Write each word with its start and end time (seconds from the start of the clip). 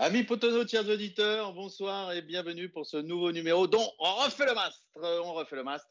Amis 0.00 0.22
Potono, 0.22 0.64
chers 0.64 0.88
auditeurs, 0.88 1.52
bonsoir 1.54 2.12
et 2.12 2.22
bienvenue 2.22 2.68
pour 2.68 2.86
ce 2.86 2.98
nouveau 2.98 3.32
numéro 3.32 3.66
dont 3.66 3.92
on 3.98 4.14
refait 4.14 4.46
le 4.46 4.54
mastre. 4.54 4.86
On 4.94 5.32
refait 5.32 5.56
le 5.56 5.64
mastre, 5.64 5.88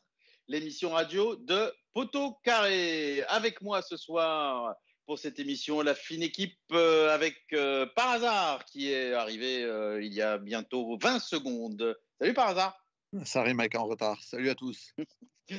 l'émission 0.47 0.91
radio 0.91 1.35
de 1.35 1.73
Poteau 1.93 2.37
Carré. 2.41 3.23
Avec 3.23 3.61
moi 3.61 3.81
ce 3.81 3.97
soir 3.97 4.73
pour 5.07 5.19
cette 5.19 5.39
émission, 5.39 5.81
la 5.81 5.93
fine 5.93 6.23
équipe 6.23 6.57
euh, 6.71 7.13
avec 7.13 7.35
euh, 7.51 7.85
Par 7.97 8.11
hasard 8.11 8.63
qui 8.63 8.93
est 8.93 9.11
arrivé 9.11 9.65
euh, 9.65 10.01
il 10.01 10.13
y 10.13 10.21
a 10.21 10.37
bientôt 10.37 10.97
20 11.01 11.19
secondes. 11.19 11.93
Salut 12.21 12.33
Par 12.33 12.47
hasard. 12.47 12.77
Ça 13.25 13.43
rime 13.43 13.59
avec 13.59 13.75
en 13.75 13.87
retard. 13.87 14.23
Salut 14.23 14.49
à 14.49 14.55
tous. 14.55 14.93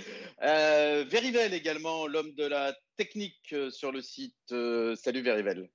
euh, 0.43 1.05
Verivel 1.07 1.53
également, 1.53 2.07
l'homme 2.07 2.33
de 2.33 2.47
la 2.47 2.75
technique 2.97 3.55
sur 3.69 3.93
le 3.93 4.01
site. 4.01 4.55
salut 4.97 5.21
Verivel. 5.21 5.69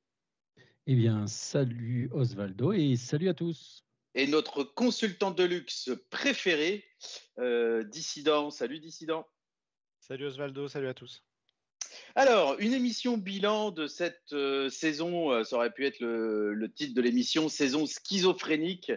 Eh 0.86 0.96
bien, 0.96 1.28
salut 1.28 2.10
Osvaldo 2.12 2.74
et 2.74 2.98
salut 2.98 3.30
à 3.30 3.34
tous. 3.34 3.86
Et 4.16 4.28
notre 4.28 4.66
consultant 4.66 5.32
de 5.32 5.46
luxe 5.46 5.90
préféré, 6.10 6.84
euh, 7.40 7.86
Dissident. 7.86 8.52
Salut 8.52 8.82
Dissident. 8.82 9.26
Salut 10.02 10.26
Osvaldo, 10.26 10.68
salut 10.68 10.90
à 10.90 10.94
tous. 10.94 11.24
Alors, 12.16 12.60
une 12.60 12.74
émission 12.74 13.18
bilan 13.18 13.72
de 13.72 13.88
cette 13.88 14.34
euh, 14.34 14.70
saison, 14.70 15.32
euh, 15.32 15.46
ça 15.46 15.56
aurait 15.56 15.72
pu 15.72 15.86
être 15.86 16.02
le, 16.02 16.54
le 16.54 16.70
titre 16.70 16.94
de 16.94 17.02
l'émission, 17.02 17.48
saison 17.48 17.86
schizophrénique, 17.86 18.92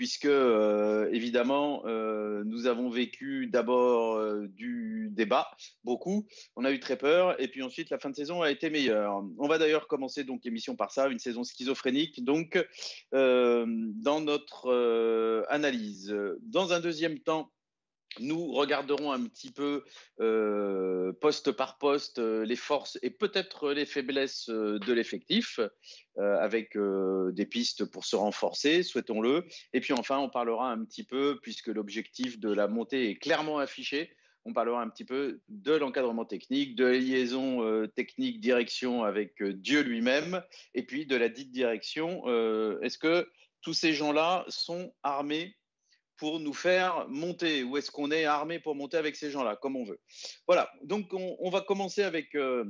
puisque 0.00 0.24
euh, 0.24 1.10
évidemment 1.12 1.82
euh, 1.84 2.42
nous 2.46 2.66
avons 2.66 2.88
vécu 2.88 3.48
d'abord 3.48 4.16
euh, 4.16 4.48
du 4.48 5.10
débat 5.12 5.50
beaucoup, 5.84 6.26
on 6.56 6.64
a 6.64 6.72
eu 6.72 6.80
très 6.80 6.96
peur 6.96 7.38
et 7.38 7.48
puis 7.48 7.62
ensuite 7.62 7.90
la 7.90 7.98
fin 7.98 8.08
de 8.08 8.16
saison 8.16 8.40
a 8.40 8.50
été 8.50 8.70
meilleure. 8.70 9.22
On 9.38 9.46
va 9.46 9.58
d'ailleurs 9.58 9.88
commencer 9.88 10.24
donc 10.24 10.40
l'émission 10.42 10.74
par 10.74 10.90
ça, 10.90 11.08
une 11.08 11.18
saison 11.18 11.44
schizophrénique 11.44 12.24
donc 12.24 12.66
dans 13.12 14.20
notre 14.22 15.44
analyse. 15.50 16.16
Dans 16.44 16.72
un 16.72 16.80
deuxième 16.80 17.18
temps, 17.18 17.52
nous 18.18 18.52
regarderons 18.52 19.12
un 19.12 19.24
petit 19.24 19.50
peu 19.50 19.84
euh, 20.20 21.12
poste 21.20 21.52
par 21.52 21.78
poste 21.78 22.18
euh, 22.18 22.44
les 22.44 22.56
forces 22.56 22.98
et 23.02 23.10
peut-être 23.10 23.70
les 23.70 23.86
faiblesses 23.86 24.48
euh, 24.48 24.78
de 24.78 24.92
l'effectif 24.92 25.60
avec 26.16 26.76
des 26.76 27.46
pistes 27.46 27.86
pour 27.86 28.04
se 28.04 28.14
renforcer, 28.14 28.82
souhaitons-le. 28.82 29.46
Et 29.72 29.80
puis 29.80 29.94
enfin, 29.94 30.18
on 30.18 30.28
parlera 30.28 30.70
un 30.70 30.84
petit 30.84 31.02
peu, 31.02 31.38
puisque 31.40 31.68
l'objectif 31.68 32.38
de 32.38 32.52
la 32.52 32.68
montée 32.68 33.08
est 33.08 33.14
clairement 33.16 33.58
affiché, 33.58 34.10
on 34.44 34.52
parlera 34.52 34.82
un 34.82 34.90
petit 34.90 35.06
peu 35.06 35.40
de 35.48 35.72
l'encadrement 35.72 36.26
technique, 36.26 36.74
de 36.74 36.84
la 36.84 36.98
liaison 36.98 37.64
euh, 37.64 37.86
technique 37.86 38.38
direction 38.40 39.02
avec 39.02 39.42
Dieu 39.42 39.80
lui-même, 39.80 40.42
et 40.74 40.82
puis 40.82 41.06
de 41.06 41.16
la 41.16 41.30
dite 41.30 41.52
direction. 41.52 42.26
Est-ce 42.82 42.98
que 42.98 43.26
tous 43.62 43.72
ces 43.72 43.94
gens-là 43.94 44.44
sont 44.48 44.92
armés 45.02 45.56
pour 46.20 46.38
nous 46.38 46.52
faire 46.52 47.08
monter 47.08 47.64
Ou 47.64 47.78
est-ce 47.78 47.90
qu'on 47.90 48.10
est 48.10 48.26
armé 48.26 48.60
pour 48.60 48.74
monter 48.74 48.98
avec 48.98 49.16
ces 49.16 49.30
gens-là, 49.30 49.56
comme 49.56 49.74
on 49.74 49.84
veut. 49.84 49.98
Voilà, 50.46 50.70
donc 50.84 51.14
on, 51.14 51.48
va 51.48 51.62
commencer 51.62 52.02
avec 52.02 52.34
euh, 52.34 52.66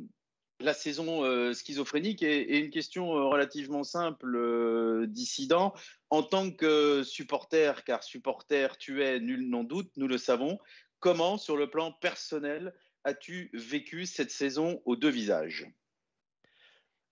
la 0.61 0.73
saison 0.73 1.25
euh, 1.25 1.53
schizophrénique 1.53 2.23
et, 2.23 2.59
une 2.61 2.71
question 2.71 3.13
euh, 3.17 3.25
relativement 3.25 3.83
simple, 3.83 5.05
dissident. 5.09 5.75
En 6.11 6.23
tant 6.23 6.53
que 6.53 7.03
supporter, 7.03 7.83
car 7.85 8.05
supporter 8.05 8.79
tu 8.79 9.03
es, 9.03 9.19
nul 9.19 9.51
n'en 9.51 9.65
doute, 9.65 9.91
nous 9.97 10.07
le 10.07 10.17
savons, 10.17 10.61
comment, 11.01 11.37
sur 11.37 11.57
le 11.57 11.69
plan 11.69 11.91
personnel, 11.91 12.73
as-tu 13.03 13.51
vécu 13.53 14.07
cette 14.07 14.31
saison 14.31 14.81
aux 14.85 14.95
deux 14.95 15.11
visages? 15.11 15.67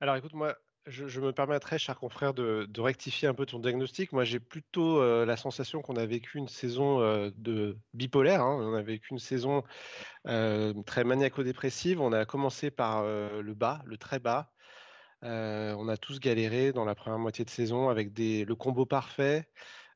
Alors 0.01 0.15
écoute, 0.15 0.35
moi, 0.35 0.57
je, 0.89 1.21
me 1.21 1.33
permettrai, 1.33 1.79
cher 1.79 1.99
confrère, 1.99 2.35
de, 2.35 2.69
rectifier 2.81 3.29
un 3.29 3.35
peu 3.35 3.47
ton 3.47 3.59
diagnostic. 3.59 4.13
Moi, 4.13 4.25
j'ai 4.25 4.41
plutôt 4.41 5.01
euh, 5.01 5.25
la 5.27 5.37
sensation 5.37 5.83
qu'on 5.83 5.97
a 5.97 6.07
vécu 6.07 6.39
une 6.39 6.49
saison 6.49 7.01
euh, 7.01 7.31
de 7.37 7.79
bipolaire. 7.95 8.43
Hein. 8.43 8.59
On 8.61 8.75
a 8.75 8.83
vécu 8.83 9.09
une 9.13 9.19
saison 9.19 9.63
euh, 10.27 10.73
très 10.85 11.05
maniaco-dépressive. 11.05 12.01
On 12.01 12.13
a 12.13 12.25
commencé 12.25 12.71
par 12.71 13.05
le 13.05 13.55
bas, 13.55 13.83
le 13.85 13.97
très 13.97 14.19
bas. 14.19 14.53
On 15.23 15.89
a 15.89 15.97
tous 15.97 16.21
galéré 16.21 16.73
dans 16.73 16.85
la 16.85 16.95
première 16.95 17.19
moitié 17.19 17.45
de 17.45 17.51
saison 17.51 17.89
avec 17.89 18.13
des, 18.13 18.45
le 18.45 18.55
combo 18.55 18.87
parfait. 18.87 19.49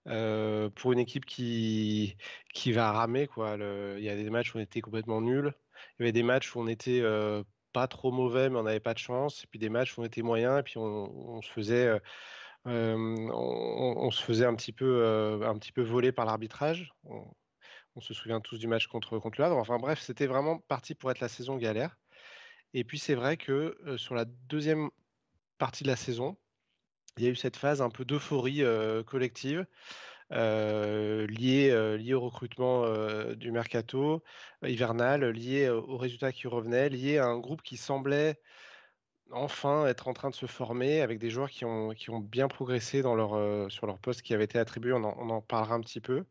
Pour 0.04 0.92
une 0.92 0.98
équipe 0.98 1.24
qui, 1.24 2.16
qui 2.54 2.72
va 2.72 2.92
ramer. 2.92 3.28
Quoi. 3.28 3.56
Il 3.98 4.02
y 4.02 4.08
a 4.08 4.16
des 4.16 4.30
matchs 4.30 4.54
où 4.54 4.58
on 4.58 4.60
était 4.60 4.80
complètement 4.80 5.20
nuls. 5.20 5.54
Il 5.98 6.02
y 6.02 6.04
avait 6.04 6.12
des 6.12 6.24
matchs 6.24 6.54
où 6.54 6.60
on 6.60 6.66
était 6.66 7.02
pas 7.72 7.86
trop 7.88 8.10
mauvais, 8.10 8.50
mais 8.50 8.58
on 8.58 8.62
n'avait 8.64 8.80
pas 8.80 8.94
de 8.94 8.98
chance. 8.98 9.44
Et 9.44 9.46
puis 9.46 9.58
des 9.58 9.68
matchs 9.68 9.96
où 9.96 10.02
on 10.02 10.04
était 10.04 10.22
moyen, 10.22 10.58
et 10.58 10.62
puis 10.62 10.78
on, 10.78 11.40
se 11.42 11.50
faisait, 11.50 12.00
euh, 12.66 13.28
on, 13.32 14.10
se 14.10 14.22
faisait 14.22 14.46
un 14.46 14.54
petit 14.54 14.72
peu, 14.72 15.42
un 15.44 15.56
petit 15.58 15.72
peu 15.72 15.82
voler 15.82 16.12
par 16.12 16.26
l'arbitrage. 16.26 16.92
On, 17.04 18.00
se 18.00 18.14
souvient 18.14 18.40
tous 18.40 18.58
du 18.58 18.68
match 18.68 18.86
contre, 18.86 19.18
contre 19.18 19.40
le. 19.40 19.46
Enfin 19.48 19.78
bref, 19.78 20.00
c'était 20.00 20.26
vraiment 20.26 20.58
parti 20.58 20.94
pour 20.94 21.10
être 21.10 21.20
la 21.20 21.28
saison 21.28 21.56
galère. 21.56 21.98
Et 22.74 22.84
puis 22.84 22.98
c'est 22.98 23.14
vrai 23.14 23.36
que 23.36 23.76
sur 23.98 24.14
la 24.14 24.24
deuxième 24.24 24.90
partie 25.58 25.84
de 25.84 25.88
la 25.88 25.96
saison, 25.96 26.38
il 27.18 27.24
y 27.24 27.26
a 27.26 27.30
eu 27.30 27.36
cette 27.36 27.56
phase 27.56 27.82
un 27.82 27.90
peu 27.90 28.06
d'euphorie 28.06 28.62
collective 29.06 29.66
euh, 30.32 31.26
euh, 31.40 32.14
au 32.14 32.20
recrutement 32.20 32.84
euh, 32.84 33.34
du 33.34 33.52
mercato 33.52 34.22
hivernal, 34.64 35.24
liée 35.30 35.68
aux 35.68 35.96
résultats 35.96 36.32
qui 36.32 36.46
revenaient, 36.48 36.88
liée 36.88 37.18
à 37.18 37.26
un 37.26 37.38
groupe 37.38 37.62
qui 37.62 37.76
semblait 37.76 38.40
enfin 39.32 39.86
être 39.86 40.08
en 40.08 40.12
train 40.14 40.30
de 40.30 40.34
se 40.34 40.46
former 40.46 41.00
avec 41.02 41.18
des 41.18 41.30
joueurs 41.30 41.50
qui 41.50 41.64
ont, 41.64 41.90
qui 41.90 42.10
ont 42.10 42.20
bien 42.20 42.48
progressé 42.48 43.02
dans 43.02 43.14
leur, 43.14 43.34
euh, 43.34 43.68
sur 43.68 43.86
leur 43.86 43.98
poste 43.98 44.22
qui 44.22 44.34
avait 44.34 44.44
été 44.44 44.58
attribué. 44.58 44.92
On 44.92 45.04
en, 45.04 45.14
on 45.18 45.30
en 45.30 45.42
parlera 45.42 45.74
un 45.74 45.80
petit 45.80 46.00
peu. 46.00 46.24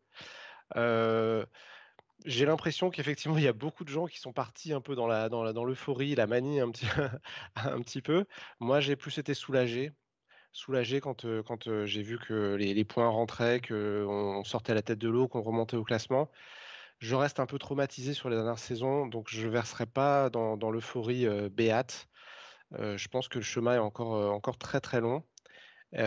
J'ai 2.25 2.45
l'impression 2.45 2.91
qu'effectivement, 2.91 3.37
il 3.37 3.43
y 3.43 3.47
a 3.47 3.53
beaucoup 3.53 3.83
de 3.83 3.89
gens 3.89 4.05
qui 4.05 4.19
sont 4.19 4.31
partis 4.33 4.73
un 4.73 4.81
peu 4.81 4.95
dans 4.95 5.07
la 5.07 5.27
dans 5.29 5.43
la, 5.43 5.53
dans 5.53 5.63
l'euphorie, 5.63 6.13
la 6.15 6.27
manie 6.27 6.59
un 6.59 6.69
petit, 6.71 6.85
un 7.55 7.81
petit 7.81 8.01
peu. 8.01 8.25
Moi, 8.59 8.79
j'ai 8.79 8.95
plus 8.95 9.17
été 9.17 9.33
soulagé 9.33 9.91
soulagé 10.51 11.01
quand, 11.01 11.25
euh, 11.25 11.43
quand 11.43 11.67
euh, 11.67 11.85
j'ai 11.85 12.01
vu 12.01 12.17
que 12.19 12.55
les, 12.55 12.83
points 12.85 13.09
rentraient, 13.09 13.61
qu'on 13.61 14.43
sortait 14.43 14.71
à 14.73 14.75
la 14.75 14.81
tête 14.81 14.99
de 14.99 15.09
l'eau, 15.09 15.27
qu'on 15.27 15.41
remontait 15.41 15.77
au 15.77 15.83
classement. 15.83 16.29
Je 16.99 17.15
reste 17.15 17.39
un 17.39 17.45
peu 17.45 17.57
traumatisé 17.57 18.13
sur 18.13 18.29
les 18.29 18.35
dernières 18.35 18.59
saisons, 18.59 19.07
donc 19.07 19.27
je 19.29 19.47
ne 19.47 19.51
verserai 19.51 19.85
pas 19.87 20.29
dans, 20.29 20.57
dans 20.57 20.71
l'euphorie 20.71 21.25
euh, 21.27 21.49
béate. 21.49 22.07
Je 22.79 23.07
pense 23.09 23.27
que 23.27 23.37
le 23.37 23.43
chemin 23.43 23.75
est 23.75 23.79
encore, 23.79 24.33
encore 24.33 24.57
très 24.57 24.79
très 24.79 25.01
long. 25.01 25.23
Et 25.93 25.97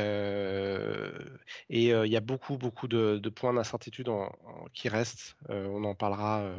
il 1.69 2.06
y 2.06 2.16
a 2.16 2.21
beaucoup 2.21 2.56
beaucoup 2.56 2.88
de 2.88 3.28
points 3.28 3.53
d'incertitude 3.53 4.09
qui 4.72 4.88
restent. 4.88 5.37
on 5.50 5.84
en 5.84 5.94
parlera 5.94 6.50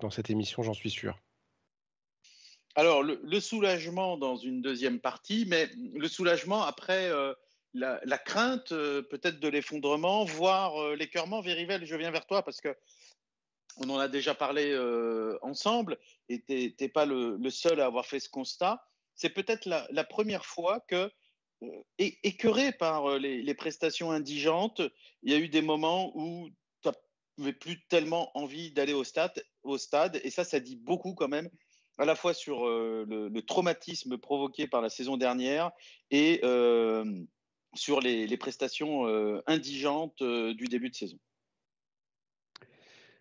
dans 0.00 0.08
cette 0.08 0.30
émission, 0.30 0.62
j'en 0.62 0.72
suis 0.72 0.88
sûr. 0.88 1.18
Alors, 2.76 3.02
le, 3.02 3.40
soulagement 3.40 4.18
dans 4.18 4.36
une 4.36 4.60
deuxième 4.60 5.00
partie, 5.00 5.46
mais 5.48 5.70
le 5.94 6.08
soulagement 6.08 6.62
après 6.62 7.08
euh, 7.10 7.32
la, 7.76 8.18
crainte 8.18 8.72
euh, 8.72 9.02
peut-être 9.02 9.40
de 9.40 9.48
l'effondrement, 9.48 10.24
voire 10.24 10.80
euh, 10.80 10.94
l'écœurement. 10.94 11.40
Vérivel, 11.40 11.84
je 11.84 11.96
viens 11.96 12.10
vers 12.10 12.26
toi 12.26 12.42
parce 12.42 12.60
que 12.60 12.76
on 13.78 13.90
en 13.90 13.98
a 13.98 14.08
déjà 14.08 14.34
parlé 14.34 14.70
euh, 14.72 15.38
ensemble 15.42 15.98
et 16.28 16.42
tu 16.42 16.74
n'es 16.80 16.88
pas 16.88 17.04
le, 17.04 17.38
seul 17.50 17.80
à 17.80 17.86
avoir 17.86 18.06
fait 18.06 18.20
ce 18.20 18.28
constat. 18.28 18.82
C'est 19.14 19.30
peut-être 19.30 19.66
la, 19.66 20.04
première 20.04 20.44
fois 20.44 20.80
que, 20.80 21.10
écœuré 21.98 22.72
par 22.72 23.18
les, 23.18 23.54
prestations 23.54 24.10
indigentes, 24.10 24.82
il 25.22 25.32
y 25.32 25.34
a 25.34 25.38
eu 25.38 25.48
des 25.48 25.62
moments 25.62 26.12
où 26.14 26.48
tu 26.82 26.90
n'avais 27.38 27.52
plus 27.52 27.82
tellement 27.88 28.30
envie 28.36 28.72
d'aller 28.72 28.94
au 28.94 29.04
stade, 29.04 30.20
et 30.22 30.30
ça, 30.30 30.44
ça 30.44 30.60
dit 30.60 30.76
beaucoup 30.76 31.14
quand 31.14 31.28
même 31.28 31.50
à 31.98 32.04
la 32.04 32.14
fois 32.14 32.34
sur 32.34 32.66
euh, 32.66 33.06
le, 33.08 33.42
traumatisme 33.42 34.18
provoqué 34.18 34.66
par 34.66 34.82
la 34.82 34.88
saison 34.88 35.16
dernière 35.16 35.70
et 36.10 36.40
euh, 36.44 37.04
sur 37.74 38.00
les, 38.00 38.36
prestations 38.36 39.06
euh, 39.06 39.42
indigentes 39.46 40.22
du 40.22 40.66
début 40.66 40.90
de 40.90 40.94
saison. 40.94 41.18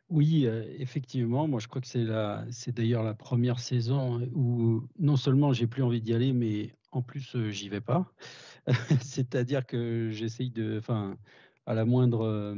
Oui, 0.10 0.46
effectivement, 0.78 1.48
moi 1.48 1.60
je 1.60 1.68
crois 1.68 1.82
que 1.82 1.88
c'est 1.88 2.04
la, 2.04 2.46
c'est 2.52 2.76
d'ailleurs 2.76 3.02
la 3.02 3.16
première 3.16 3.60
saison 3.60 4.22
où 4.36 4.84
non 5.00 5.18
seulement 5.18 5.52
j'ai 5.52 5.66
plus 5.66 5.82
envie 5.82 6.00
d'y 6.00 6.14
aller, 6.14 6.32
mais 6.32 6.76
en 6.92 7.02
plus 7.02 7.36
j'y 7.50 7.70
vais 7.70 7.82
pas. 7.82 8.12
C'est-à-dire 9.02 9.66
que 9.66 10.10
j'essaye 10.12 10.52
de, 10.52 10.78
enfin, 10.78 11.18
à 11.66 11.74
la 11.74 11.86
moindre 11.86 12.54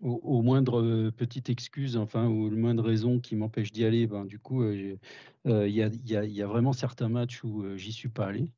au, 0.00 0.42
moindre 0.42 0.80
euh, 0.80 1.10
petite 1.10 1.50
excuse, 1.50 1.96
enfin, 1.96 2.26
ou 2.28 2.48
le 2.48 2.56
moindre 2.56 2.84
raison 2.84 3.18
qui 3.18 3.36
m'empêche 3.36 3.72
d'y 3.72 3.84
aller, 3.84 4.06
ben, 4.06 4.24
du 4.24 4.38
coup, 4.38 4.64
il 4.70 4.98
euh, 5.46 5.68
y, 5.68 5.82
a, 5.82 5.90
y, 6.04 6.16
a, 6.16 6.24
y, 6.24 6.42
a, 6.42 6.46
vraiment 6.46 6.72
certains 6.72 7.08
matchs 7.08 7.42
où 7.44 7.62
euh, 7.62 7.76
j'y 7.76 7.92
suis 7.92 8.08
pas 8.08 8.26
allé 8.26 8.52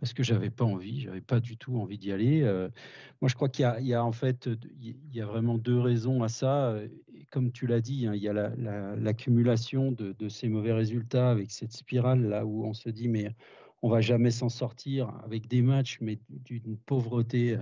parce 0.00 0.12
que 0.12 0.22
j'avais 0.22 0.50
pas 0.50 0.64
envie, 0.64 1.00
j'avais 1.00 1.20
pas 1.20 1.40
du 1.40 1.56
tout 1.56 1.78
envie 1.78 1.98
d'y 1.98 2.12
aller. 2.12 2.42
moi, 3.20 3.28
je 3.28 3.34
crois 3.34 3.48
qu'il 3.48 3.64
y, 3.80 3.84
y, 3.86 3.94
a 3.94 4.04
en 4.04 4.12
fait, 4.12 4.50
il 4.80 4.96
y 5.12 5.20
a 5.20 5.26
vraiment 5.26 5.56
deux 5.56 5.78
raisons 5.78 6.24
à 6.24 6.28
ça. 6.28 6.76
Comme 7.30 7.52
tu 7.52 7.68
l'as 7.68 7.80
dit, 7.80 8.06
hein, 8.06 8.14
il 8.14 8.20
y 8.20 8.28
a 8.28 8.32
l'accumulation 8.96 9.84
la, 9.84 9.90
la, 9.90 9.94
de, 9.94 10.12
de, 10.12 10.28
ces 10.28 10.48
mauvais 10.48 10.72
résultats 10.72 11.30
avec 11.30 11.52
cette 11.52 11.72
spirale 11.72 12.28
là 12.28 12.44
où 12.44 12.64
on 12.64 12.74
se 12.74 12.90
dit 12.90 13.06
mais 13.06 13.34
on 13.82 13.88
va 13.88 14.00
jamais 14.00 14.32
s'en 14.32 14.48
sortir 14.48 15.12
avec 15.24 15.46
des 15.46 15.62
matchs, 15.62 15.98
mais 16.00 16.18
d'une 16.28 16.76
pauvreté. 16.76 17.56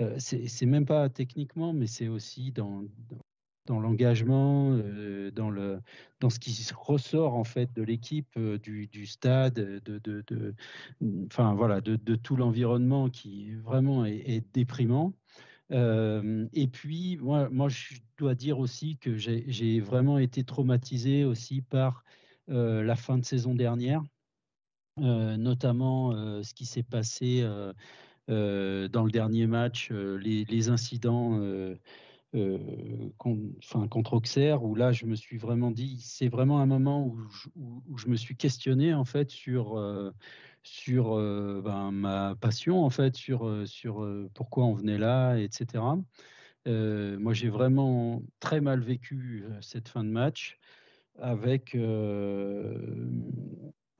Euh, 0.00 0.16
c'est 0.18 0.66
même 0.66 0.86
pas 0.86 1.08
techniquement, 1.08 1.72
mais 1.72 1.86
c'est 1.86 2.08
aussi 2.08 2.50
dans, 2.50 2.84
l'engagement, 3.68 4.72
euh, 4.72 5.30
dans, 5.30 5.50
le, 5.50 5.80
dans 6.20 6.30
ce 6.30 6.40
qui 6.40 6.66
ressort 6.74 7.34
en 7.34 7.44
fait 7.44 7.72
de 7.74 7.82
l'équipe, 7.82 8.28
euh, 8.36 8.58
du, 8.58 9.06
stade, 9.06 9.54
de, 9.54 10.54
enfin, 11.26 11.54
voilà, 11.54 11.80
de, 11.80 12.16
tout 12.16 12.36
l'environnement 12.36 13.08
qui 13.08 13.52
vraiment 13.54 14.04
est, 14.04 14.44
déprimant. 14.52 15.12
Et 15.70 16.68
puis, 16.72 17.18
moi, 17.18 17.68
je 17.68 17.94
dois 18.18 18.34
dire 18.34 18.58
aussi 18.58 18.96
que 18.98 19.16
j'ai 19.16 19.80
vraiment 19.80 20.18
été 20.18 20.44
traumatisé 20.44 21.24
aussi 21.24 21.62
par 21.62 22.04
la 22.48 22.96
fin 22.96 23.18
de 23.18 23.24
saison 23.24 23.54
dernière, 23.54 24.02
notamment 24.98 26.12
ce 26.42 26.52
qui 26.54 26.66
s'est 26.66 26.82
passé 26.82 27.44
dans 28.28 29.04
le 29.04 29.10
dernier 29.10 29.46
match, 29.46 29.90
les, 29.90 30.44
les 30.44 30.68
incidents 30.68 31.38
euh, 32.34 33.10
contre 33.18 34.14
Auxerre, 34.14 34.64
où 34.64 34.74
là, 34.74 34.90
je 34.92 35.06
me 35.06 35.14
suis 35.14 35.38
vraiment 35.38 35.70
dit, 35.70 36.00
c'est 36.00 36.28
vraiment 36.28 36.58
un 36.60 36.66
moment 36.66 37.06
où 37.06 37.96
je, 37.96 38.08
me 38.08 38.16
suis 38.16 38.36
questionné 38.36 38.92
en 38.92 39.04
fait 39.04 39.30
sur 39.30 39.78
euh, 39.78 40.10
sur 40.64 41.16
euh, 41.16 41.62
ben, 41.64 41.92
ma 41.92 42.34
passion 42.40 42.84
en 42.84 42.90
fait, 42.90 43.14
sur 43.14 43.68
sur 43.68 44.08
pourquoi 44.34 44.64
on 44.64 44.74
venait 44.74 44.98
là, 44.98 45.36
etc. 45.36 45.84
moi, 46.66 47.34
j'ai 47.34 47.50
vraiment 47.50 48.22
très 48.40 48.60
mal 48.60 48.80
vécu 48.80 49.44
cette 49.60 49.88
fin 49.88 50.02
de 50.02 50.10
match 50.10 50.58
avec 51.20 51.76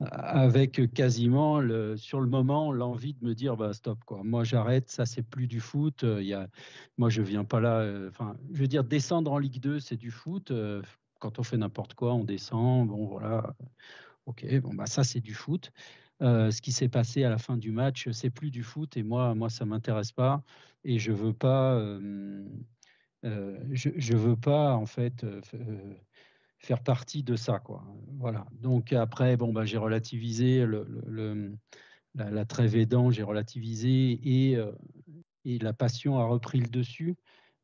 avec 0.01 0.93
quasiment 0.93 1.61
sur 1.95 2.19
le 2.19 2.27
moment 2.27 2.71
l'envie 2.73 3.13
de 3.13 3.25
me 3.25 3.33
dire 3.33 3.55
bah 3.55 3.73
stop 3.73 4.03
quoi. 4.05 4.23
Moi 4.23 4.43
j'arrête, 4.43 4.89
ça 4.89 5.05
c'est 5.05 5.23
plus 5.23 5.47
du 5.47 5.59
foot. 5.61 6.03
Il 6.03 6.25
y 6.25 6.33
a, 6.33 6.49
moi 6.97 7.09
je 7.09 7.21
viens 7.21 7.45
pas 7.45 7.61
là. 7.61 8.07
Enfin, 8.09 8.35
je 8.51 8.59
veux 8.59 8.67
dire 8.67 8.83
descendre 8.83 9.31
en 9.31 9.37
Ligue 9.37 9.61
2 9.61 9.79
c'est 9.79 9.95
du 9.95 10.11
foot. 10.11 10.51
Quand 11.19 11.39
on 11.39 11.43
fait 11.43 11.57
n'importe 11.57 11.93
quoi, 11.93 12.13
on 12.13 12.25
descend. 12.25 12.89
Bon 12.89 13.07
voilà, 13.07 13.55
ok. 14.25 14.45
Bon 14.59 14.73
bah 14.73 14.85
ça 14.85 15.03
c'est 15.03 15.21
du 15.21 15.33
foot. 15.33 15.71
ce 16.19 16.61
qui 16.61 16.71
s'est 16.73 16.89
passé 16.89 17.23
à 17.23 17.29
la 17.29 17.37
fin 17.37 17.55
du 17.57 17.71
match, 17.71 18.09
c'est 18.11 18.29
plus 18.29 18.51
du 18.51 18.63
foot 18.63 18.97
et 18.97 19.03
moi 19.03 19.33
moi 19.33 19.49
ça 19.49 19.65
m'intéresse 19.65 20.11
pas 20.11 20.43
et 20.83 20.99
je 20.99 21.13
veux 21.13 21.33
pas. 21.33 21.79
je 23.23 24.15
veux 24.15 24.35
pas 24.35 24.73
en 24.75 24.85
fait 24.85 25.25
faire 26.59 26.81
partie 26.81 27.23
de 27.23 27.35
ça. 27.35 27.59
Quoi. 27.59 27.83
Voilà. 28.17 28.45
Donc 28.51 28.93
après, 28.93 29.37
bon, 29.37 29.53
bah, 29.53 29.65
j'ai 29.65 29.77
relativisé 29.77 30.65
le, 30.65 30.87
la, 32.15 32.29
la, 32.31 32.45
trêve 32.45 32.75
aidant, 32.75 33.11
j'ai 33.11 33.23
relativisé 33.23 34.19
et, 34.23 34.55
euh, 34.57 34.71
la 35.45 35.73
passion 35.73 36.17
a 36.17 36.25
repris 36.25 36.59
le 36.59 36.67
dessus. 36.67 37.15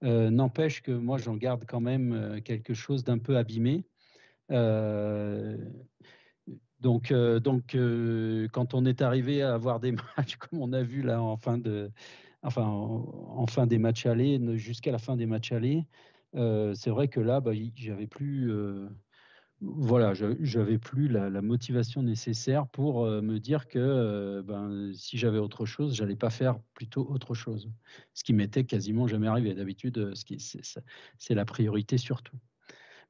Euh, 0.03 0.29
n'empêche 0.29 0.81
que 0.81 0.91
moi, 0.91 1.17
j'en 1.17 1.35
garde 1.35 1.65
quand 1.67 1.79
même 1.81 2.13
euh, 2.13 2.41
quelque 2.41 2.73
chose 2.73 3.03
d'un 3.03 3.17
peu 3.17 3.37
abîmé. 3.37 3.85
donc, 6.79 7.13
donc 7.13 7.77
quand 8.51 8.73
on 8.73 8.85
est 8.85 9.01
arrivé 9.01 9.41
à 9.41 9.53
avoir 9.53 9.79
des 9.79 9.91
matchs 10.17 10.35
comme 10.35 10.61
on 10.61 10.73
a 10.73 10.83
vu 10.83 11.01
là 11.03 11.21
en 11.21 11.37
fin 11.37 11.57
de, 11.57 11.91
enfin, 12.43 12.63
en, 12.63 13.47
fin 13.47 13.67
des 13.67 13.77
matchs 13.77 14.05
allés, 14.05 14.39
jusqu'à 14.57 14.91
la 14.91 14.97
fin 14.97 15.15
des 15.15 15.25
matchs 15.25 15.51
allés, 15.51 15.85
c'est 16.33 16.89
vrai 16.89 17.07
que 17.07 17.19
là, 17.19 17.41
bah, 17.41 17.51
j'avais 17.75 18.07
plus, 18.07 18.51
voilà, 19.61 20.13
j'avais 20.13 20.77
plus 20.77 21.07
la, 21.07 21.41
motivation 21.41 22.03
nécessaire 22.03 22.67
pour 22.67 23.05
me 23.05 23.37
dire 23.37 23.67
que 23.67 24.41
ben, 24.41 24.91
si 24.93 25.17
j'avais 25.17 25.39
autre 25.39 25.65
chose, 25.65 25.95
j'allais 25.95 26.15
pas 26.15 26.29
faire 26.29 26.59
plutôt 26.73 27.07
autre 27.09 27.33
chose. 27.33 27.69
Ce 28.13 28.23
qui 28.23 28.33
m'était 28.33 28.63
quasiment 28.63 29.07
jamais 29.07 29.27
arrivé. 29.27 29.53
D'habitude, 29.53 30.13
c'est 30.15 31.35
la 31.35 31.45
priorité 31.45 31.97
surtout. 31.97 32.37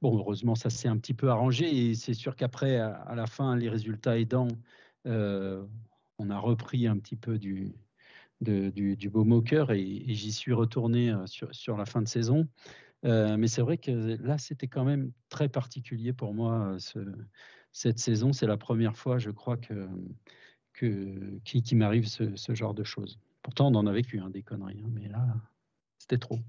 Bon, 0.02 0.18
heureusement, 0.18 0.56
ça 0.56 0.72
s'est 0.72 0.88
un 0.88 0.98
petit 0.98 1.14
peu 1.14 1.30
arrangé 1.30 1.90
et 1.92 1.94
c'est 1.94 2.16
sûr 2.16 2.36
qu'après, 2.36 2.78
à, 2.78 3.14
la 3.16 3.28
fin, 3.28 3.56
les 3.56 3.70
résultats 3.70 4.18
aidant, 4.18 4.48
on 5.06 6.30
a 6.30 6.38
repris 6.38 6.88
un 6.88 6.98
petit 6.98 7.16
peu 7.16 7.38
du, 7.38 7.76
beau 8.42 9.24
moqueur 9.24 9.72
et, 9.72 9.82
et 9.82 10.14
j'y 10.16 10.32
suis 10.32 10.54
retourné 10.54 11.14
sur, 11.26 11.78
la 11.78 11.86
fin 11.86 12.02
de 12.02 12.08
saison. 12.08 12.48
Euh, 13.06 13.36
mais 13.38 13.48
c'est 13.48 13.62
vrai 13.62 13.78
que 13.78 13.92
là, 14.22 14.38
c'était 14.38 14.68
quand 14.68 14.84
même 14.84 15.12
très 15.30 15.50
particulier 15.50 16.14
pour 16.14 16.34
moi 16.34 16.76
ce, 16.80 17.00
cette 17.72 18.00
saison. 18.00 18.34
C'est 18.34 18.48
la 18.48 18.58
première 18.58 18.96
fois, 18.96 19.18
je 19.18 19.32
crois, 19.32 19.58
que, 19.58 19.88
que 20.74 21.76
m'arrive 21.76 22.08
ce, 22.08 22.54
genre 22.54 22.74
de 22.74 22.84
choses. 22.84 23.20
Pourtant, 23.42 23.72
on 23.72 23.76
en 23.76 23.88
a 23.88 23.92
vécu 23.92 24.20
hein, 24.20 24.30
des 24.30 24.44
conneries, 24.44 24.82
hein, 24.84 24.92
mais 24.92 25.08
là, 25.08 25.26
c'était 25.98 26.20
trop. 26.20 26.40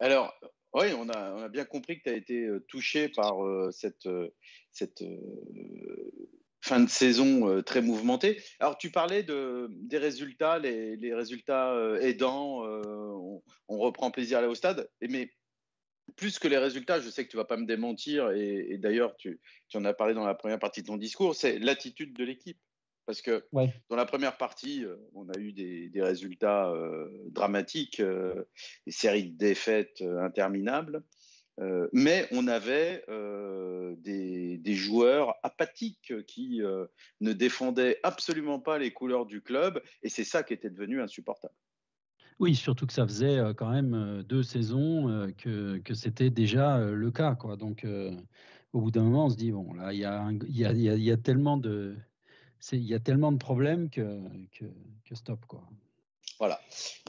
Alors, 0.00 0.34
oui, 0.72 0.86
on 0.98 1.08
a, 1.08 1.48
bien 1.48 1.64
compris 1.64 1.98
que 1.98 2.04
tu 2.04 2.10
as 2.10 2.16
été 2.16 2.48
touché 2.66 3.08
par 3.08 3.44
euh, 3.44 3.70
cette, 3.70 4.06
euh, 4.06 4.30
fin 6.62 6.80
de 6.80 6.88
saison 6.88 7.62
très 7.62 7.80
mouvementée. 7.80 8.42
Alors, 8.58 8.76
tu 8.76 8.90
parlais 8.90 9.22
de, 9.22 9.68
des 9.70 9.98
résultats, 9.98 10.58
les, 10.58 10.96
les 10.96 11.14
résultats 11.14 11.76
aidants, 12.00 12.64
on, 12.64 13.42
on, 13.68 13.78
reprend 13.78 14.10
plaisir 14.10 14.38
à 14.38 14.40
aller 14.40 14.48
au 14.48 14.56
stade, 14.56 14.90
mais 15.00 15.30
plus 16.16 16.38
que 16.38 16.48
les 16.48 16.58
résultats, 16.58 17.00
je 17.00 17.08
sais 17.08 17.24
que 17.24 17.30
tu 17.30 17.36
vas 17.36 17.44
pas 17.44 17.56
me 17.56 17.66
démentir, 17.66 18.30
et, 18.32 18.78
d'ailleurs, 18.78 19.16
tu, 19.16 19.40
en 19.74 19.84
as 19.84 19.94
parlé 19.94 20.14
dans 20.14 20.26
la 20.26 20.34
première 20.34 20.58
partie 20.58 20.82
de 20.82 20.86
ton 20.86 20.96
discours, 20.96 21.34
c'est 21.34 21.58
l'attitude 21.58 22.16
de 22.16 22.24
l'équipe. 22.24 22.58
Parce 23.06 23.20
que 23.20 23.44
dans 23.52 23.96
la 23.96 24.06
première 24.06 24.38
partie, 24.38 24.82
euh, 24.82 24.96
on 25.12 25.28
a 25.28 25.38
eu 25.38 25.52
des, 25.52 25.90
résultats 25.96 26.70
euh, 26.70 27.06
dramatiques, 27.26 28.00
euh, 28.00 28.44
des 28.86 28.92
séries 28.92 29.30
de 29.30 29.36
défaites 29.36 30.00
interminables, 30.00 31.02
mais 31.92 32.26
on 32.32 32.48
avait 32.48 33.04
des, 33.98 34.58
des, 34.58 34.74
joueurs 34.74 35.36
apathiques 35.44 36.12
qui 36.26 36.60
ne 37.20 37.32
défendaient 37.32 38.00
absolument 38.02 38.58
pas 38.58 38.78
les 38.78 38.92
couleurs 38.92 39.26
du 39.26 39.40
club, 39.40 39.80
et 40.02 40.08
c'est 40.08 40.24
ça 40.24 40.42
qui 40.42 40.52
était 40.52 40.70
devenu 40.70 41.00
insupportable. 41.00 41.54
Oui, 42.40 42.54
surtout 42.54 42.86
que 42.86 42.92
ça 42.92 43.06
faisait 43.06 43.40
quand 43.56 43.70
même 43.70 44.22
deux 44.28 44.42
saisons 44.42 45.32
que, 45.38 45.78
que 45.78 45.94
c'était 45.94 46.30
déjà 46.30 46.78
le 46.78 47.10
cas. 47.10 47.34
Quoi. 47.36 47.56
Donc, 47.56 47.86
au 48.72 48.80
bout 48.80 48.90
d'un 48.90 49.04
moment, 49.04 49.26
on 49.26 49.30
se 49.30 49.36
dit, 49.36 49.52
bon, 49.52 49.72
là, 49.74 49.92
il 49.92 50.00
y 50.00 50.04
a, 50.04 50.30
y, 50.48 50.64
a, 50.64 50.72
y 50.72 51.10
a, 51.10 51.16
tellement 51.16 51.56
de... 51.56 51.96
Il 52.72 52.80
y 52.80 52.94
a 52.94 52.98
tellement 52.98 53.30
de 53.30 53.36
problèmes 53.38 53.88
que, 53.88 54.20
que, 54.50 54.64
que 55.04 55.14
stop. 55.14 55.44
Quoi. 55.46 55.62
Voilà. 56.38 56.60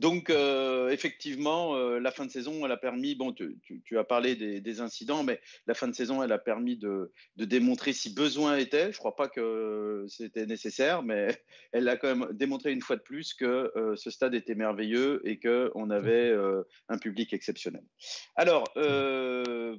Donc, 0.01 0.29
euh, 0.29 0.89
effectivement, 0.89 1.75
euh, 1.75 1.99
la 1.99 2.11
fin 2.11 2.25
de 2.25 2.31
saison, 2.31 2.65
elle 2.65 2.71
a 2.71 2.77
permis, 2.77 3.15
bon, 3.15 3.33
tu, 3.33 3.97
as 3.97 4.03
parlé 4.03 4.35
des, 4.35 4.81
incidents, 4.81 5.23
mais 5.23 5.39
la 5.67 5.73
fin 5.73 5.87
de 5.87 5.95
saison, 5.95 6.21
elle 6.21 6.31
a 6.31 6.37
permis 6.37 6.77
de, 6.77 7.11
démontrer 7.37 7.93
si 7.93 8.13
besoin 8.13 8.57
était. 8.57 8.91
Je 8.91 8.97
ne 8.97 8.99
crois 8.99 9.15
pas 9.15 9.27
que 9.27 10.05
c'était 10.09 10.45
nécessaire, 10.45 11.01
mais 11.01 11.27
elle 11.71 11.87
a 11.89 11.97
quand 11.97 12.15
même 12.15 12.27
démontré 12.33 12.71
une 12.71 12.81
fois 12.81 12.97
de 12.97 13.01
plus 13.01 13.33
que 13.33 13.71
euh, 13.75 13.95
ce 13.95 14.11
stade 14.11 14.35
était 14.35 14.55
merveilleux 14.55 15.21
et 15.25 15.39
qu'on 15.39 15.89
avait 15.89 16.35
un 16.89 16.97
public 16.97 17.33
exceptionnel. 17.33 17.83
Alors, 18.35 18.65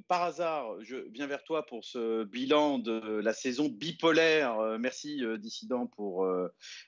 par 0.07 0.23
hasard, 0.23 0.75
je 0.81 0.95
viens 1.11 1.27
vers 1.27 1.43
toi 1.43 1.65
pour 1.65 1.85
ce 1.85 2.23
bilan 2.25 2.79
de 2.79 3.19
la 3.21 3.33
saison 3.33 3.69
bipolaire. 3.69 4.77
merci, 4.79 5.21
Dissident, 5.37 5.87
pour 5.87 6.27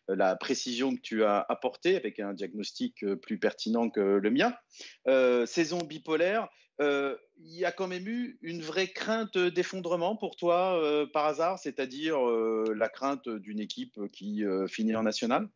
la 0.07 0.35
précision 0.35 0.95
que 0.95 1.01
tu 1.01 1.23
as 1.23 1.45
apportée 1.47 1.95
avec 1.95 2.19
un 2.19 2.33
diagnostic 2.39 3.03
euh, 3.03 3.15
plus 3.15 3.37
pertinent 3.37 3.89
que 3.89 3.99
le 3.99 4.31
mien. 4.31 4.53
Euh, 5.07 5.45
saison 5.45 5.79
bipolaire, 5.79 6.47
euh, 6.81 7.15
il 7.37 7.55
y 7.55 7.65
a 7.65 7.71
quand 7.71 7.87
même 7.87 8.07
eu 8.07 8.39
une 8.41 8.61
vraie 8.61 8.87
crainte 8.87 9.37
d'effondrement 9.37 10.15
pour 10.15 10.35
toi 10.35 10.81
par 11.13 11.25
hasard, 11.25 11.59
c'est-à-dire 11.59 12.19
la 12.19 12.89
crainte 12.89 13.27
d'une 13.27 13.59
équipe 13.59 13.99
qui 14.13 14.43
finit 14.69 14.95
en 14.95 15.03
national? 15.03 15.49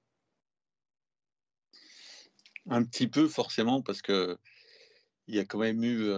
Un 2.70 2.84
petit 2.84 3.08
peu 3.08 3.28
forcément 3.28 3.82
parce 3.82 4.02
que 4.02 4.38
il 5.28 5.36
y 5.36 5.40
a 5.40 5.46
quand 5.46 5.60
même 5.60 5.82
eu, 5.84 6.10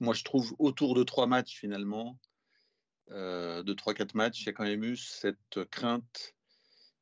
moi 0.00 0.14
je 0.14 0.24
trouve 0.24 0.54
autour 0.58 0.94
de 0.94 1.02
trois 1.02 1.26
matchs 1.26 1.58
finalement, 1.58 2.18
de 3.10 3.72
trois 3.74 3.92
quatre 3.92 4.14
matchs, 4.14 4.40
il 4.40 4.46
y 4.46 4.50
a 4.50 4.52
quand 4.52 4.64
même 4.64 4.84
eu 4.84 4.96
cette 4.96 5.64
crainte 5.70 6.34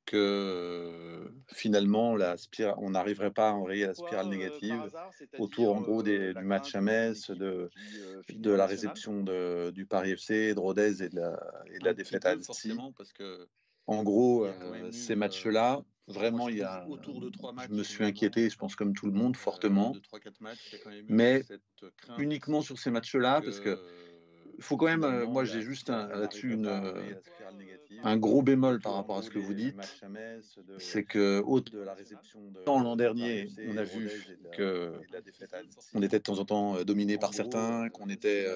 que 0.07 1.31
finalement 1.53 2.17
la 2.17 2.37
on 2.79 2.91
n'arriverait 2.91 3.33
pas 3.33 3.51
à 3.51 3.53
enrayer 3.53 3.87
la 3.87 3.95
spirale 3.95 4.29
négative 4.29 4.81
autour 5.39 5.75
en 5.75 5.81
gros 5.81 6.03
du 6.03 6.33
match 6.43 6.75
à 6.75 6.81
Metz, 6.81 7.31
de, 7.31 7.71
de 8.33 8.51
la 8.51 8.67
réception 8.67 9.23
de, 9.23 9.71
du 9.71 9.85
Paris 9.85 10.13
FC, 10.13 10.55
de 10.55 10.61
Rodez 10.61 11.03
et 11.03 11.09
de 11.09 11.17
la, 11.17 11.63
et 11.67 11.79
de 11.79 11.85
la 11.85 11.95
défaite 11.95 12.25
à 12.25 12.31
Annecy. 12.31 12.73
En 13.89 14.03
gros, 14.03 14.49
ces 14.91 15.15
matchs-là, 15.15 15.83
vraiment, 16.09 16.49
il 16.49 16.59
y 16.59 16.63
a, 16.63 16.87
autour 16.89 17.21
de 17.21 17.29
trois 17.31 17.53
matchs, 17.53 17.69
je 17.71 17.75
me 17.75 17.83
suis 17.83 18.05
inquiété, 18.05 18.51
je 18.51 18.57
pense 18.57 18.75
comme 18.75 18.95
tout 18.95 19.07
le 19.07 19.13
monde, 19.13 19.37
fortement, 19.37 19.95
mais 21.09 21.45
uniquement 22.19 22.63
sur 22.63 22.79
ces 22.79 22.91
matchs-là, 22.91 23.41
parce 23.43 23.61
que 23.61 23.79
faut 24.61 24.77
quand 24.77 24.87
même, 24.87 25.25
moi 25.25 25.45
j'ai 25.45 25.63
juste 25.63 25.91
là-dessus 25.91 26.53
une, 26.53 26.71
un 28.03 28.17
gros 28.17 28.43
bémol 28.43 28.81
par 28.81 28.95
rapport 28.95 29.19
à 29.19 29.23
ce 29.23 29.31
que 29.31 29.39
vous 29.39 29.55
dites, 29.55 29.77
c'est 30.79 31.05
que 31.05 31.43
autant 31.45 32.81
l'an 32.81 32.97
dernier, 32.97 33.49
on 33.69 33.77
a 33.77 33.85
vu 33.85 34.11
que 34.53 34.93
on 35.95 36.03
était 36.03 36.19
de 36.19 36.25
temps 36.25 36.39
en 36.39 36.45
temps 36.45 36.85
dominé 36.85 37.19
par 37.19 37.35
certains, 37.35 37.89
qu'on 37.89 38.09
était 38.09 38.47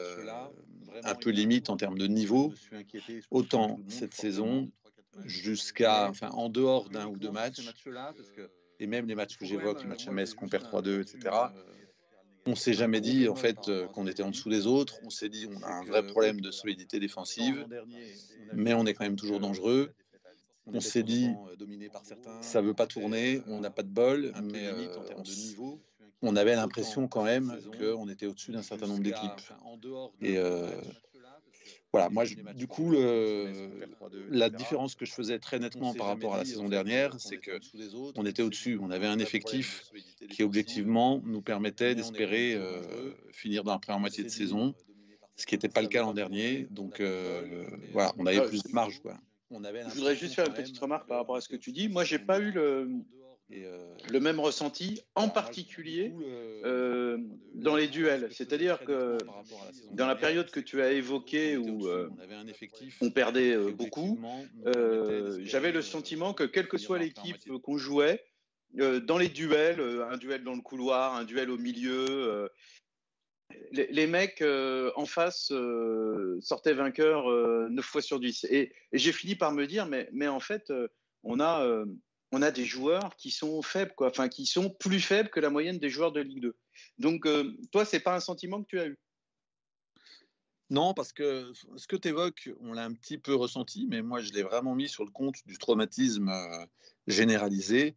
un 1.04 1.14
peu 1.14 1.30
limite 1.30 1.70
en 1.70 1.76
termes 1.76 1.98
de 1.98 2.06
niveau, 2.06 2.52
autant 3.30 3.78
cette 3.88 4.14
saison, 4.14 4.70
jusqu'à, 5.24 6.08
enfin, 6.08 6.30
en 6.30 6.48
dehors 6.48 6.88
d'un 6.88 7.06
ou 7.06 7.16
deux 7.16 7.30
matchs, 7.30 7.60
et 8.78 8.86
même 8.86 9.06
les 9.06 9.14
matchs 9.14 9.36
que 9.36 9.44
j'évoque, 9.44 9.82
les 9.82 9.88
matchs 9.88 10.08
à 10.08 10.12
Metz 10.12 10.34
qu'on 10.34 10.48
perd 10.48 10.64
3-2, 10.64 11.02
etc., 11.02 11.34
on 12.46 12.54
s'est 12.54 12.72
jamais 12.72 13.00
dit 13.00 13.28
en 13.28 13.34
fait 13.34 13.68
euh, 13.68 13.86
qu'on 13.88 14.06
était 14.06 14.22
en 14.22 14.30
dessous 14.30 14.50
des 14.50 14.66
autres. 14.66 14.98
On 15.04 15.10
s'est 15.10 15.28
dit 15.28 15.46
on 15.50 15.62
a 15.62 15.70
un 15.70 15.84
vrai 15.84 16.06
problème 16.06 16.40
de 16.40 16.50
solidité 16.50 16.98
défensive, 16.98 17.66
mais 18.52 18.74
on 18.74 18.86
est 18.86 18.94
quand 18.94 19.04
même 19.04 19.16
toujours 19.16 19.40
dangereux. 19.40 19.92
On 20.66 20.80
s'est 20.80 21.02
dit 21.02 21.30
ça 22.40 22.60
veut 22.60 22.74
pas 22.74 22.86
tourner, 22.86 23.42
on 23.46 23.60
n'a 23.60 23.70
pas 23.70 23.82
de 23.82 23.88
bol, 23.88 24.32
mais 24.42 24.66
euh, 24.66 24.88
on 26.22 26.36
avait 26.36 26.54
l'impression 26.54 27.08
quand 27.08 27.24
même 27.24 27.58
qu'on 27.78 28.08
était 28.08 28.26
au-dessus 28.26 28.52
d'un 28.52 28.62
certain 28.62 28.86
nombre 28.86 29.02
d'équipes. 29.02 29.40
Et 30.20 30.38
euh, 30.38 30.68
voilà, 31.92 32.08
moi, 32.08 32.24
du 32.54 32.66
coup, 32.68 32.92
la 34.30 34.50
différence 34.50 34.94
que 34.94 35.04
je 35.04 35.12
faisais 35.12 35.38
très 35.38 35.58
nettement 35.58 35.92
par 35.94 36.06
rapport 36.06 36.34
à 36.34 36.38
la 36.38 36.44
saison 36.44 36.68
dernière, 36.68 37.18
c'est 37.18 37.38
que 37.38 37.58
on 38.16 38.24
était 38.26 38.42
au-dessus. 38.42 38.78
On 38.80 38.90
avait 38.90 39.08
un 39.08 39.18
effectif 39.18 39.84
qui, 40.30 40.42
objectivement, 40.42 41.20
nous 41.24 41.42
permettait 41.42 41.94
d'espérer 41.94 42.54
euh, 42.54 43.12
finir 43.32 43.64
dans 43.64 43.72
la 43.72 43.78
première 43.78 44.00
moitié 44.00 44.22
de 44.22 44.28
saison, 44.28 44.74
ce 45.34 45.46
qui 45.46 45.54
n'était 45.54 45.68
pas 45.68 45.82
le 45.82 45.88
cas 45.88 46.02
l'an 46.02 46.14
dernier. 46.14 46.68
Donc, 46.70 47.00
euh, 47.00 47.64
voilà, 47.92 48.12
on 48.18 48.26
avait 48.26 48.46
plus 48.46 48.62
de 48.62 48.72
marge. 48.72 49.00
Quoi. 49.00 49.16
Je 49.50 49.94
voudrais 49.94 50.14
juste 50.14 50.34
faire 50.34 50.46
une 50.46 50.54
petite 50.54 50.78
remarque 50.78 51.08
par 51.08 51.18
rapport 51.18 51.34
à 51.36 51.40
ce 51.40 51.48
que 51.48 51.56
tu 51.56 51.72
dis. 51.72 51.88
Moi, 51.88 52.04
j'ai 52.04 52.20
pas 52.20 52.38
eu 52.38 52.52
le, 52.52 52.88
euh, 53.52 53.78
le 54.10 54.20
même 54.20 54.38
ressenti, 54.38 55.02
en 55.16 55.28
particulier 55.28 56.12
euh, 56.64 57.18
dans 57.54 57.74
les 57.74 57.88
duels. 57.88 58.28
C'est-à-dire 58.30 58.78
que 58.84 59.18
dans 59.92 60.06
la 60.06 60.14
période 60.14 60.50
que 60.50 60.60
tu 60.60 60.80
as 60.80 60.92
évoquée 60.92 61.56
où 61.56 61.88
euh, 61.88 62.08
on 63.00 63.10
perdait 63.10 63.56
beaucoup, 63.72 64.18
j'avais 65.40 65.72
le 65.72 65.82
sentiment 65.82 66.32
que 66.32 66.44
quelle 66.44 66.68
que 66.68 66.78
soit 66.78 66.98
l'équipe 66.98 67.36
qu'on 67.62 67.76
jouait, 67.76 68.24
dans 68.74 69.18
les 69.18 69.28
duels, 69.28 69.80
un 69.80 70.16
duel 70.16 70.44
dans 70.44 70.54
le 70.54 70.62
couloir, 70.62 71.16
un 71.16 71.24
duel 71.24 71.50
au 71.50 71.58
milieu, 71.58 72.48
les, 73.72 74.06
mecs 74.06 74.44
en 74.94 75.06
face 75.06 75.52
sortaient 76.40 76.74
vainqueurs 76.74 77.28
9 77.68 77.84
fois 77.84 78.02
sur 78.02 78.20
10. 78.20 78.44
Et, 78.44 78.72
et 78.92 78.98
j'ai 78.98 79.12
fini 79.12 79.34
par 79.34 79.50
me 79.52 79.66
dire, 79.66 79.86
mais, 79.86 80.08
mais 80.12 80.28
en 80.28 80.40
fait, 80.40 80.72
on 81.24 81.40
a 81.40 81.84
on 82.32 82.42
a 82.42 82.50
des 82.50 82.64
joueurs 82.64 83.16
qui 83.16 83.30
sont 83.30 83.60
faibles, 83.62 83.92
quoi, 83.96 84.08
enfin 84.08 84.28
qui 84.28 84.46
sont 84.46 84.70
plus 84.70 85.00
faibles 85.00 85.30
que 85.30 85.40
la 85.40 85.50
moyenne 85.50 85.78
des 85.78 85.90
joueurs 85.90 86.12
de 86.12 86.20
Ligue 86.20 86.42
2. 86.42 86.56
Donc, 86.98 87.26
euh, 87.26 87.56
toi, 87.72 87.84
c'est 87.84 88.00
pas 88.00 88.14
un 88.14 88.20
sentiment 88.20 88.62
que 88.62 88.68
tu 88.68 88.80
as 88.80 88.86
eu? 88.86 88.98
Non, 90.70 90.94
parce 90.94 91.12
que 91.12 91.52
ce 91.76 91.88
que 91.88 91.96
tu 91.96 92.08
évoques, 92.08 92.48
on 92.60 92.72
l'a 92.72 92.84
un 92.84 92.92
petit 92.92 93.18
peu 93.18 93.34
ressenti, 93.34 93.86
mais 93.88 94.02
moi, 94.02 94.20
je 94.20 94.32
l'ai 94.32 94.44
vraiment 94.44 94.76
mis 94.76 94.88
sur 94.88 95.04
le 95.04 95.10
compte 95.10 95.36
du 95.46 95.58
traumatisme 95.58 96.28
euh, 96.28 96.64
généralisé 97.08 97.96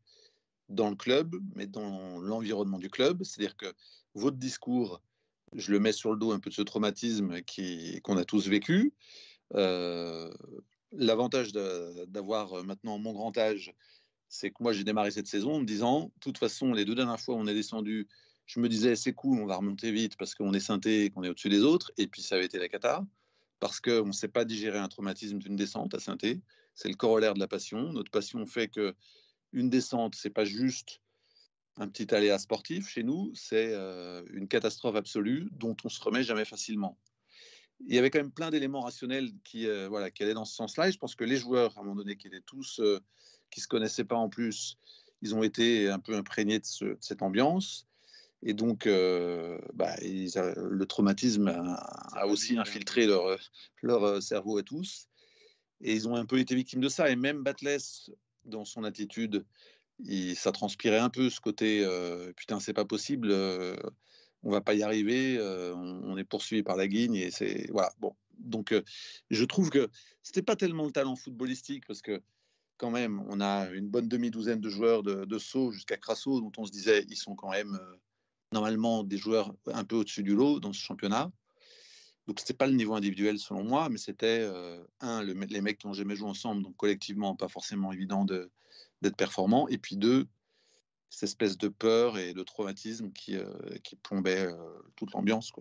dans 0.69 0.89
le 0.89 0.95
club, 0.95 1.35
mais 1.55 1.67
dans 1.67 2.19
l'environnement 2.19 2.79
du 2.79 2.89
club. 2.89 3.23
C'est-à-dire 3.23 3.55
que 3.55 3.71
votre 4.15 4.37
discours, 4.37 5.01
je 5.53 5.71
le 5.71 5.79
mets 5.79 5.91
sur 5.91 6.11
le 6.11 6.17
dos 6.17 6.31
un 6.31 6.39
peu 6.39 6.49
de 6.49 6.55
ce 6.55 6.63
traumatisme 6.63 7.41
qu'on 8.01 8.17
a 8.17 8.25
tous 8.25 8.47
vécu. 8.47 8.93
Euh, 9.53 10.33
l'avantage 10.91 11.51
d'avoir 11.51 12.63
maintenant 12.63 12.97
mon 12.97 13.13
grand 13.13 13.37
âge, 13.37 13.73
c'est 14.33 14.49
que 14.49 14.63
moi, 14.63 14.73
j'ai 14.73 14.83
démarré 14.83 15.11
cette 15.11 15.27
saison 15.27 15.53
en 15.53 15.59
me 15.59 15.65
disant, 15.65 16.05
de 16.05 16.19
toute 16.19 16.39
façon, 16.39 16.73
les 16.73 16.85
deux 16.85 16.95
dernières 16.95 17.19
fois 17.19 17.35
où 17.35 17.37
on 17.37 17.45
est 17.45 17.53
descendu, 17.53 18.07
je 18.47 18.59
me 18.59 18.67
disais, 18.67 18.95
c'est 18.95 19.13
cool, 19.13 19.39
on 19.39 19.45
va 19.45 19.57
remonter 19.57 19.91
vite 19.91 20.17
parce 20.17 20.33
qu'on 20.33 20.53
est 20.55 20.59
synthé 20.59 21.05
et 21.05 21.09
qu'on 21.11 21.23
est 21.23 21.29
au-dessus 21.29 21.49
des 21.49 21.61
autres. 21.61 21.91
Et 21.97 22.07
puis, 22.07 22.23
ça 22.23 22.35
avait 22.35 22.45
été 22.45 22.57
la 22.57 22.67
cata 22.67 23.05
parce 23.59 23.79
qu'on 23.79 24.07
ne 24.07 24.11
sait 24.11 24.27
pas 24.27 24.43
digérer 24.43 24.79
un 24.79 24.87
traumatisme 24.87 25.37
d'une 25.37 25.55
descente 25.55 25.93
à 25.93 25.99
synthé. 25.99 26.41
C'est 26.73 26.89
le 26.89 26.95
corollaire 26.95 27.35
de 27.35 27.39
la 27.39 27.47
passion. 27.47 27.93
Notre 27.93 28.09
passion 28.09 28.43
fait 28.47 28.69
que 28.69 28.95
une 29.51 29.69
descente, 29.69 30.15
c'est 30.15 30.31
pas 30.31 30.45
juste 30.45 30.99
un 31.77 31.87
petit 31.87 32.13
aléa 32.13 32.39
sportif 32.39 32.89
chez 32.89 33.03
nous, 33.03 33.31
c'est 33.35 33.71
euh, 33.73 34.23
une 34.31 34.47
catastrophe 34.47 34.95
absolue 34.95 35.47
dont 35.51 35.75
on 35.83 35.89
se 35.89 36.01
remet 36.01 36.23
jamais 36.23 36.45
facilement. 36.45 36.97
Il 37.85 37.93
y 37.93 37.99
avait 37.99 38.09
quand 38.09 38.19
même 38.19 38.31
plein 38.31 38.49
d'éléments 38.49 38.81
rationnels 38.81 39.29
qui, 39.43 39.67
euh, 39.67 39.87
voilà, 39.89 40.09
qui 40.09 40.23
allaient 40.23 40.33
dans 40.33 40.45
ce 40.45 40.55
sens-là. 40.55 40.89
Et 40.89 40.91
je 40.91 40.97
pense 40.97 41.15
que 41.15 41.23
les 41.23 41.37
joueurs, 41.37 41.77
à 41.77 41.81
un 41.81 41.83
moment 41.83 41.97
donné, 41.97 42.15
qui 42.15 42.27
étaient 42.27 42.41
tous 42.41 42.79
euh, 42.79 42.99
qui 43.53 43.61
se 43.61 43.67
connaissaient 43.67 44.03
pas 44.03 44.15
en 44.15 44.29
plus, 44.29 44.77
ils 45.21 45.35
ont 45.35 45.43
été 45.43 45.89
un 45.89 45.99
peu 45.99 46.15
imprégnés 46.15 46.59
de, 46.59 46.97
cette 46.99 47.21
ambiance. 47.21 47.87
Et 48.41 48.53
donc, 48.53 48.87
euh, 48.87 49.57
bah, 49.73 49.95
le 50.01 50.85
traumatisme 50.85 51.47
a, 51.47 52.27
aussi 52.27 52.57
infiltré 52.57 53.05
leur, 53.05 53.37
leur 53.81 54.03
euh, 54.03 54.21
cerveau 54.21 54.57
à 54.57 54.63
tous. 54.63 55.07
Et 55.81 55.93
ils 55.93 56.07
ont 56.09 56.15
un 56.15 56.25
peu 56.25 56.39
été 56.39 56.55
victimes 56.55 56.81
de 56.81 56.89
ça. 56.89 57.09
Et 57.09 57.15
même 57.15 57.41
Batless, 57.41 58.11
dans 58.43 58.65
son 58.65 58.83
attitude, 58.83 59.45
il, 59.99 60.35
ça 60.35 60.51
transpirait 60.51 60.97
un 60.97 61.09
peu 61.09 61.29
ce 61.29 61.39
côté 61.39 61.83
euh, 61.85 62.33
putain, 62.33 62.59
c'est 62.59 62.73
pas 62.73 62.85
possible, 62.85 63.31
on 64.43 64.51
va 64.51 64.59
pas 64.59 64.73
y 64.73 64.83
arriver, 64.83 65.39
on, 65.73 66.17
est 66.17 66.25
poursuivi 66.25 66.63
par 66.63 66.75
la 66.75 66.87
guigne. 66.87 67.15
Et 67.15 67.31
c'est. 67.31 67.69
Voilà. 67.71 67.93
Bon. 67.99 68.13
Donc, 68.39 68.73
je 69.29 69.45
trouve 69.45 69.69
que 69.69 69.89
c'était 70.21 70.41
pas 70.41 70.57
tellement 70.57 70.85
le 70.85 70.91
talent 70.91 71.15
footballistique 71.15 71.85
parce 71.87 72.01
que 72.01 72.21
quand 72.77 72.91
même, 72.91 73.23
on 73.27 73.39
a 73.41 73.69
une 73.71 73.89
bonne 73.89 74.07
demi-douzaine 74.07 74.59
de 74.59 74.69
joueurs 74.69 75.03
de, 75.03 75.25
de 75.25 75.39
saut 75.39 75.71
jusqu'à 75.71 75.97
Crasso, 75.97 76.41
dont 76.41 76.51
on 76.57 76.65
se 76.65 76.71
disait 76.71 77.05
ils 77.09 77.17
sont 77.17 77.35
quand 77.35 77.51
même 77.51 77.75
euh, 77.75 77.95
normalement 78.51 79.03
des 79.03 79.17
joueurs 79.17 79.53
un 79.67 79.83
peu 79.83 79.97
au-dessus 79.97 80.23
du 80.23 80.35
lot 80.35 80.59
dans 80.59 80.73
ce 80.73 80.79
championnat. 80.79 81.31
Donc 82.27 82.39
c'était 82.39 82.53
pas 82.53 82.67
le 82.67 82.73
niveau 82.73 82.95
individuel 82.95 83.37
selon 83.37 83.63
moi, 83.63 83.89
mais 83.89 83.97
c'était 83.97 84.39
euh, 84.41 84.83
un 85.01 85.23
les 85.23 85.61
mecs 85.61 85.77
qui 85.77 85.87
ont 85.87 85.93
jamais 85.93 86.15
joué 86.15 86.29
ensemble, 86.29 86.63
donc 86.63 86.75
collectivement 86.77 87.35
pas 87.35 87.49
forcément 87.49 87.91
évident 87.91 88.25
d'être 88.25 89.17
performants, 89.17 89.67
et 89.67 89.77
puis 89.77 89.97
deux 89.97 90.27
cette 91.09 91.23
espèce 91.23 91.57
de 91.57 91.67
peur 91.67 92.17
et 92.17 92.33
de 92.33 92.41
traumatisme 92.41 93.11
qui, 93.11 93.35
euh, 93.35 93.53
plombait 94.01 94.47
toute 94.95 95.11
l'ambiance. 95.11 95.51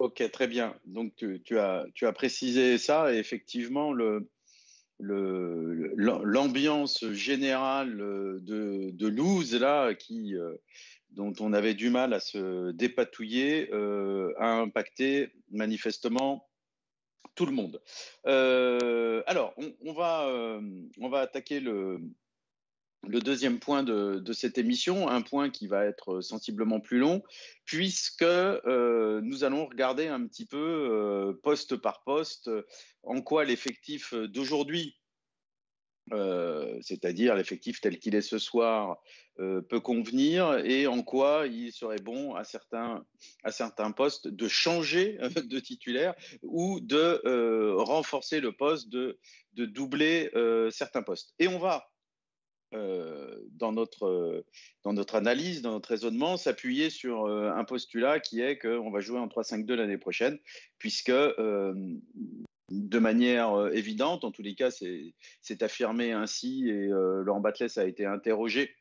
Ok, 0.00 0.28
très 0.32 0.48
bien. 0.48 0.74
Donc 0.86 1.12
tu, 1.44 1.58
as, 1.58 1.84
tu 1.92 2.06
as 2.06 2.12
précisé 2.14 2.78
ça 2.78 3.12
et 3.12 3.18
effectivement 3.18 3.92
l'ambiance 4.98 7.06
générale 7.10 7.98
de, 7.98 8.92
de 8.94 9.08
loose 9.08 9.54
là 9.60 9.92
euh, 10.10 10.56
dont 11.10 11.34
on 11.38 11.52
avait 11.52 11.74
du 11.74 11.90
mal 11.90 12.14
à 12.14 12.20
se 12.20 12.70
dépatouiller 12.70 13.68
euh, 13.74 14.32
a 14.38 14.52
impacté 14.52 15.34
manifestement 15.50 16.48
tout 17.34 17.44
le 17.44 17.52
monde. 17.52 17.82
Euh, 18.24 19.22
alors 19.26 19.54
on, 19.84 19.92
va 19.92 20.58
on 20.98 21.10
va 21.10 21.20
attaquer 21.20 21.60
le 21.60 22.00
le 23.06 23.20
deuxième 23.20 23.58
point 23.58 23.82
de, 23.82 24.32
cette 24.32 24.58
émission, 24.58 25.08
un 25.08 25.22
point 25.22 25.50
qui 25.50 25.66
va 25.66 25.84
être 25.84 26.20
sensiblement 26.20 26.80
plus 26.80 26.98
long, 26.98 27.22
puisque 27.64 28.22
euh, 28.22 29.20
nous 29.22 29.44
allons 29.44 29.66
regarder 29.66 30.08
un 30.08 30.26
petit 30.26 30.46
peu 30.46 30.58
euh, 30.58 31.32
poste 31.42 31.76
par 31.76 32.02
poste 32.04 32.50
en 33.02 33.22
quoi 33.22 33.44
l'effectif 33.44 34.14
d'aujourd'hui, 34.14 34.98
euh, 36.12 36.78
c'est-à-dire 36.82 37.36
l'effectif 37.36 37.80
tel 37.80 37.98
qu'il 37.98 38.14
est 38.14 38.22
ce 38.22 38.38
soir, 38.38 38.98
peut 39.70 39.80
convenir 39.80 40.58
et 40.66 40.86
en 40.86 41.02
quoi 41.02 41.46
il 41.46 41.72
serait 41.72 41.96
bon 41.96 42.34
à 42.34 42.44
certains, 42.44 43.02
à 43.42 43.50
certains 43.50 43.90
postes 43.90 44.28
de 44.28 44.48
changer 44.48 45.16
de 45.44 45.58
titulaire 45.60 46.14
ou 46.42 46.78
de 46.80 47.72
renforcer 47.78 48.40
le 48.40 48.52
poste, 48.52 48.90
de 48.90 49.18
doubler 49.54 50.30
certains 50.70 51.02
postes. 51.02 51.32
Et 51.38 51.48
on 51.48 51.58
va 51.58 51.90
euh, 52.72 53.34
dans, 53.50 53.72
notre, 53.72 54.06
euh, 54.06 54.46
dans 54.84 54.92
notre 54.92 55.16
analyse, 55.16 55.60
dans 55.60 55.72
notre 55.72 55.88
raisonnement, 55.88 56.36
s'appuyer 56.36 56.88
sur 56.88 57.24
euh, 57.26 57.50
un 57.50 57.64
postulat 57.64 58.20
qui 58.20 58.40
est 58.40 58.58
qu'on 58.58 58.92
va 58.92 59.00
jouer 59.00 59.18
en 59.18 59.26
3-5-2 59.26 59.74
l'année 59.74 59.98
prochaine, 59.98 60.38
puisque 60.78 61.10
de 61.10 62.98
manière 63.00 63.70
évidente, 63.72 64.22
en 64.24 64.30
tous 64.30 64.42
les 64.42 64.54
cas, 64.54 64.70
c'est 64.70 65.62
affirmé 65.62 66.12
ainsi, 66.12 66.68
et 66.68 66.86
Laurent 66.86 67.40
Batles 67.40 67.76
a 67.76 67.84
été 67.84 68.06
interrogé 68.06 68.76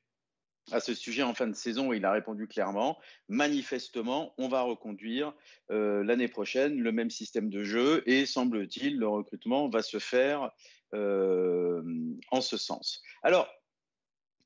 à 0.71 0.79
ce 0.79 0.93
sujet 0.93 1.23
en 1.23 1.33
fin 1.33 1.47
de 1.47 1.55
saison, 1.55 1.91
il 1.91 2.05
a 2.05 2.11
répondu 2.11 2.47
clairement, 2.47 2.99
manifestement, 3.27 4.35
on 4.37 4.47
va 4.47 4.61
reconduire 4.61 5.33
l'année 5.69 6.27
prochaine 6.27 6.79
le 6.79 6.91
même 6.91 7.09
système 7.09 7.49
de 7.49 7.63
jeu 7.63 8.03
et 8.05 8.27
semble-t-il, 8.27 8.99
le 8.99 9.07
recrutement 9.07 9.67
va 9.67 9.81
se 9.81 9.97
faire 9.97 10.51
en 10.93 12.41
ce 12.41 12.57
sens. 12.57 13.01
Alors, 13.23 13.49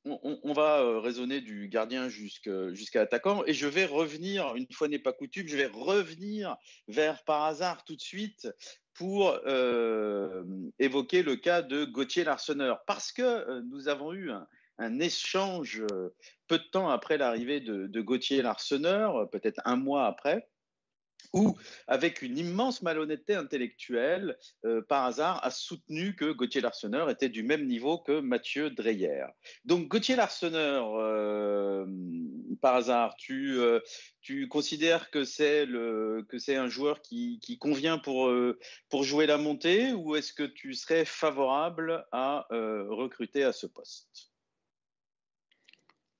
on, 0.05 0.53
va 0.53 0.81
euh, 0.81 0.99
raisonner 0.99 1.41
du 1.41 1.67
gardien 1.69 2.09
jusqu'à 2.09 2.99
l'attaquant 2.99 3.43
et 3.45 3.53
je 3.53 3.67
vais 3.67 3.85
revenir, 3.85 4.53
une 4.55 4.67
fois 4.71 4.87
n'est 4.87 4.99
pas 4.99 5.13
coutume, 5.13 5.47
je 5.47 5.57
vais 5.57 5.67
revenir 5.67 6.57
vers 6.87 7.23
par 7.23 7.43
hasard 7.43 7.83
tout 7.85 7.95
de 7.95 8.01
suite 8.01 8.47
pour 8.93 9.39
euh, 9.45 10.43
évoquer 10.79 11.23
le 11.23 11.35
cas 11.35 11.61
de 11.61 11.85
Gauthier 11.85 12.23
Larsonneur 12.23 12.83
parce 12.85 13.11
que 13.11 13.21
euh, 13.21 13.61
nous 13.69 13.87
avons 13.87 14.13
eu 14.13 14.31
un, 14.31 14.45
échange 14.99 15.83
peu 16.47 16.57
de 16.57 16.63
temps 16.71 16.89
après 16.89 17.17
l'arrivée 17.17 17.61
de, 17.61 17.87
de 17.87 18.01
Gauthier 18.01 18.41
Larsonneur, 18.41 19.29
peut-être 19.29 19.61
un 19.63 19.77
mois 19.77 20.07
après, 20.07 20.49
ou 21.33 21.57
avec 21.87 22.21
une 22.21 22.37
immense 22.37 22.83
malhonnêteté 22.83 23.33
intellectuelle, 23.33 24.37
euh, 24.65 24.81
par 24.83 25.05
hasard, 25.05 25.43
a 25.43 25.49
soutenu 25.49 26.15
que 26.15 26.31
Gauthier 26.31 26.61
Larsonneur 26.61 27.09
était 27.09 27.29
du 27.29 27.41
même 27.41 27.67
niveau 27.67 27.97
que 27.97 28.19
Mathieu 28.19 28.69
Dreyer. 28.69 29.25
Donc 29.65 29.87
Gauthier 29.87 30.15
Larsonneur, 30.15 30.95
euh, 30.95 31.85
par 32.61 32.75
hasard, 32.75 33.15
tu, 33.17 33.57
euh, 33.57 33.79
tu 34.21 34.47
considères 34.47 35.09
que 35.09 35.23
c'est 35.23 35.65
un 36.55 36.69
joueur 36.69 37.01
qui, 37.01 37.39
qui 37.41 37.57
convient 37.57 37.97
pour, 37.97 38.31
pour 38.89 39.03
jouer 39.03 39.25
la 39.25 39.37
montée 39.37 39.91
ou 39.91 40.15
est-ce 40.15 40.33
que 40.33 40.43
tu 40.43 40.75
serais 40.75 41.03
favorable 41.03 42.05
à 42.11 42.47
recruter 42.49 43.43
à 43.43 43.51
ce 43.51 43.65
poste? 43.65 44.31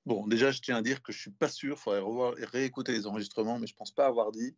Bon, 0.06 0.26
déjà, 0.26 0.50
je 0.50 0.60
tiens 0.60 0.76
à 0.76 0.82
dire 0.82 1.02
que 1.02 1.12
je 1.12 1.18
suis 1.18 1.30
pas 1.30 1.48
sûr, 1.48 1.76
il 1.76 1.80
faudrait 1.80 2.00
revoir, 2.00 2.34
réécouter 2.52 2.92
les 2.92 3.06
enregistrements, 3.06 3.58
mais 3.58 3.66
je 3.66 3.74
pense 3.74 3.90
pas 3.90 4.04
avoir 4.06 4.32
dit 4.32 4.54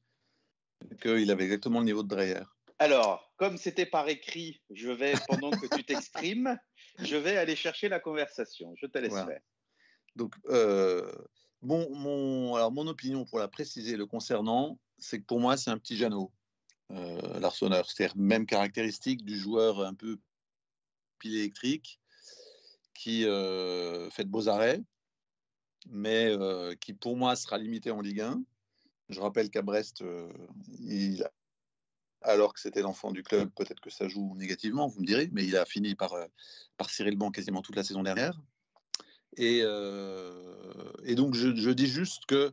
qu'il 1.01 1.31
avait 1.31 1.45
exactement 1.45 1.81
le 1.81 1.87
niveau 1.87 2.03
de 2.03 2.09
Dreyer. 2.09 2.43
Alors, 2.79 3.33
comme 3.37 3.57
c'était 3.57 3.87
par 3.87 4.09
écrit, 4.09 4.61
je 4.71 4.91
vais, 4.91 5.15
pendant 5.29 5.51
que 5.51 5.75
tu 5.75 5.85
t'exprimes, 5.85 6.59
je 6.99 7.17
vais 7.17 7.37
aller 7.37 7.57
chercher 7.57 7.89
la 7.89 8.01
conversation. 8.01 8.75
Je 8.77 8.87
te 8.87 8.99
laisse 8.99 9.15
faire. 9.15 9.41
Donc, 10.15 10.35
euh, 10.49 11.11
mon, 11.63 12.55
alors 12.55 12.73
mon 12.73 12.87
opinion, 12.87 13.25
pour 13.25 13.39
la 13.39 13.49
préciser, 13.49 13.97
le 13.97 14.07
concernant, 14.07 14.79
c'est 14.99 15.21
que 15.21 15.25
pour 15.25 15.41
moi, 15.41 15.57
c'est 15.57 15.71
un 15.71 15.79
petit 15.79 15.97
Jeannot, 15.97 16.33
euh, 16.93 17.41
l'Arseneur. 17.41 17.89
C'est-à-dire 17.89 18.17
même 18.17 18.47
caractéristique 18.47 19.25
du 19.25 19.39
joueur 19.39 19.81
un 19.81 19.95
peu 19.95 20.19
pile 21.19 21.37
électrique 21.37 22.01
qui 22.95 23.25
euh, 23.27 24.11
fait 24.11 24.25
de 24.25 24.31
beaux 24.31 24.49
arrêts, 24.49 24.81
mais 25.89 26.27
euh, 26.31 26.75
qui 26.75 26.93
pour 26.93 27.17
moi 27.17 27.37
sera 27.37 27.59
limité 27.59 27.91
en 27.91 28.01
Ligue 28.01 28.21
1 28.21 28.43
je 29.09 29.21
rappelle 29.21 29.51
qu'à 29.51 29.63
Brest, 29.63 30.03
euh, 30.03 30.29
alors 32.23 32.53
que 32.55 32.61
c'était 32.61 32.83
l'enfant 32.83 33.13
du 33.13 33.23
club, 33.23 33.51
peut-être 33.55 33.81
que 33.81 33.91
ça 33.91 34.09
joue 34.09 34.35
négativement, 34.37 34.89
vous 34.89 35.01
me 35.01 35.07
direz, 35.07 35.29
mais 35.33 35.45
il 35.45 35.57
a 35.57 35.65
fini 35.65 35.95
par, 35.95 36.15
euh, 36.15 36.27
par 36.77 36.91
cirer 36.91 37.11
le 37.11 37.17
banc 37.17 37.31
quasiment 37.31 37.63
toute 37.63 37.77
la 37.77 37.85
saison 37.85 38.03
dernière. 38.03 38.41
Et, 39.37 39.61
euh, 39.63 41.15
donc, 41.15 41.35
je, 41.35 41.71
dis 41.71 41.87
juste 41.87 42.27
que, 42.27 42.53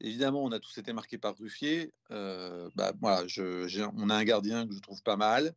évidemment, 0.00 0.44
on 0.44 0.52
a 0.52 0.60
tous 0.60 0.76
été 0.78 0.92
marqués 0.92 1.18
par 1.18 1.36
Ruffier. 1.36 1.92
bah, 2.10 2.92
on 3.00 4.10
a 4.10 4.14
un 4.14 4.24
gardien 4.24 4.66
que 4.66 4.74
je 4.74 4.80
trouve 4.80 5.02
pas 5.02 5.16
mal, 5.16 5.54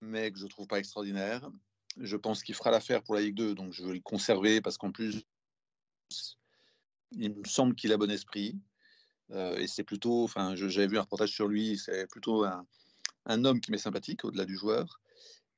mais 0.00 0.30
que 0.30 0.38
je 0.38 0.46
trouve 0.46 0.66
pas 0.66 0.78
extraordinaire. 0.78 1.50
Je 1.98 2.16
pense 2.16 2.42
qu'il 2.42 2.54
fera 2.54 2.70
l'affaire 2.70 3.02
pour 3.02 3.14
la 3.14 3.20
Ligue 3.20 3.36
2, 3.36 3.54
donc 3.54 3.72
je 3.72 3.84
veux 3.84 3.94
le 3.94 4.00
conserver 4.00 4.60
parce 4.60 4.78
qu'en 4.78 4.92
plus, 4.92 5.24
il 7.12 7.34
me 7.34 7.44
semble 7.44 7.74
qu'il 7.74 7.92
a 7.92 7.96
bon 7.96 8.10
esprit. 8.10 8.56
Euh, 9.30 9.56
et 9.56 9.66
c'est 9.66 9.84
plutôt, 9.84 10.24
enfin, 10.24 10.54
j'avais 10.54 10.86
vu 10.86 10.98
un 10.98 11.02
reportage 11.02 11.30
sur 11.30 11.48
lui, 11.48 11.78
c'est 11.78 12.06
plutôt 12.08 12.44
un, 12.44 13.44
homme 13.44 13.60
qui 13.60 13.70
m'est 13.70 13.78
sympathique 13.78 14.24
au-delà 14.24 14.44
du 14.44 14.56
joueur. 14.56 15.00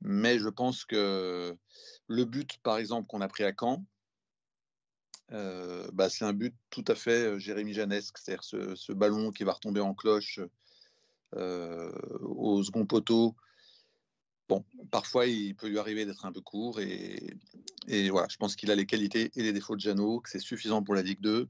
Mais 0.03 0.39
je 0.39 0.49
pense 0.49 0.85
que 0.85 1.57
le 2.09 2.25
but, 2.25 2.59
par 2.63 2.79
exemple, 2.79 3.09
qu'on 3.09 3.21
a 3.21 3.29
pris 3.29 3.45
à 3.45 3.53
Caen, 3.59 3.85
euh, 5.33 5.89
bah, 5.93 6.09
c'est 6.09 6.25
un 6.25 6.33
but 6.33 6.55
tout 6.71 6.85
à 6.87 6.95
fait 6.95 7.27
euh, 7.27 7.39
Jérémy 7.39 7.73
Janesque, 7.73 8.19
c'est-à-dire 8.19 8.45
ce, 8.45 8.93
ballon 8.93 9.33
qui 9.33 9.43
va 9.43 9.53
retomber 9.53 9.81
en 9.81 9.95
cloche 9.95 10.41
au 11.33 12.63
second 12.63 12.87
poteau. 12.87 13.35
Bon, 14.49 14.65
parfois 14.93 15.27
il 15.27 15.57
peut 15.57 15.69
lui 15.69 15.79
arriver 15.79 16.07
d'être 16.07 16.25
un 16.25 16.33
peu 16.33 16.41
court 16.41 16.81
et, 16.81 17.37
et 17.89 18.11
voilà, 18.11 18.29
je 18.31 18.37
pense 18.37 18.55
qu'il 18.55 18.71
a 18.71 18.77
les 18.77 18.87
qualités 18.87 19.33
et 19.35 19.43
les 19.43 19.53
défauts 19.53 19.75
de 19.75 19.81
Jeannot, 19.81 20.21
que 20.21 20.31
c'est 20.31 20.39
suffisant 20.39 20.85
pour 20.85 20.95
la 20.95 21.03
Ligue 21.03 21.21
2 21.21 21.49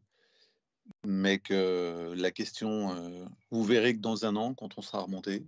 mais 1.04 1.38
que 1.38 2.14
la 2.16 2.30
question, 2.30 2.94
euh, 2.94 3.24
vous 3.50 3.64
verrez 3.64 3.94
que 3.94 4.00
dans 4.00 4.24
un 4.24 4.36
an, 4.36 4.54
quand 4.54 4.78
on 4.78 4.82
sera 4.82 5.00
remonté, 5.00 5.46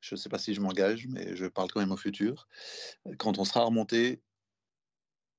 je 0.00 0.14
ne 0.14 0.18
sais 0.18 0.28
pas 0.28 0.38
si 0.38 0.54
je 0.54 0.60
m'engage, 0.60 1.06
mais 1.08 1.36
je 1.36 1.46
parle 1.46 1.70
quand 1.70 1.80
même 1.80 1.92
au 1.92 1.96
futur, 1.96 2.48
quand 3.18 3.38
on 3.38 3.44
sera 3.44 3.64
remonté, 3.64 4.22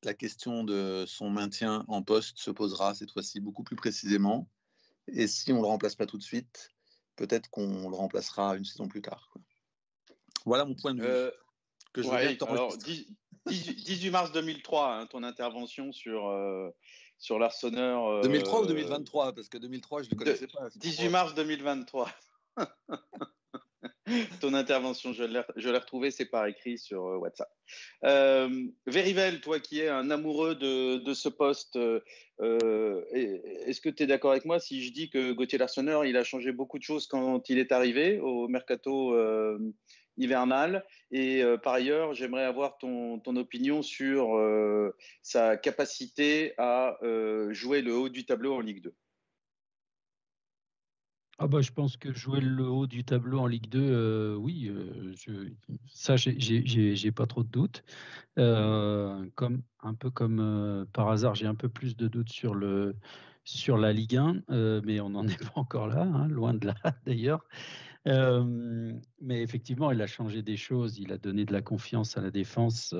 la 0.03 0.13
question 0.13 0.63
de 0.63 1.05
son 1.07 1.29
maintien 1.29 1.85
en 1.87 2.01
poste 2.01 2.37
se 2.39 2.51
posera 2.51 2.93
cette 2.95 3.11
fois-ci 3.11 3.39
beaucoup 3.39 3.63
plus 3.63 3.75
précisément. 3.75 4.49
Et 5.07 5.27
si 5.27 5.51
on 5.51 5.57
ne 5.57 5.61
le 5.61 5.67
remplace 5.67 5.95
pas 5.95 6.05
tout 6.05 6.17
de 6.17 6.23
suite, 6.23 6.71
peut-être 7.15 7.49
qu'on 7.49 7.89
le 7.89 7.95
remplacera 7.95 8.55
une 8.55 8.65
saison 8.65 8.87
plus 8.87 9.01
tard. 9.01 9.33
Voilà 10.45 10.65
mon 10.65 10.75
point 10.75 10.93
de 10.93 11.01
vue. 11.01 11.07
Euh, 11.07 11.29
que 11.93 12.01
je 12.01 12.07
ouais, 12.07 12.37
alors, 12.47 12.75
18 13.47 14.09
mars 14.11 14.31
2003, 14.31 14.95
hein, 14.95 15.05
ton 15.07 15.23
intervention 15.23 15.91
sur, 15.91 16.27
euh, 16.29 16.69
sur 17.21 17.39
l'Arseneur. 17.39 18.21
2003 18.21 18.63
ou 18.63 18.65
2023 18.65 19.27
euh, 19.27 19.31
Parce 19.31 19.47
que 19.47 19.57
2003, 19.57 20.01
je 20.01 20.07
ne 20.07 20.11
le 20.11 20.17
connaissais 20.17 20.47
pas. 20.47 20.67
18 20.75 21.09
mars 21.09 21.33
2023. 21.35 22.09
Ton 24.41 24.53
intervention, 24.53 25.13
je 25.13 25.23
l'ai 25.23 25.77
retrouvée, 25.77 26.11
c'est 26.11 26.25
par 26.25 26.45
écrit 26.47 26.77
sur 26.77 27.05
euh, 27.05 27.17
WhatsApp. 27.17 27.49
Euh, 28.03 28.49
Verivel, 28.87 29.39
toi 29.39 29.59
qui 29.59 29.79
es 29.79 29.87
un 29.87 30.09
amoureux 30.09 30.55
de, 30.55 31.13
ce 31.13 31.29
poste, 31.29 31.77
euh, 31.77 33.05
est-ce 33.11 33.79
que 33.79 33.89
tu 33.89 34.03
es 34.03 34.07
d'accord 34.07 34.31
avec 34.31 34.45
moi 34.45 34.59
si 34.59 34.83
je 34.83 34.91
dis 34.91 35.09
que 35.09 35.31
Gauthier 35.31 35.59
Larsonneur, 35.59 36.03
il 36.05 36.17
a 36.17 36.23
changé 36.23 36.51
beaucoup 36.51 36.79
de 36.79 36.83
choses 36.83 37.07
quand 37.07 37.49
il 37.49 37.59
est 37.59 37.71
arrivé 37.71 38.19
au 38.19 38.47
mercato 38.47 39.15
hivernale. 40.17 40.85
Et 41.11 41.43
euh, 41.43 41.57
par 41.57 41.73
ailleurs, 41.73 42.13
j'aimerais 42.13 42.45
avoir 42.45 42.77
ton, 42.77 43.19
opinion 43.35 43.81
sur 43.81 44.35
euh, 44.35 44.95
sa 45.21 45.57
capacité 45.57 46.53
à 46.57 46.97
euh, 47.03 47.53
jouer 47.53 47.81
le 47.81 47.95
haut 47.95 48.09
du 48.09 48.25
tableau 48.25 48.55
en 48.55 48.59
Ligue 48.59 48.83
2. 48.83 48.93
Ah 51.43 51.47
bah, 51.47 51.61
je 51.61 51.71
pense 51.71 51.97
que 51.97 52.13
jouer 52.13 52.39
le 52.39 52.65
haut 52.65 52.85
du 52.85 53.03
tableau 53.03 53.39
en 53.39 53.47
Ligue 53.47 53.67
2, 53.67 54.35
oui, 54.35 54.71
je, 55.15 55.49
ça, 55.87 56.15
j'ai 56.15 57.11
pas 57.11 57.25
trop 57.25 57.41
de 57.41 57.49
doutes. 57.49 57.83
comme, 58.35 59.63
un 59.81 59.93
peu 59.95 60.11
comme 60.11 60.85
par 60.93 61.09
hasard, 61.09 61.33
j'ai 61.33 61.47
un 61.47 61.55
peu 61.55 61.67
plus 61.67 61.97
de 61.97 62.07
doutes 62.07 62.29
sur, 62.31 62.55
sur 63.43 63.77
la 63.77 63.91
Ligue 63.91 64.17
1, 64.17 64.81
mais 64.85 64.99
on 64.99 65.09
n'en 65.09 65.27
est 65.27 65.39
pas 65.51 65.59
encore 65.59 65.87
là, 65.87 66.03
hein, 66.03 66.27
loin 66.27 66.53
de 66.53 66.67
là 66.67 66.75
d'ailleurs 67.07 67.43
mais 68.05 69.41
effectivement, 69.41 69.91
il 69.91 70.01
a 70.01 70.07
changé 70.07 70.41
des 70.41 70.57
choses. 70.57 70.97
Il 70.97 71.11
a 71.11 71.17
donné 71.17 71.45
de 71.45 71.53
la 71.53 71.61
confiance 71.61 72.17
à 72.17 72.21
la 72.21 72.31
défense. 72.31 72.95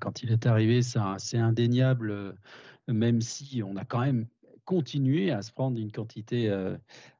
quand 0.00 0.22
il 0.22 0.32
est 0.32 0.46
arrivé, 0.46 0.82
c'est 0.82 1.38
indéniable, 1.38 2.34
même 2.88 3.20
si 3.20 3.62
on 3.62 3.76
a 3.76 3.84
quand 3.84 4.00
même 4.00 4.26
continué 4.64 5.32
à 5.32 5.42
se 5.42 5.52
prendre 5.52 5.78
une 5.78 5.90
quantité 5.90 6.52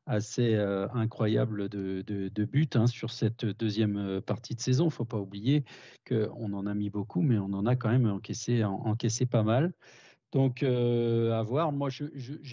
assez 0.07 0.57
incroyable 0.93 1.69
de, 1.69 2.45
buts 2.45 2.69
hein, 2.75 2.87
sur 2.87 3.11
cette 3.11 3.45
deuxième 3.45 4.21
partie 4.23 4.55
de 4.55 4.61
saison. 4.61 4.85
Il 4.85 4.89
ne 4.89 4.93
faut 4.93 5.05
pas 5.05 5.19
oublier 5.19 5.65
qu'on 6.09 6.53
en 6.53 6.67
a 6.67 6.75
mis 6.75 6.91
beaucoup, 6.91 7.23
mais 7.23 7.39
on 7.39 7.53
en 7.53 7.67
a 7.67 7.77
quand 7.77 7.91
même 7.91 8.07
encaissé 8.07 9.27
pas 9.27 9.43
mal. 9.43 9.73
Donc, 10.33 10.63
euh, 10.63 11.33
à 11.33 11.43
voir. 11.43 11.73
Moi, 11.73 11.91
je 11.91 12.05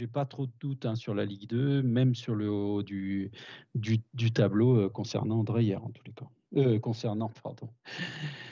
n'ai 0.01 0.07
pas 0.07 0.25
trop 0.25 0.47
de 0.47 0.51
doutes 0.59 0.85
hein, 0.85 0.95
sur 0.95 1.13
la 1.13 1.25
Ligue 1.25 1.47
2, 1.47 1.83
même 1.83 2.15
sur 2.15 2.33
le 2.33 2.49
haut 2.49 2.81
du, 2.81 3.31
du, 3.75 4.31
tableau 4.31 4.77
euh, 4.77 4.89
concernant 4.89 5.43
Dreyer, 5.43 5.75
en 5.75 5.89
tous 5.89 6.03
les 6.05 6.13
cas. 6.13 6.27
Euh, 6.55 6.79
concernant, 6.79 7.29
pardon, 7.43 7.69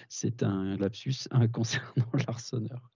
c'est 0.09 0.43
un 0.43 0.77
lapsus, 0.77 1.27
hein, 1.31 1.47
concernant 1.47 2.05
l'Arseneur. 2.27 2.91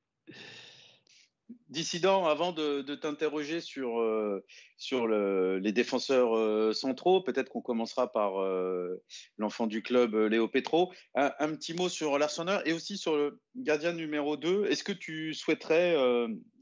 Dissident, 1.70 2.26
avant 2.26 2.52
de, 2.52 2.82
t'interroger 2.96 3.62
sur, 3.62 4.00
euh, 4.00 4.44
sur 4.78 5.08
les 5.08 5.72
défenseurs 5.72 6.36
euh, 6.36 6.74
centraux, 6.74 7.22
peut-être 7.22 7.50
qu'on 7.50 7.62
commencera 7.62 8.12
par 8.12 8.42
euh, 8.42 9.02
l'enfant 9.38 9.68
du 9.68 9.82
club, 9.82 10.16
Léo 10.16 10.48
Petro. 10.48 10.92
Un, 11.16 11.54
petit 11.56 11.74
mot 11.74 11.90
sur 11.90 12.18
l'Arseneur 12.18 12.68
et 12.68 12.74
aussi 12.74 12.98
sur 12.98 13.16
le 13.16 13.40
gardien 13.56 13.94
numéro 13.94 14.38
2. 14.38 14.66
Est-ce 14.66 14.84
que 14.84 14.92
tu 14.92 15.34
souhaiterais 15.34 15.96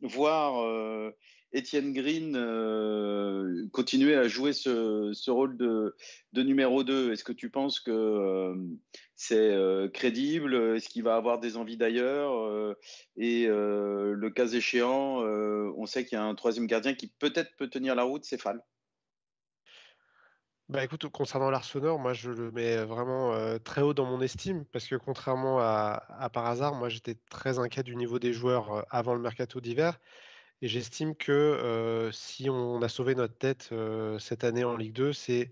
voir 0.01 1.11
Étienne 1.53 1.93
Green 1.93 2.35
euh, 2.35 3.67
continuer 3.71 4.15
à 4.15 4.27
jouer 4.27 4.51
ce, 4.51 5.29
rôle 5.29 5.55
de, 5.57 5.95
numéro 6.35 6.83
2 6.83 7.13
Est-ce 7.13 7.23
que 7.23 7.31
tu 7.31 7.49
penses 7.49 7.79
que 7.79 7.91
euh, 7.91 8.55
c'est 9.15 9.53
euh, 9.53 9.87
crédible? 9.87 10.55
Est-ce 10.75 10.89
qu'il 10.89 11.03
va 11.03 11.15
avoir 11.15 11.39
des 11.39 11.55
envies 11.55 11.77
d'ailleurs? 11.77 12.75
Et 13.15 13.47
le 13.47 14.29
cas 14.29 14.47
échéant, 14.47 15.21
on 15.21 15.85
sait 15.85 16.05
qu'il 16.05 16.17
y 16.17 16.21
a 16.21 16.23
un 16.23 16.35
troisième 16.35 16.67
gardien 16.67 16.93
qui 16.93 17.07
peut-être 17.07 17.55
peut 17.57 17.69
tenir 17.69 17.95
la 17.95 18.03
route, 18.03 18.25
c'est 18.25 18.39
Fall. 18.39 18.61
bah 20.67 20.83
écoute, 20.83 21.07
concernant 21.07 21.49
l'Arseneur, 21.49 21.97
moi 21.97 22.11
je 22.11 22.29
le 22.29 22.51
mets 22.51 22.83
vraiment 22.83 23.57
très 23.59 23.81
haut 23.81 23.93
dans 23.93 24.05
mon 24.05 24.19
estime 24.19 24.65
parce 24.65 24.85
que 24.85 24.95
contrairement 24.95 25.59
à, 25.59 26.03
à 26.09 26.29
par 26.29 26.45
hasard, 26.45 26.75
moi 26.75 26.89
j'étais 26.89 27.15
très 27.29 27.57
inquiet 27.57 27.83
du 27.83 27.95
niveau 27.95 28.19
des 28.19 28.33
joueurs 28.33 28.85
avant 28.89 29.15
le 29.15 29.21
mercato 29.21 29.61
d'hiver 29.61 29.97
et 30.61 30.67
j'estime 30.67 31.15
que 31.15 32.09
si 32.13 32.49
on 32.49 32.81
a 32.81 32.89
sauvé 32.89 33.15
notre 33.15 33.37
tête 33.37 33.73
cette 34.19 34.43
année 34.43 34.63
en 34.63 34.75
Ligue 34.75 34.93
2, 34.93 35.13
c'est 35.13 35.51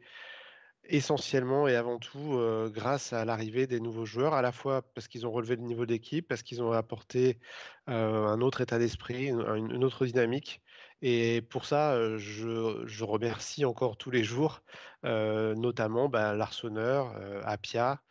essentiellement 0.87 1.67
et 1.67 1.75
avant 1.75 1.97
tout 1.99 2.39
grâce 2.71 3.13
à 3.13 3.25
l'arrivée 3.25 3.67
des 3.67 3.79
nouveaux 3.79 4.05
joueurs, 4.05 4.33
à 4.33 4.41
la 4.41 4.51
fois 4.51 4.81
parce 4.93 5.07
qu'ils 5.07 5.25
ont 5.25 5.31
relevé 5.31 5.55
le 5.55 5.63
niveau 5.63 5.85
d'équipe, 5.85 6.27
parce 6.27 6.43
qu'ils 6.43 6.61
ont 6.63 6.71
apporté 6.71 7.39
un 7.87 8.41
autre 8.41 8.61
état 8.61 8.79
d'esprit, 8.79 9.27
une, 9.27 9.83
autre 9.83 10.05
dynamique. 10.05 10.61
Et 11.01 11.41
pour 11.41 11.65
ça, 11.65 12.17
je, 12.17 13.03
remercie 13.03 13.65
encore 13.65 13.97
tous 13.97 14.11
les 14.11 14.23
jours, 14.23 14.63
notamment 15.03 16.09
bah, 16.09 16.33
l'Arseneur, 16.35 17.15
Apia 17.43 18.01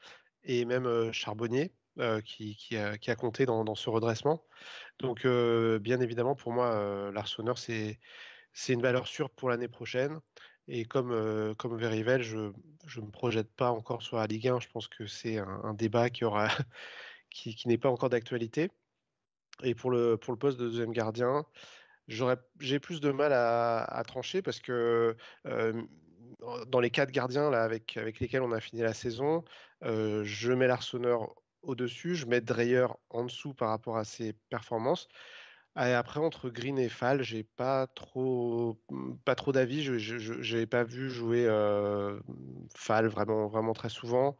et 0.44 0.64
même 0.64 1.12
Charbonnier, 1.12 1.72
qui, 2.24 2.76
a, 2.76 3.16
compté 3.16 3.46
dans, 3.46 3.74
ce 3.74 3.90
redressement. 3.90 4.44
Donc, 5.00 5.26
bien 5.26 6.00
évidemment, 6.00 6.34
pour 6.34 6.52
moi, 6.52 7.10
l'Arseneur, 7.12 7.58
c'est 7.58 7.98
une 8.68 8.82
valeur 8.82 9.06
sûre 9.06 9.30
pour 9.30 9.50
l'année 9.50 9.68
prochaine. 9.68 10.20
Et 10.68 10.84
comme, 10.84 11.12
euh, 11.12 11.54
comme 11.54 11.78
je 11.78 12.36
ne 12.36 13.04
me 13.04 13.10
projette 13.10 13.52
pas 13.52 13.70
encore 13.70 14.02
sur 14.02 14.16
la 14.16 14.26
Ligue 14.26 14.48
1. 14.48 14.60
Je 14.60 14.68
pense 14.68 14.88
que 14.88 15.06
c'est 15.06 15.38
un, 15.38 15.74
débat 15.74 16.10
qui, 16.10 16.24
aura, 16.24 16.48
qui, 17.30 17.56
n'est 17.66 17.78
pas 17.78 17.90
encore 17.90 18.08
d'actualité. 18.08 18.70
Et 19.62 19.74
pour 19.74 19.90
le, 19.90 20.16
pour 20.16 20.32
le 20.32 20.38
poste 20.38 20.58
de 20.58 20.66
deuxième 20.66 20.92
gardien, 20.92 21.44
j'ai 22.08 22.80
plus 22.80 23.00
de 23.00 23.10
mal 23.10 23.32
à, 23.32 24.02
trancher 24.06 24.42
parce 24.42 24.60
que 24.60 25.16
euh, 25.46 25.82
dans 26.66 26.80
les 26.80 26.90
quatre 26.90 27.10
gardiens 27.10 27.50
là, 27.50 27.62
avec, 27.62 27.96
avec 27.96 28.20
lesquels 28.20 28.42
on 28.42 28.52
a 28.52 28.60
fini 28.60 28.82
la 28.82 28.94
saison, 28.94 29.44
euh, 29.84 30.24
je 30.24 30.52
mets 30.52 30.66
l'Arseneur 30.66 31.34
au-dessus, 31.64 32.14
je 32.14 32.26
mets 32.26 32.40
Dreyer 32.40 32.86
en 33.10 33.24
dessous 33.24 33.54
par 33.54 33.70
rapport 33.70 33.96
à 33.96 34.04
ses 34.04 34.34
performances 34.50 35.08
après, 35.76 36.20
entre 36.20 36.50
Green 36.50 36.78
et 36.78 36.88
Fall, 36.88 37.22
j'ai 37.22 37.42
pas 37.42 37.86
trop, 37.88 38.80
mmh, 38.90 39.14
pas 39.24 39.34
trop 39.34 39.52
d'avis. 39.52 39.82
Je 39.82 40.56
n'ai 40.56 40.66
pas 40.66 40.84
vu 40.84 41.10
jouer 41.10 41.46
Fall 42.76 43.06
vraiment, 43.08 43.48
vraiment 43.48 43.72
très 43.72 43.88
souvent. 43.88 44.38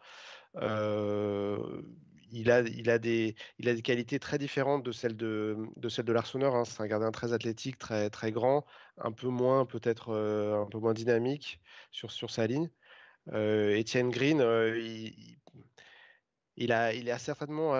il 2.31 2.51
a, 2.51 2.61
il, 2.61 2.91
a 2.91 2.99
des, 2.99 3.37
il 3.59 3.69
a 3.69 3.75
des 3.75 3.83
qualités 3.83 4.19
très 4.19 4.39
différentes 4.39 4.83
de 4.85 4.93
celles 4.93 5.17
de, 5.17 5.57
de, 5.77 5.89
celles 5.89 6.05
de 6.05 6.13
l'Arseneur. 6.13 6.55
Hein. 6.55 6.65
C'est 6.65 6.83
un 6.83 6.87
gardien 6.87 7.11
très 7.11 7.33
athlétique, 7.33 7.79
très, 7.79 8.11
très 8.11 8.33
grand, 8.33 8.65
un 8.99 9.13
peu 9.13 9.29
moins 9.29 9.67
peut-être 9.67 10.13
un 10.15 10.67
peu 10.71 10.79
moins 10.79 10.95
dynamique 10.95 11.61
sur, 11.91 12.13
sur 12.13 12.31
sa 12.31 12.47
ligne. 12.47 12.71
Etienne 13.33 14.11
Green, 14.11 14.41
il, 14.77 15.07
il, 15.19 15.39
il 16.57 16.73
a 16.73 17.19
certainement 17.19 17.75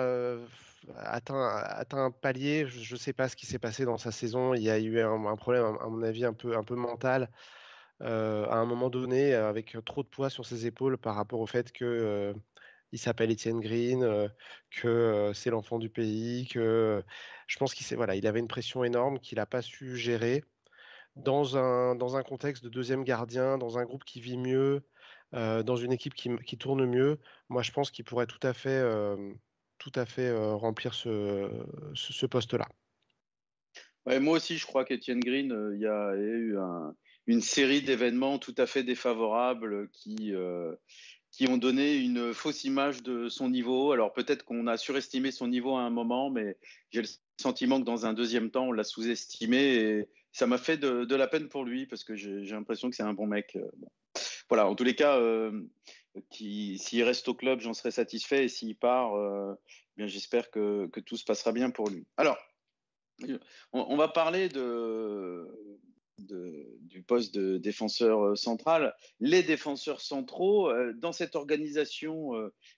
atteint, 0.97 1.47
atteint 1.47 2.05
un 2.05 2.11
palier. 2.11 2.67
Je 2.67 2.93
ne 2.93 2.99
sais 2.99 3.13
pas 3.13 3.29
ce 3.29 3.35
qui 3.35 3.45
s'est 3.45 3.59
passé 3.59 3.85
dans 3.85 3.97
sa 3.97 4.11
saison. 4.11 4.53
Il 4.53 4.63
y 4.63 4.69
a 4.69 4.79
eu 4.79 4.99
un, 4.99 5.35
problème, 5.35 5.77
à 5.81 5.87
mon 5.87 6.03
avis, 6.03 6.25
un 6.25 6.33
peu, 6.33 6.57
un 6.57 6.63
peu 6.63 6.75
mental 6.75 7.29
euh, 8.01 8.45
à 8.47 8.57
un 8.57 8.65
moment 8.65 8.89
donné, 8.89 9.33
avec 9.33 9.77
trop 9.85 10.03
de 10.03 10.07
poids 10.07 10.29
sur 10.29 10.45
ses 10.45 10.65
épaules 10.65 10.97
par 10.97 11.15
rapport 11.15 11.39
au 11.39 11.47
fait 11.47 11.71
que 11.71 11.85
euh, 11.85 12.33
il 12.91 12.99
s'appelle 12.99 13.31
Étienne 13.31 13.61
Green, 13.61 14.03
euh, 14.03 14.27
que 14.71 15.31
c'est 15.33 15.49
l'enfant 15.49 15.79
du 15.79 15.89
pays, 15.89 16.47
que 16.47 17.03
je 17.47 17.57
pense 17.57 17.73
qu'il 17.73 17.95
voilà, 17.97 18.15
il 18.15 18.27
avait 18.27 18.39
une 18.39 18.47
pression 18.47 18.83
énorme 18.83 19.19
qu'il 19.19 19.37
n'a 19.37 19.45
pas 19.45 19.61
su 19.61 19.97
gérer 19.97 20.43
dans 21.15 21.57
un, 21.57 21.95
dans 21.95 22.17
un 22.17 22.23
contexte 22.23 22.63
de 22.63 22.69
deuxième 22.69 23.03
gardien, 23.03 23.57
dans 23.57 23.77
un 23.77 23.85
groupe 23.85 24.03
qui 24.03 24.19
vit 24.19 24.37
mieux, 24.37 24.83
dans 25.31 25.75
une 25.75 25.91
équipe 25.91 26.13
qui, 26.13 26.57
tourne 26.57 26.85
mieux. 26.85 27.19
Moi, 27.49 27.61
je 27.61 27.71
pense 27.71 27.91
qu'il 27.91 28.05
pourrait 28.05 28.27
tout 28.27 28.39
à 28.43 28.53
fait 28.53 28.83
remplir 30.53 30.93
ce, 30.93 32.25
poste-là. 32.25 32.67
moi 34.19 34.37
aussi, 34.37 34.57
je 34.57 34.65
crois 34.65 34.85
qu'Etienne 34.85 35.19
Green, 35.19 35.73
il 35.75 35.81
y, 35.81 35.87
a 35.87 36.15
eu 36.15 36.55
une 37.27 37.41
série 37.41 37.81
d'événements 37.81 38.39
tout 38.39 38.55
à 38.57 38.65
fait 38.65 38.83
défavorables 38.83 39.89
qui 39.91 40.33
ont 41.47 41.57
donné 41.57 41.95
une 41.97 42.33
fausse 42.33 42.63
image 42.63 43.03
de 43.03 43.27
son 43.27 43.49
niveau. 43.49 43.91
Alors 43.91 44.13
peut-être 44.13 44.43
qu'on 44.45 44.67
a 44.67 44.77
surestimé 44.77 45.31
son 45.31 45.47
niveau 45.47 45.75
à 45.75 45.81
un 45.81 45.89
moment, 45.89 46.29
mais 46.29 46.57
j'ai 46.91 47.01
le 47.01 47.07
sentiment 47.37 47.79
que 47.79 47.85
dans 47.85 48.05
un 48.05 48.13
deuxième 48.13 48.51
temps, 48.51 48.67
on 48.67 48.71
l'a 48.71 48.83
sous-estimé 48.83 49.57
et 49.57 50.07
ça 50.31 50.47
m'a 50.47 50.57
fait 50.57 50.77
de, 50.77 51.15
la 51.15 51.27
peine 51.27 51.47
pour 51.47 51.63
lui 51.63 51.85
parce 51.85 52.03
que 52.03 52.15
j'ai 52.15 52.41
l'impression 52.43 52.89
que 52.89 52.95
c'est 52.95 53.03
un 53.03 53.13
bon 53.13 53.27
mec. 53.27 53.57
Voilà, 54.49 54.67
en 54.67 54.75
tous 54.75 54.83
les 54.83 54.95
cas, 54.95 55.19
s'il 56.31 57.03
reste 57.03 57.27
au 57.27 57.33
club, 57.33 57.59
j'en 57.59 57.73
serai 57.73 57.91
satisfait. 57.91 58.45
Et 58.45 58.49
s'il 58.49 58.75
part, 58.75 59.15
euh, 59.15 59.53
bien 59.97 60.07
j'espère 60.07 60.49
que, 60.49 60.89
tout 61.05 61.17
se 61.17 61.25
passera 61.25 61.51
bien 61.51 61.69
pour 61.71 61.89
lui. 61.89 62.05
Alors, 62.17 62.37
on, 63.71 63.95
va 63.95 64.07
parler 64.07 64.49
du 64.49 64.61
poste 67.07 67.33
de 67.33 67.57
défenseur 67.57 68.25
euh, 68.25 68.35
central. 68.35 68.95
Les 69.19 69.43
défenseurs 69.43 70.01
centraux, 70.01 70.69
euh, 70.69 70.93
dans 70.93 71.11
cette 71.11 71.35
organisation 71.35 72.31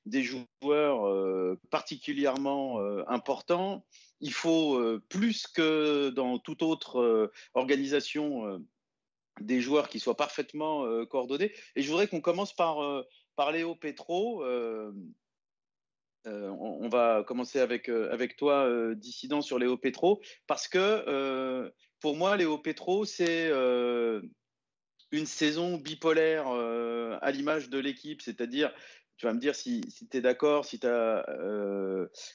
des 0.06 0.24
joueurs 0.24 1.58
particulièrement 1.70 2.80
importants, 3.08 3.86
il 4.20 4.34
faut 4.34 4.82
plus 5.10 5.48
que 5.48 6.10
dans 6.10 6.40
toute 6.40 6.64
autre 6.64 7.32
organisation 7.54 8.62
des 9.42 9.62
joueurs 9.62 9.90
qui 9.90 10.00
soient 10.00 10.18
parfaitement 10.18 11.06
coordonnés. 11.06 11.54
Et 11.76 11.82
je 11.82 11.90
voudrais 11.90 12.08
qu'on 12.08 12.22
commence 12.22 12.54
par 12.56 13.06
par 13.38 13.54
Léo 13.54 13.76
Petro. 13.76 14.44
Euh, 14.44 14.92
euh, 16.26 16.50
on, 16.50 16.90
va 16.90 17.24
commencer 17.26 17.60
avec, 17.60 17.88
euh, 17.88 18.12
avec 18.12 18.36
toi, 18.36 18.68
dissident, 18.96 19.42
sur 19.42 19.60
Léo 19.60 19.78
Petro, 19.78 20.22
parce 20.46 20.68
que 20.68 21.72
pour 22.02 22.18
moi, 22.18 22.36
Léo 22.36 22.58
Petro, 22.58 23.06
c'est 23.06 23.50
une 25.12 25.26
saison 25.26 25.78
bipolaire 25.78 26.50
à 26.50 27.32
l'image 27.32 27.70
de 27.70 27.80
l'équipe, 27.80 28.22
c'est-à-dire 28.22 28.74
tu 29.18 29.26
vas 29.26 29.34
me 29.34 29.40
dire 29.40 29.56
si, 29.56 29.82
tu 30.12 30.18
es 30.18 30.22
d'accord, 30.22 30.66
si 30.66 30.80
tu 30.80 30.88
as 30.88 31.26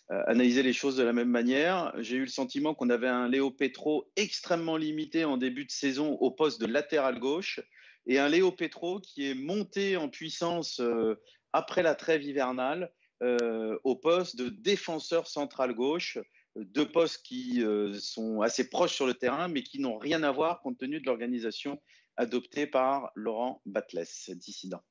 analysé 0.09 0.62
les 0.62 0.73
choses 0.73 0.97
de 0.97 1.03
la 1.03 1.12
même 1.12 1.31
manière. 1.31 1.92
J'ai 1.99 2.16
eu 2.16 2.23
le 2.23 2.27
sentiment 2.27 2.75
qu'on 2.75 2.90
avait 2.90 3.09
un 3.09 3.29
Léo 3.29 3.51
Petro 3.51 4.11
extrêmement 4.16 4.77
limité 4.77 5.25
en 5.25 5.37
début 5.37 5.64
de 5.64 5.71
saison 5.71 6.14
au 6.14 6.31
poste 6.31 6.61
de 6.61 6.66
latéral 6.66 7.18
gauche 7.18 7.61
et 8.07 8.18
un 8.18 8.29
Léo 8.29 8.53
Petro 8.53 9.01
qui 9.01 9.29
est 9.29 9.35
monté 9.35 9.97
en 9.97 10.09
puissance 10.09 10.81
euh, 10.81 11.21
après 11.53 11.83
la 11.83 11.95
trêve 11.95 12.23
hivernale 12.23 12.92
euh, 13.23 13.79
au 13.85 13.97
poste 13.97 14.37
de 14.37 14.49
défenseur 14.49 15.29
central 15.29 15.75
gauche, 15.75 16.18
deux 16.57 16.90
postes 16.90 17.23
qui 17.23 17.62
euh, 17.62 17.95
sont 17.95 18.40
assez 18.40 18.68
proches 18.68 18.95
sur 18.95 19.07
le 19.07 19.14
terrain, 19.14 19.49
mais 19.49 19.62
qui 19.62 19.79
n'ont 19.79 19.99
rien 19.99 20.23
à 20.23 20.33
voir 20.33 20.61
compte 20.61 20.79
tenu 20.79 21.01
de 21.01 21.07
l'organisation 21.07 21.81
adoptée 22.16 22.66
par 22.66 23.11
Laurent 23.14 23.62
Batles, 23.64 24.05
dissident. 24.35 24.83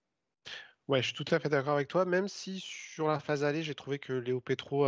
Ouais, 0.88 1.02
je 1.02 1.08
suis 1.08 1.15
tout 1.15 1.26
à 1.34 1.39
fait 1.39 1.50
d'accord 1.50 1.74
avec 1.76 1.88
toi, 1.88 2.06
même 2.06 2.28
si 2.28 2.60
sur 2.60 3.08
la 3.08 3.20
phase 3.20 3.44
allée, 3.44 3.63
j'ai 3.63 3.76
trouvé 3.76 3.98
que 4.00 4.13
Léo 4.13 4.41
Petro, 4.41 4.86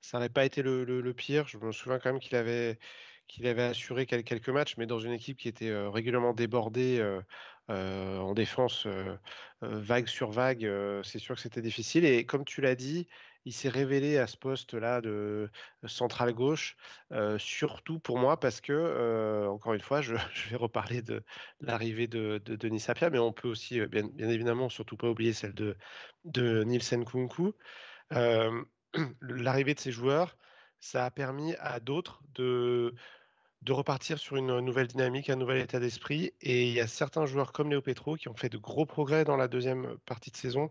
ça 0.00 0.18
n'avait 0.18 0.28
pas 0.28 0.44
été 0.44 0.62
le, 0.62 1.12
pire. 1.14 1.48
Je 1.48 1.58
me 1.58 1.72
souviens 1.72 1.98
quand 1.98 2.12
même 2.12 2.20
qu'il 2.20 2.36
avait, 2.36 2.78
qu'il 3.26 3.46
avait 3.46 3.62
assuré 3.62 4.06
quelques 4.06 4.48
matchs, 4.50 4.76
mais 4.76 4.86
dans 4.86 4.98
une 4.98 5.12
équipe 5.12 5.38
qui 5.38 5.48
était 5.48 5.72
régulièrement 5.88 6.34
débordée 6.34 7.02
en 7.68 8.34
défense, 8.34 8.86
vague 9.62 10.08
sur 10.08 10.30
vague, 10.30 10.70
c'est 11.04 11.18
sûr 11.18 11.36
que 11.36 11.40
c'était 11.40 11.62
difficile. 11.62 12.04
Et 12.04 12.26
comme 12.26 12.44
tu 12.44 12.60
l'as 12.60 12.74
dit, 12.74 13.08
il 13.44 13.52
s'est 13.52 13.68
révélé 13.68 14.18
à 14.18 14.26
ce 14.26 14.36
poste-là 14.36 15.00
de 15.00 15.50
central 15.86 16.32
gauche, 16.32 16.76
surtout 17.38 17.98
pour 17.98 18.18
moi 18.18 18.38
parce 18.38 18.60
que, 18.60 19.46
encore 19.48 19.74
une 19.74 19.80
fois, 19.80 20.00
je, 20.02 20.14
vais 20.50 20.56
reparler 20.56 21.02
de 21.02 21.22
l'arrivée 21.60 22.06
de, 22.06 22.38
Denis 22.44 22.80
Sapia, 22.80 23.10
mais 23.10 23.18
on 23.18 23.32
peut 23.32 23.48
aussi, 23.48 23.80
bien, 23.86 24.08
évidemment, 24.18 24.68
surtout 24.68 24.96
pas 24.96 25.08
oublier 25.08 25.32
celle 25.32 25.54
de, 25.54 25.76
de 26.24 26.64
Nielsen 26.64 27.04
Kunku. 27.04 27.54
l'arrivée 29.20 29.74
de 29.74 29.80
ces 29.80 29.92
joueurs, 29.92 30.36
ça 30.80 31.04
a 31.04 31.10
permis 31.10 31.54
à 31.60 31.80
d'autres 31.80 32.22
de 32.34 32.94
de 33.62 33.72
repartir 33.72 34.18
sur 34.18 34.36
une 34.36 34.60
nouvelle 34.60 34.86
dynamique, 34.86 35.28
un 35.28 35.36
nouvel 35.36 35.58
état 35.58 35.80
d'esprit. 35.80 36.32
Et 36.40 36.68
il 36.68 36.72
y 36.72 36.80
a 36.80 36.86
certains 36.86 37.26
joueurs 37.26 37.52
comme 37.52 37.70
Léo 37.70 37.82
Petro 37.82 38.16
qui 38.16 38.28
ont 38.28 38.34
fait 38.34 38.48
de 38.48 38.58
gros 38.58 38.86
progrès 38.86 39.24
dans 39.24 39.36
la 39.36 39.48
deuxième 39.48 39.98
partie 40.06 40.30
de 40.30 40.36
saison. 40.36 40.70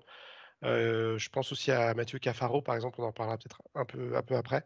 Je 0.64 1.30
pense 1.30 1.52
aussi 1.52 1.72
à 1.72 1.94
Mathieu 1.94 2.20
Cafaro, 2.20 2.62
par 2.62 2.76
exemple, 2.76 3.02
on 3.02 3.06
en 3.06 3.12
parlera 3.12 3.38
peut-être 3.38 3.62
un 3.76 3.86
peu, 3.86 4.16
après. 4.36 4.66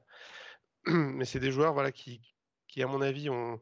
Mais 0.85 1.25
c'est 1.25 1.39
des 1.39 1.51
joueurs 1.51 1.73
voilà, 1.73 1.91
qui, 1.91 2.21
à 2.77 2.87
mon 2.87 3.01
avis, 3.01 3.29
ont, 3.29 3.59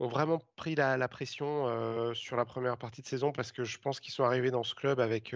vraiment 0.00 0.38
pris 0.56 0.74
la, 0.74 1.08
pression 1.08 2.14
sur 2.14 2.36
la 2.36 2.44
première 2.44 2.78
partie 2.78 3.02
de 3.02 3.06
saison 3.06 3.32
parce 3.32 3.52
que 3.52 3.64
je 3.64 3.78
pense 3.78 4.00
qu'ils 4.00 4.14
sont 4.14 4.24
arrivés 4.24 4.50
dans 4.50 4.62
ce 4.62 4.74
club 4.74 5.00
avec 5.00 5.34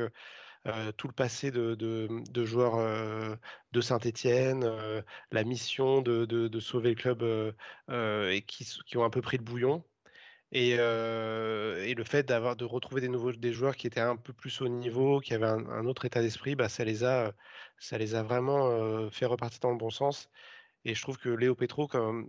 tout 0.97 1.09
le 1.09 1.12
passé 1.12 1.51
de, 1.51 2.45
joueurs 2.45 3.38
de 3.73 3.81
Saint-Étienne, 3.81 4.64
la 5.33 5.45
mission 5.45 6.03
de, 6.03 6.61
sauver 6.61 6.90
le 6.90 6.95
club 6.95 7.23
et 7.90 8.42
qui, 8.42 8.97
ont 8.97 9.05
un 9.05 9.11
peu 9.11 9.23
pris 9.23 9.37
le 9.37 9.45
bouillon. 9.45 9.85
Et, 10.53 10.77
le 10.77 12.05
fait 12.05 12.25
d'avoir 12.25 12.57
de 12.57 12.65
retrouver 12.65 13.01
des 13.01 13.53
joueurs 13.53 13.77
qui 13.77 13.87
étaient 13.87 14.01
un 14.01 14.17
peu 14.17 14.33
plus 14.33 14.61
au 14.61 14.69
niveau, 14.69 15.21
qui 15.21 15.33
avaient 15.35 15.47
un, 15.47 15.87
autre 15.87 16.05
état 16.05 16.21
d'esprit, 16.21 16.55
bah, 16.55 16.69
ça 16.69 16.85
les 16.85 17.05
a 17.05 17.33
ça 17.79 17.99
les 17.99 18.15
a 18.15 18.23
vraiment 18.23 19.11
fait 19.11 19.27
repartir 19.27 19.61
dans 19.61 19.71
le 19.71 19.79
bon 19.79 19.91
sens. 19.91 20.29
Et 20.85 20.95
je 20.95 21.03
trouve 21.03 21.17
que 21.17 21.29
Léo 21.29 21.55
Petro, 21.55 21.87
comme 21.87 22.29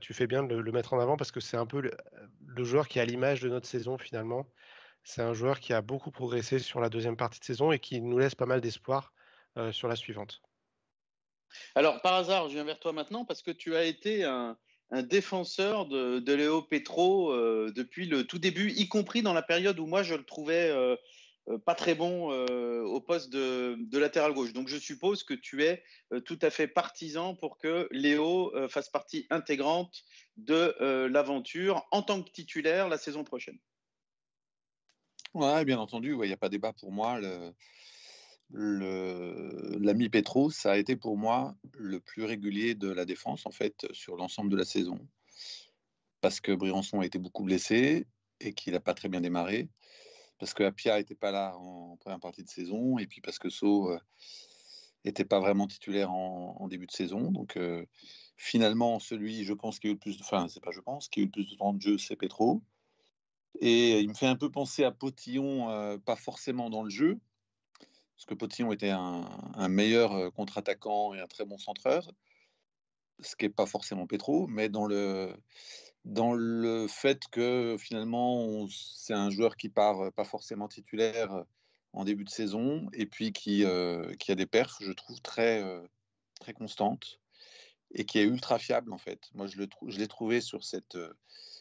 tu, 0.00 0.14
fais 0.14 0.26
bien 0.26 0.42
de 0.44 0.54
le, 0.54 0.72
mettre 0.72 0.92
en 0.92 1.00
avant 1.00 1.16
parce 1.16 1.32
que 1.32 1.40
c'est 1.40 1.56
un 1.56 1.66
peu 1.66 1.80
le, 1.80 2.64
joueur 2.64 2.88
qui 2.88 3.00
a 3.00 3.04
l'image 3.04 3.40
de 3.40 3.48
notre 3.48 3.66
saison 3.66 3.98
finalement. 3.98 4.46
C'est 5.02 5.22
un 5.22 5.34
joueur 5.34 5.60
qui 5.60 5.72
a 5.72 5.82
beaucoup 5.82 6.10
progressé 6.10 6.58
sur 6.58 6.80
la 6.80 6.88
deuxième 6.88 7.16
partie 7.16 7.40
de 7.40 7.44
saison 7.44 7.72
et 7.72 7.78
qui 7.78 8.00
nous 8.00 8.18
laisse 8.18 8.34
pas 8.34 8.46
mal 8.46 8.60
d'espoir 8.60 9.12
sur 9.72 9.88
la 9.88 9.96
suivante. 9.96 10.42
Alors, 11.74 12.00
par 12.02 12.14
hasard, 12.14 12.48
je 12.48 12.54
viens 12.54 12.64
vers 12.64 12.78
toi 12.78 12.92
maintenant 12.92 13.24
parce 13.24 13.42
que 13.42 13.50
tu 13.50 13.74
as 13.74 13.84
été 13.84 14.24
un, 14.24 14.56
défenseur 14.92 15.86
de, 15.86 16.32
Léo 16.32 16.62
Petro 16.62 17.32
euh, 17.32 17.72
depuis 17.74 18.06
le 18.06 18.24
tout 18.24 18.38
début, 18.38 18.70
y 18.70 18.88
compris 18.88 19.22
dans 19.22 19.34
la 19.34 19.42
période 19.42 19.78
où 19.78 19.86
moi 19.86 20.02
je 20.02 20.14
le 20.14 20.24
trouvais 20.24 20.70
euh, 20.70 20.96
euh, 21.48 21.58
pas 21.58 21.74
très 21.74 21.94
bon 21.94 22.30
au 22.30 23.00
poste 23.00 23.30
de, 23.30 23.98
latéral 23.98 24.32
gauche. 24.32 24.52
Donc, 24.52 24.68
je 24.68 24.76
suppose 24.76 25.22
que 25.22 25.34
tu 25.34 25.64
es 25.64 25.82
tout 26.24 26.38
à 26.42 26.50
fait 26.50 26.68
partisan 26.68 27.34
pour 27.34 27.58
que 27.58 27.88
Léo 27.90 28.52
fasse 28.68 28.88
partie 28.88 29.26
intégrante 29.30 30.04
de 30.36 30.74
l'aventure 31.06 31.86
en 31.90 32.02
tant 32.02 32.22
que 32.22 32.30
titulaire 32.30 32.88
la 32.88 32.98
saison 32.98 33.22
prochaine. 33.22 33.58
Oui, 35.34 35.64
bien 35.64 35.78
entendu, 35.78 36.16
il 36.20 36.26
n'y 36.26 36.32
a 36.32 36.36
pas 36.36 36.48
débat 36.48 36.72
pour 36.72 36.90
moi. 36.90 37.20
L'ami 38.50 40.08
Petro, 40.08 40.50
ça 40.50 40.72
a 40.72 40.76
été 40.76 40.96
pour 40.96 41.16
moi 41.16 41.56
le 41.72 42.00
plus 42.00 42.24
régulier 42.24 42.74
de 42.74 42.88
la 42.88 43.04
défense, 43.04 43.46
en 43.46 43.50
fait, 43.50 43.86
sur 43.92 44.16
l'ensemble 44.16 44.50
de 44.50 44.56
la 44.56 44.64
saison. 44.64 44.98
Parce 46.20 46.40
que 46.40 46.52
Briançon 46.52 47.00
a 47.00 47.06
été 47.06 47.18
beaucoup 47.18 47.44
blessé 47.44 48.06
et 48.40 48.52
qu'il 48.52 48.72
n'a 48.72 48.80
pas 48.80 48.94
très 48.94 49.08
bien 49.08 49.20
démarré. 49.20 49.68
Parce 50.38 50.54
que 50.54 50.62
Apia 50.62 50.98
n'était 50.98 51.14
pas 51.14 51.30
là 51.30 51.56
en 51.56 51.96
première 51.96 52.20
partie 52.20 52.44
de 52.44 52.48
saison. 52.48 52.98
Et 52.98 53.06
puis 53.06 53.20
parce 53.20 53.38
que 53.38 53.48
So 53.48 53.96
n'était 55.04 55.24
pas 55.24 55.40
vraiment 55.40 55.66
titulaire 55.66 56.10
en, 56.10 56.66
début 56.68 56.86
de 56.86 56.92
saison. 56.92 57.30
Donc 57.30 57.58
finalement, 58.36 58.98
celui, 58.98 59.44
je 59.44 59.54
pense, 59.54 59.78
qui 59.78 59.88
a 59.88 59.90
eu 59.90 59.94
le 59.94 59.98
plus 59.98 60.18
de. 60.18 60.22
Enfin, 60.22 60.48
c'est 60.48 60.62
pas 60.62 60.72
je 60.72 60.80
pense, 60.80 61.08
qui 61.08 61.20
a 61.20 61.22
eu 61.22 61.26
le 61.26 61.30
plus 61.30 61.48
de 61.50 61.54
temps 61.56 61.72
de 61.72 61.80
jeu, 61.80 61.98
c'est 61.98 62.16
Petro. 62.16 62.62
Et 63.60 64.00
il 64.00 64.08
me 64.08 64.14
fait 64.14 64.26
un 64.26 64.36
peu 64.36 64.50
penser 64.50 64.84
à 64.84 64.90
Potillon, 64.90 65.98
pas 66.04 66.16
forcément 66.16 66.68
dans 66.70 66.82
le 66.82 66.90
jeu, 66.90 67.18
parce 68.16 68.26
que 68.26 68.34
Potillon 68.34 68.72
était 68.72 68.90
un, 68.90 69.68
meilleur 69.68 70.32
contre-attaquant 70.32 71.12
et 71.14 71.20
un 71.20 71.26
très 71.26 71.44
bon 71.44 71.58
centreur, 71.58 72.10
ce 73.20 73.36
qui 73.36 73.44
n'est 73.44 73.50
pas 73.50 73.66
forcément 73.66 74.06
Petro, 74.06 74.46
mais 74.46 74.68
dans 74.68 74.86
le, 74.86 75.34
dans 76.04 76.32
le 76.32 76.86
fait 76.88 77.20
que 77.30 77.76
finalement 77.78 78.66
c'est 78.68 79.12
un 79.12 79.30
joueur 79.30 79.56
qui 79.56 79.68
part 79.68 80.12
pas 80.12 80.24
forcément 80.24 80.68
titulaire 80.68 81.44
en 81.92 82.04
début 82.04 82.24
de 82.24 82.30
saison 82.30 82.88
et 82.94 83.06
puis 83.06 83.32
qui, 83.32 83.64
qui 84.18 84.32
a 84.32 84.34
des 84.34 84.46
perfs, 84.46 84.78
je 84.80 84.92
trouve, 84.92 85.20
très, 85.20 85.62
très 86.40 86.54
constantes 86.54 87.20
et 87.92 88.04
qui 88.04 88.18
est 88.18 88.24
ultra 88.24 88.58
fiable 88.58 88.92
en 88.92 88.98
fait. 88.98 89.28
Moi, 89.34 89.46
je 89.46 89.98
l'ai 89.98 90.08
trouvé 90.08 90.40
sur, 90.40 90.64
cette, 90.64 90.96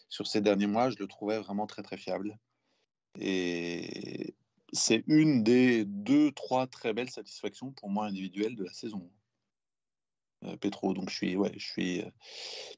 sur 0.08 0.28
ces 0.28 0.40
derniers 0.42 0.68
mois, 0.68 0.90
je 0.90 0.98
le 1.00 1.08
trouvais 1.08 1.38
vraiment 1.40 1.68
très 1.68 1.84
très 1.84 1.98
fiable. 1.98 2.38
Et, 3.20 4.36
c'est 4.76 5.04
une 5.08 5.44
des 5.44 5.86
deux, 5.86 6.32
trois 6.32 6.68
très 6.68 6.94
belles 6.94 7.10
satisfactions 7.10 7.72
pour 7.72 7.90
moi 7.90 8.06
individuelles 8.06 8.56
de 8.56 8.64
la 8.64 8.74
saison. 8.74 9.10
Euh, 10.44 10.58
Petro, 10.58 10.94
donc 10.94 11.10
je 11.10 11.16
suis, 11.16 11.36
ouais, 11.36 11.52
je 11.58 11.66
suis. 11.66 12.02
Euh, 12.02 12.10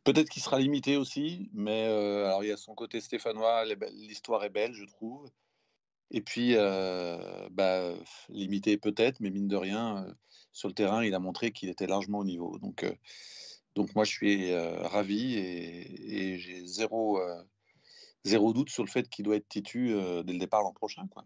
peut-être 0.04 0.30
qu'il 0.30 0.42
sera 0.42 0.60
limité 0.60 0.98
aussi, 0.98 1.50
mais 1.54 1.88
euh, 1.88 2.26
alors 2.26 2.44
il 2.44 2.48
y 2.48 2.52
a 2.52 2.58
son 2.58 2.76
côté 2.76 3.02
stéphanois, 3.02 3.66
l'histoire 3.66 4.44
est 4.44 4.50
belle, 4.50 4.74
je 4.74 4.86
trouve. 4.86 5.30
Et 6.12 6.22
puis, 6.22 6.56
bah, 7.52 7.94
limité 8.30 8.78
peut-être, 8.78 9.20
mais 9.20 9.30
mine 9.30 9.50
de 9.50 9.58
rien, 9.58 10.08
sur 10.54 10.70
le 10.70 10.74
terrain, 10.74 11.04
il 11.04 11.14
a 11.14 11.20
montré 11.20 11.52
qu'il 11.52 11.68
était 11.68 11.86
largement 11.86 12.20
au 12.20 12.24
niveau. 12.24 12.58
Donc, 12.60 12.86
donc 13.76 13.94
moi, 13.94 14.06
je 14.06 14.12
suis 14.12 14.56
ravi 14.56 15.36
et, 15.36 16.40
j'ai 16.40 16.66
zéro, 16.66 17.20
zéro 18.24 18.54
doute 18.54 18.70
sur 18.70 18.86
le 18.86 18.90
fait 18.90 19.10
qu'il 19.10 19.26
doit 19.26 19.36
être 19.36 19.50
titu 19.50 19.90
dès 20.24 20.34
le 20.34 20.40
départ 20.40 20.62
l'an 20.64 20.72
prochain. 20.72 21.06
Quoi. 21.10 21.26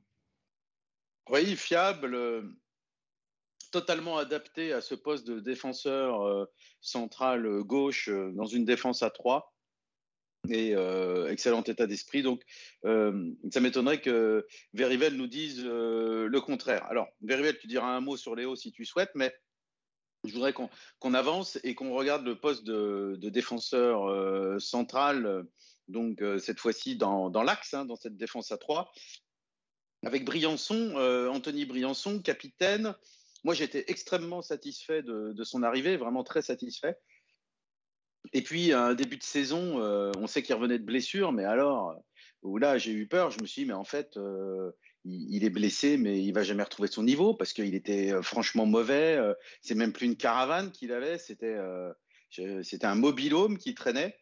Oui, 1.29 1.55
fiable, 1.55 2.15
euh, 2.15 2.41
totalement 3.71 4.17
adapté 4.17 4.73
à 4.73 4.81
ce 4.81 4.95
poste 4.95 5.25
de 5.25 5.39
défenseur 5.39 6.23
euh, 6.23 6.45
central 6.81 7.45
euh, 7.45 7.63
gauche 7.63 8.09
dans 8.09 8.45
une 8.45 8.65
défense 8.65 9.03
à 9.03 9.09
3 9.09 9.53
et 10.49 10.73
excellent 11.29 11.61
état 11.61 11.85
d'esprit. 11.85 12.23
Donc, 12.23 12.41
ça 12.83 13.59
m'étonnerait 13.59 14.01
que 14.01 14.47
Verivel 14.73 15.15
nous 15.15 15.27
dise 15.27 15.63
le 15.63 16.39
contraire. 16.39 16.83
Alors, 16.85 17.07
Verivel, 17.21 17.59
tu 17.59 17.67
diras 17.67 17.95
un 17.95 18.01
mot 18.01 18.17
sur 18.17 18.35
Léo 18.35 18.55
si 18.55 18.71
tu 18.71 18.83
souhaites, 18.83 19.11
mais 19.13 19.31
je 20.23 20.33
voudrais 20.33 20.51
qu'on 20.51 21.13
avance 21.13 21.59
et 21.63 21.75
qu'on 21.75 21.93
regarde 21.93 22.25
le 22.25 22.39
poste 22.39 22.63
de, 22.63 23.19
défenseur 23.21 24.59
central, 24.59 25.45
donc 25.87 26.23
cette 26.39 26.59
fois-ci 26.59 26.95
dans, 26.95 27.29
l'axe, 27.43 27.75
hein, 27.75 27.85
dans 27.85 27.95
cette 27.95 28.17
défense 28.17 28.51
à 28.51 28.57
3 28.57 28.91
avec 30.03 30.25
Briançon, 30.25 30.93
euh, 30.95 31.29
Anthony 31.29 31.65
Briançon, 31.65 32.21
capitaine. 32.21 32.95
Moi, 33.43 33.53
j'étais 33.53 33.85
extrêmement 33.87 34.41
satisfait 34.41 35.03
de, 35.03 35.43
son 35.43 35.63
arrivée, 35.63 35.97
vraiment 35.97 36.23
très 36.23 36.41
satisfait. 36.41 36.97
Et 38.33 38.41
puis, 38.43 38.71
un 38.71 38.93
début 38.93 39.17
de 39.17 39.23
saison, 39.23 39.79
euh, 39.81 40.11
on 40.17 40.27
sait 40.27 40.43
qu'il 40.43 40.55
revenait 40.55 40.79
de 40.79 40.85
blessure, 40.85 41.31
mais 41.31 41.43
alors, 41.43 41.95
où 42.43 42.57
là, 42.57 42.77
j'ai 42.77 42.91
eu 42.91 43.07
peur. 43.07 43.31
Je 43.31 43.41
me 43.41 43.47
suis 43.47 43.63
dit, 43.63 43.67
mais 43.67 43.73
en 43.73 43.83
fait, 43.83 44.15
euh, 44.17 44.71
il, 45.05 45.43
est 45.43 45.49
blessé, 45.49 45.97
mais 45.97 46.21
il 46.21 46.31
va 46.31 46.43
jamais 46.43 46.63
retrouver 46.63 46.87
son 46.87 47.03
niveau 47.03 47.33
parce 47.33 47.53
qu'il 47.53 47.73
était 47.73 48.21
franchement 48.21 48.67
mauvais. 48.67 49.19
c'est 49.61 49.75
même 49.75 49.93
plus 49.93 50.05
une 50.05 50.17
caravane 50.17 50.71
qu'il 50.71 50.91
avait, 50.91 51.17
c'était 51.17 51.57
c'était 52.29 52.85
un 52.85 52.95
mobilhome 52.95 53.57
qui 53.57 53.73
traînait. 53.73 54.15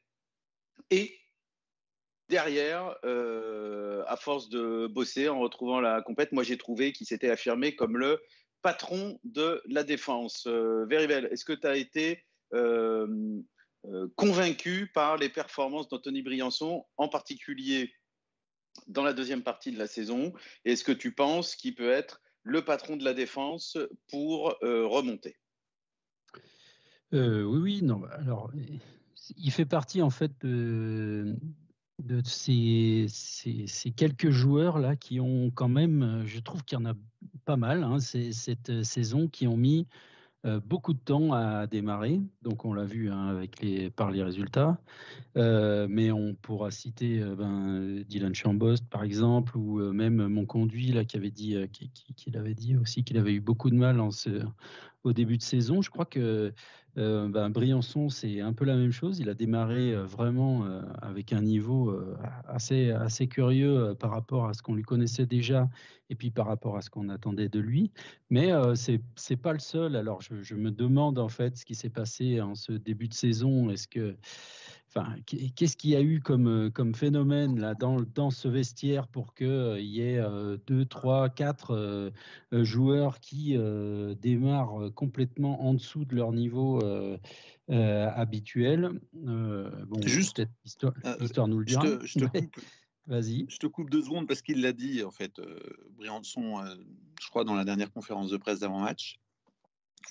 Et 0.89 1.20
derrière, 2.30 2.96
euh, 3.04 4.04
à 4.08 4.15
force 4.15 4.50
de 4.50 4.88
bosser 4.88 5.28
en 5.28 5.39
retrouvant 5.39 5.82
la 5.82 6.02
compète, 6.02 6.32
moi 6.32 6.44
j'ai 6.44 6.58
trouvé 6.58 6.94
qu'il 6.94 7.08
s'était 7.08 7.30
affirmé 7.30 7.76
comme 7.76 7.98
le 7.98 8.22
patron 8.62 9.20
de 9.24 9.62
la 9.68 9.84
défense. 9.84 10.46
Euh, 10.48 10.88
est-ce 10.89 11.46
que 11.46 11.54
tu 11.54 11.68
as 11.68 11.76
été 11.76 12.24
euh, 12.54 13.42
euh, 13.86 14.08
convaincu 14.15 14.92
par 14.94 15.18
les 15.18 15.30
performances 15.30 15.89
d'Anthony 15.89 16.22
Briançon, 16.22 16.86
en 16.98 17.10
particulier 17.10 17.94
dans 18.88 19.04
la 19.04 19.13
deuxième 19.13 19.44
partie 19.44 19.72
de 19.72 19.80
la 19.80 19.88
saison? 19.88 20.34
Est-ce 20.65 20.84
que 20.84 20.92
tu 20.92 21.13
penses 21.13 21.56
qu'il 21.56 21.76
peut 21.76 21.92
être 21.92 22.22
le 22.44 22.63
patron 22.63 22.96
de 22.96 23.04
la 23.04 23.13
défense 23.13 23.78
pour 24.10 24.56
remonter? 24.62 25.36
Oui, 27.12 27.20
oui, 27.44 27.82
non. 27.82 28.04
Alors, 28.12 28.52
il 29.38 29.52
fait 29.52 29.65
partie 29.65 30.02
en 30.02 30.10
fait 30.10 30.32
de 30.42 31.36
de 32.00 32.22
ces, 32.24 33.06
ces, 33.10 33.92
quelques 33.92 34.30
joueurs 34.30 34.80
là 34.80 34.96
qui 34.96 35.20
ont 35.20 35.52
quand 35.52 35.70
même, 35.70 36.24
je 36.26 36.40
trouve 36.40 36.64
qu'il 36.64 36.78
y 36.80 36.82
en 36.82 36.86
a 36.86 36.94
pas 37.46 37.58
mal 37.58 37.84
hein, 37.84 38.00
cette 38.00 38.84
saison, 38.84 39.28
qui 39.28 39.48
ont 39.48 39.58
mis 39.58 39.88
euh, 40.46 40.62
beaucoup 40.62 40.94
de 40.94 41.00
temps 41.00 41.34
à 41.34 41.68
démarrer. 41.68 42.22
Donc 42.44 42.64
on 42.64 42.74
l'a 42.74 42.86
vu 42.86 43.12
hein, 43.12 43.28
avec 43.28 43.62
les, 43.62 43.90
par 43.90 44.10
les 44.10 44.24
résultats. 44.24 44.80
Euh, 45.36 45.88
mais 45.90 46.12
on 46.12 46.34
pourra 46.34 46.72
citer 46.72 47.20
euh, 47.22 47.36
ben, 47.36 48.04
Dylan 48.08 48.34
Chambost 48.34 48.86
par 48.90 49.04
exemple, 49.04 49.58
ou 49.58 49.80
même 49.92 50.28
mon 50.28 50.46
conduit 50.46 50.94
là 50.94 51.04
qui 51.04 51.18
avait 51.18 51.32
dit, 51.32 51.58
qui, 51.72 52.32
avait 52.38 52.54
dit 52.56 52.78
aussi 52.78 53.04
qu'il 53.04 53.18
avait 53.18 53.34
eu 53.34 53.42
beaucoup 53.42 53.70
de 53.70 53.76
mal 53.76 54.00
en 54.00 54.12
ce, 54.12 54.30
au 55.04 55.14
début 55.14 55.38
de 55.38 55.44
saison. 55.44 55.82
Je 55.82 55.90
crois 55.90 56.06
que 56.06 56.54
ben, 56.96 57.50
Briançon, 57.50 58.10
c'est 58.10 58.42
un 58.42 58.52
peu 58.52 58.66
la 58.66 58.76
même 58.76 58.92
chose. 58.92 59.20
Il 59.20 59.30
a 59.30 59.34
démarré 59.34 59.96
vraiment 59.96 60.66
avec 61.02 61.32
un 61.32 61.42
niveau 61.42 61.98
assez, 62.46 62.92
assez 62.92 63.28
curieux 63.28 63.96
par 63.98 64.12
rapport 64.12 64.48
à 64.48 64.54
ce 64.54 64.62
qu'on 64.62 64.76
lui 64.76 64.84
connaissait 64.84 65.26
déjà 65.26 65.70
et 66.10 66.16
puis 66.16 66.30
par 66.30 66.48
rapport 66.48 66.76
à 66.76 66.82
ce 66.82 66.90
qu'on 66.90 67.08
attendait 67.08 67.48
de 67.48 67.60
lui. 67.60 67.92
Mais 68.30 68.52
c'est 68.76 69.02
c'est 69.16 69.38
pas 69.38 69.54
le 69.54 69.60
seul. 69.60 69.96
Alors 69.96 70.22
je, 70.22 70.42
je, 70.42 70.56
me 70.56 70.72
demande 70.72 71.20
en 71.20 71.30
fait 71.30 71.56
ce 71.56 71.64
qui 71.64 71.76
s'est 71.76 71.90
passé 71.90 72.42
en 72.42 72.56
ce 72.56 72.74
début 72.74 73.08
de 73.08 73.14
saison. 73.14 73.70
Est-ce 73.70 73.88
que 73.88 74.18
Enfin, 74.91 75.15
qu'est-ce 75.56 75.78
qu'il 75.78 75.91
y 75.91 75.95
a 75.95 76.02
eu 76.02 76.19
comme, 76.19 76.47
euh, 76.47 76.69
comme 76.71 76.95
phénomène 76.95 77.60
là, 77.60 77.75
dans, 77.75 78.02
dans 78.15 78.32
ce 78.32 78.47
vestiaire 78.47 79.08
pour 79.08 79.36
qu'il 79.36 79.45
euh, 79.45 79.80
y 79.80 80.02
ait 80.02 80.17
euh, 80.17 80.58
deux, 80.65 80.84
trois, 80.84 81.30
quatre 81.30 82.12
joueurs 82.52 83.19
qui 83.19 83.56
démarrent 84.19 84.91
complètement 84.95 85.63
en 85.63 85.75
dessous 85.75 86.06
de 86.06 86.15
leur 86.15 86.32
niveau 86.32 86.82
habituel? 87.67 88.99
Bon, 89.13 90.02
Juste, 90.04 90.41
l'histoire 90.63 91.47
nous 91.47 91.60
le 91.60 91.65
dira. 91.65 91.86
Je 92.04 92.19
te, 92.19 92.25
coupe. 92.25 92.60
Vas-y. 93.06 93.45
Je 93.47 93.58
te 93.58 93.67
coupe 93.67 93.91
deux 93.91 94.02
secondes 94.02 94.28
parce 94.28 94.41
qu'il 94.41 94.62
l'a 94.62 94.73
dit, 94.73 95.04
en 95.04 95.12
fait, 95.12 95.39
Briançon, 95.91 96.63
je 97.21 97.28
crois, 97.30 97.43
dans 97.43 97.56
la 97.56 97.63
dernière 97.63 97.91
conférence 97.91 98.32
de 98.32 98.38
presse 98.38 98.60
d'avant-match, 98.60 99.19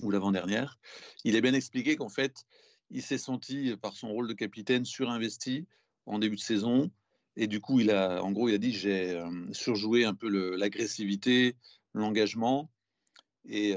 ou 0.03 0.11
l'avant-dernière. 0.13 0.79
Il 1.25 1.37
a 1.37 1.41
bien 1.41 1.55
expliqué 1.55 1.97
qu'en 1.97 2.09
fait, 2.09 2.47
il 2.91 3.03
s'est 3.03 3.19
senti, 3.19 3.77
par 3.77 3.95
son 3.95 4.09
rôle 4.09 4.29
de 4.29 4.35
capitaine, 4.35 4.85
surinvesti 4.85 5.67
en 6.07 6.19
début 6.19 6.37
de 6.37 6.41
saison 6.41 6.91
Et 7.37 7.47
du 7.47 7.61
coup, 7.61 7.81
il 7.81 7.91
a, 7.91 8.23
en 8.23 8.33
gros, 8.33 8.49
il 8.49 8.55
a 8.55 8.59
dit 8.59 8.73
j'ai 8.73 9.11
euh, 9.11 9.31
surjoué 9.53 10.05
un 10.05 10.15
peu 10.15 10.29
l'agressivité, 10.57 11.57
l'engagement. 11.95 12.71
Et, 13.45 13.75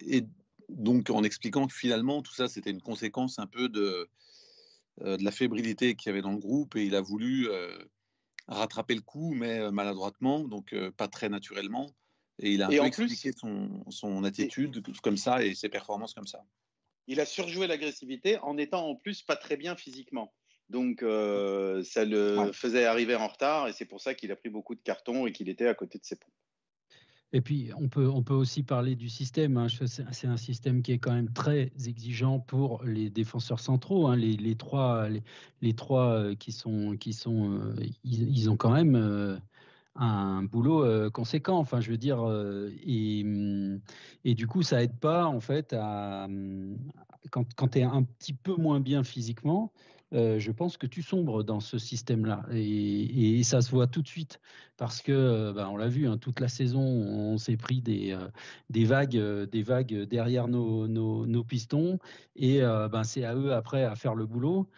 et, 0.00 0.24
donc, 0.68 1.10
en 1.10 1.22
expliquant 1.22 1.66
que 1.66 1.74
finalement, 1.74 2.22
tout 2.22 2.32
ça, 2.32 2.48
c'était 2.48 2.70
une 2.70 2.80
conséquence 2.80 3.38
un 3.38 3.46
peu 3.46 3.68
de, 3.68 4.08
de 5.00 5.22
la 5.22 5.30
fébrilité 5.30 5.94
qu'il 5.94 6.08
y 6.08 6.12
avait 6.12 6.22
dans 6.22 6.32
le 6.32 6.38
groupe. 6.38 6.76
Et 6.76 6.86
il 6.86 6.94
a 6.94 7.02
voulu 7.02 7.46
rattraper 8.48 8.94
le 8.94 9.02
coup, 9.02 9.32
mais 9.34 9.70
maladroitement, 9.70 10.40
donc 10.40 10.74
pas 10.96 11.08
très 11.08 11.28
naturellement. 11.28 11.90
Et 12.38 12.52
il 12.52 12.62
a 12.62 12.66
un 12.66 12.70
peu 12.70 12.84
expliqué 12.84 13.32
son, 13.32 13.84
son, 13.90 14.24
attitude 14.24 14.82
comme 15.02 15.16
ça 15.16 15.44
et 15.44 15.54
ses 15.54 15.68
performances 15.68 16.14
comme 16.14 16.26
ça. 16.26 16.44
Il 17.06 17.20
a 17.20 17.26
surjoué 17.26 17.66
l'agressivité 17.66 18.38
en 18.38 18.58
étant 18.58 18.88
en 18.88 18.96
plus 18.96 19.22
pas 19.22 19.36
très 19.36 19.56
bien 19.56 19.76
physiquement. 19.76 20.32
Donc, 20.68 21.02
euh, 21.02 21.82
ça 21.84 22.04
le 22.04 22.50
faisait 22.52 22.84
arriver 22.84 23.14
en 23.14 23.28
retard 23.28 23.68
et 23.68 23.72
c'est 23.72 23.84
pour 23.84 24.00
ça 24.00 24.14
qu'il 24.14 24.32
a 24.32 24.36
pris 24.36 24.48
beaucoup 24.48 24.74
de 24.74 24.80
cartons 24.80 25.26
et 25.26 25.32
qu'il 25.32 25.48
était 25.48 25.68
à 25.68 25.74
côté 25.74 25.98
de 25.98 26.04
ses 26.04 26.16
pompes. 26.16 26.32
Et 27.32 27.40
puis, 27.40 27.70
on 27.76 27.88
peut, 27.88 28.08
on 28.08 28.22
peut 28.22 28.34
aussi 28.34 28.62
parler 28.62 28.94
du 28.94 29.08
système. 29.08 29.56
Hein. 29.56 29.66
C'est 29.68 30.26
un 30.26 30.36
système 30.36 30.82
qui 30.82 30.92
est 30.92 30.98
quand 30.98 31.12
même 31.12 31.32
très 31.32 31.72
exigeant 31.84 32.38
pour 32.38 32.82
les 32.84 33.10
défenseurs 33.10 33.60
centraux. 33.60 34.06
Hein. 34.06 34.16
Les, 34.16 34.36
les, 34.36 34.56
trois, 34.56 35.08
les, 35.60 35.74
trois 35.74 36.12
euh, 36.14 36.34
qui 36.34 36.52
sont, 36.52 36.96
qui 36.96 37.12
sont 37.12 37.52
euh, 37.52 37.74
ils, 38.04 38.48
ont 38.48 38.56
quand 38.56 38.70
même 38.70 39.40
un 39.98 40.42
boulot 40.42 41.10
conséquent. 41.10 41.58
Enfin, 41.58 41.80
je 41.80 41.90
veux 41.90 41.96
dire, 41.96 42.18
et, 42.84 43.24
mmh, 43.24 43.80
et, 44.24 44.34
du 44.34 44.46
coup, 44.46 44.62
ça 44.62 44.82
aide 44.82 44.98
pas 44.98 45.26
en 45.26 45.40
fait 45.40 45.72
mmh, 45.72 46.76
quand, 47.30 47.68
tu 47.68 47.78
es 47.78 47.82
un 47.82 48.02
petit 48.02 48.32
peu 48.32 48.54
moins 48.56 48.80
bien 48.80 49.02
physiquement. 49.04 49.72
je 50.12 50.50
pense 50.50 50.76
que 50.76 50.86
tu 50.86 51.02
sombres 51.02 51.42
dans 51.42 51.60
ce 51.60 51.78
système-là 51.78 52.44
et, 52.52 53.42
ça 53.42 53.60
se 53.60 53.70
voit 53.70 53.86
tout 53.86 54.02
de 54.02 54.08
suite 54.08 54.40
parce 54.76 55.00
que 55.00 55.52
ben, 55.52 55.68
on 55.68 55.76
l'a 55.76 55.88
vu 55.88 56.06
hein, 56.06 56.18
toute 56.18 56.40
la 56.40 56.48
saison 56.48 56.80
on 56.80 57.38
s'est 57.38 57.56
pris 57.56 57.80
des, 57.80 58.16
vagues 58.70 59.48
des 59.50 59.62
vagues 59.62 60.02
derrière 60.02 60.48
nos, 60.48 61.44
pistons 61.44 61.98
et 62.36 62.60
ben, 62.60 63.04
c'est 63.04 63.24
à 63.24 63.34
eux 63.34 63.52
après 63.52 63.84
à 63.84 63.94
faire 63.96 64.14
le 64.14 64.26
boulot 64.26 64.68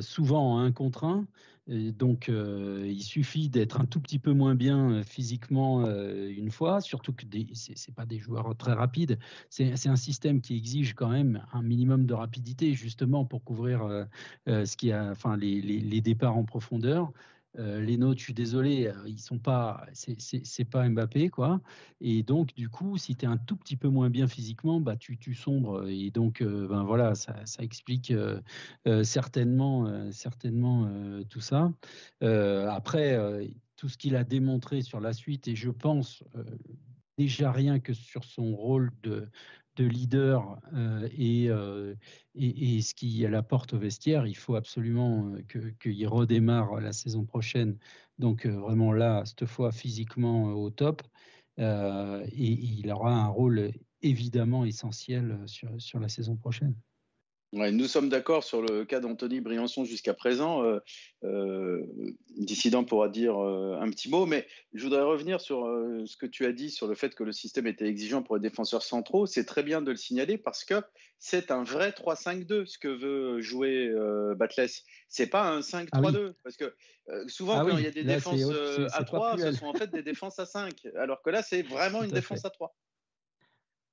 souvent 0.00 0.54
en 0.54 0.58
un 0.58 0.72
contre 0.72 1.04
un 1.04 1.26
donc, 1.68 2.28
il 2.28 3.02
suffit 3.02 3.48
d'être 3.48 3.80
un 3.80 3.86
tout 3.86 4.00
petit 4.00 4.18
peu 4.18 4.32
moins 4.32 4.54
bien 4.54 5.02
physiquement 5.02 5.84
une 5.88 6.50
fois, 6.50 6.80
surtout 6.80 7.12
que 7.12 7.24
ce 7.54 7.70
n'est 7.70 7.94
pas 7.94 8.06
des 8.06 8.18
joueurs 8.18 8.56
très 8.56 8.72
rapides. 8.72 9.18
C'est 9.50 9.88
un 9.88 9.96
système 9.96 10.40
qui 10.40 10.56
exige 10.56 10.94
quand 10.94 11.08
même 11.08 11.42
un 11.52 11.62
minimum 11.62 12.06
de 12.06 12.14
rapidité, 12.14 12.74
justement 12.74 13.24
pour 13.24 13.42
couvrir 13.42 14.06
ce 14.46 14.76
qui 14.76 14.92
a, 14.92 15.10
enfin, 15.10 15.36
les, 15.36 16.00
départs 16.00 16.36
en 16.36 16.44
profondeur. 16.44 17.12
Euh, 17.58 17.96
nôtres, 17.96 18.18
je 18.18 18.24
suis 18.24 18.34
désolé, 18.34 18.86
euh, 18.86 18.94
ils 19.06 19.20
sont 19.20 19.38
pas, 19.38 19.86
c'est 19.94 20.64
pas 20.64 20.88
Mbappé 20.88 21.28
quoi. 21.28 21.60
Et 22.00 22.22
donc 22.22 22.54
du 22.54 22.68
coup, 22.68 22.96
si 22.98 23.16
tu 23.16 23.24
es 23.24 23.28
un 23.28 23.38
tout 23.38 23.56
petit 23.56 23.76
peu 23.76 23.88
moins 23.88 24.10
bien 24.10 24.26
physiquement, 24.28 24.80
bah 24.80 24.96
tu, 24.96 25.18
tu 25.18 25.34
sombres. 25.34 25.88
Et 25.88 26.10
donc 26.10 26.42
euh, 26.42 26.68
ben 26.68 26.84
voilà, 26.84 27.14
ça, 27.14 27.34
ça 27.46 27.62
explique 27.62 28.12
certainement, 29.02 30.10
certainement 30.12 30.90
tout 31.28 31.40
ça. 31.40 31.72
après, 32.20 33.18
tout 33.76 33.88
ce 33.88 33.98
qu'il 33.98 34.16
a 34.16 34.24
démontré 34.24 34.82
sur 34.82 35.00
la 35.00 35.12
suite, 35.12 35.48
et 35.48 35.56
je 35.56 35.70
pense 35.70 36.22
déjà 37.18 37.52
rien 37.52 37.80
que 37.80 37.94
sur 37.94 38.24
son 38.24 38.54
rôle 38.54 38.92
de, 39.02 39.28
de 39.76 39.84
leader 39.84 40.58
euh, 40.74 41.08
euh, 41.18 41.94
et, 42.34 42.76
et, 42.76 42.82
ce 42.82 42.94
qui 42.94 43.24
apporte 43.26 43.74
au 43.74 43.78
vestiaire, 43.78 44.26
il 44.26 44.36
faut 44.36 44.56
absolument 44.56 45.32
euh, 45.54 45.70
qu'il 45.80 46.08
redémarre 46.08 46.80
la 46.80 46.92
saison 46.92 47.24
prochaine. 47.24 47.78
Donc 48.18 48.46
vraiment 48.46 48.92
là, 48.92 49.24
cette 49.26 49.46
fois 49.46 49.72
physiquement 49.72 50.44
au 50.54 50.70
top. 50.70 51.02
et 51.58 52.24
il 52.38 52.90
aura 52.90 53.12
un 53.12 53.28
rôle 53.28 53.72
évidemment 54.02 54.64
essentiel 54.64 55.38
sur, 55.46 55.70
sur 55.80 56.00
la 56.00 56.08
saison 56.08 56.36
prochaine 56.36 56.74
nous 57.52 57.86
sommes 57.86 58.08
d'accord 58.08 58.44
sur 58.44 58.60
le 58.60 58.84
cas 58.84 59.00
d'Anthony 59.00 59.40
Briançon 59.40 59.84
jusqu'à 59.84 60.14
présent. 60.14 60.64
Euh, 60.64 60.80
euh, 61.24 61.82
Dissident 62.36 62.84
pourra 62.84 63.08
dire 63.08 63.38
euh, 63.38 63.78
un 63.80 63.88
petit 63.90 64.10
mot, 64.10 64.26
mais 64.26 64.46
je 64.74 64.84
voudrais 64.84 65.02
revenir 65.02 65.40
sur 65.40 65.64
ce 66.04 66.16
que 66.16 66.26
tu 66.26 66.44
as 66.44 66.52
dit 66.52 66.70
sur 66.70 66.86
le 66.86 66.94
fait 66.94 67.14
que 67.14 67.24
le 67.24 67.32
système 67.32 67.66
était 67.66 67.86
exigeant 67.86 68.22
pour 68.22 68.36
les 68.36 68.42
défenseurs 68.42 68.82
centraux. 68.82 69.26
C'est 69.26 69.44
très 69.44 69.62
bien 69.62 69.80
de 69.80 69.90
le 69.90 69.96
signaler 69.96 70.38
parce 70.38 70.64
que 70.64 70.82
c'est 71.18 71.50
un 71.50 71.62
vrai 71.62 71.90
3-5-2 71.90 72.66
ce 72.66 72.78
que 72.78 72.88
veut 72.88 73.40
jouer 73.40 73.90
Batles. 74.36 74.66
C'est 75.08 75.28
pas 75.28 75.48
un 75.48 75.60
5-3-2 75.60 75.88
ah 75.92 76.32
parce 76.42 76.56
que 76.56 76.74
souvent 77.28 77.60
ah 77.60 77.66
quand 77.68 77.78
il 77.78 77.84
y 77.84 77.88
a 77.88 77.90
des 77.90 78.04
défenses 78.04 78.42
à 78.92 79.04
3, 79.04 79.38
ce 79.38 79.52
sont 79.52 79.66
en 79.66 79.74
fait 79.74 79.90
des 79.90 80.02
défenses 80.02 80.38
à 80.38 80.46
5, 80.46 80.88
alors 80.96 81.22
que 81.22 81.30
là 81.30 81.42
c'est 81.42 81.62
vraiment 81.62 82.02
une 82.02 82.10
défense 82.10 82.44
à 82.44 82.50
3. 82.50 82.74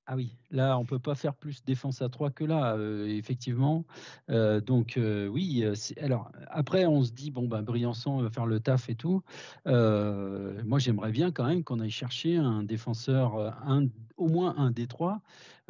Ah 0.06 0.16
oui, 0.16 0.36
là, 0.50 0.78
on 0.78 0.84
peut 0.84 0.98
pas 0.98 1.14
faire 1.14 1.34
plus 1.34 1.64
défense 1.64 2.02
à 2.02 2.10
3 2.10 2.30
que 2.30 2.44
là, 2.44 2.74
euh, 2.76 3.06
effectivement. 3.06 3.86
Euh, 4.30 4.60
donc, 4.60 4.98
euh, 4.98 5.28
oui, 5.28 5.64
alors 5.98 6.30
après, 6.48 6.84
on 6.84 7.02
se 7.02 7.12
dit, 7.12 7.30
bon, 7.30 7.48
ben, 7.48 7.62
Briançon 7.62 8.18
va 8.18 8.28
faire 8.28 8.44
le 8.44 8.60
taf 8.60 8.90
et 8.90 8.96
tout. 8.96 9.22
moi, 9.64 10.78
j'aimerais 10.78 11.10
bien 11.10 11.30
quand 11.32 11.46
même 11.46 11.64
qu'on 11.64 11.80
aille 11.80 11.90
chercher 11.90 12.36
un 12.36 12.62
défenseur, 12.62 13.38
un, 13.66 13.86
au 14.16 14.28
moins 14.28 14.54
un 14.58 14.70
des 14.70 14.86
trois, 14.86 15.20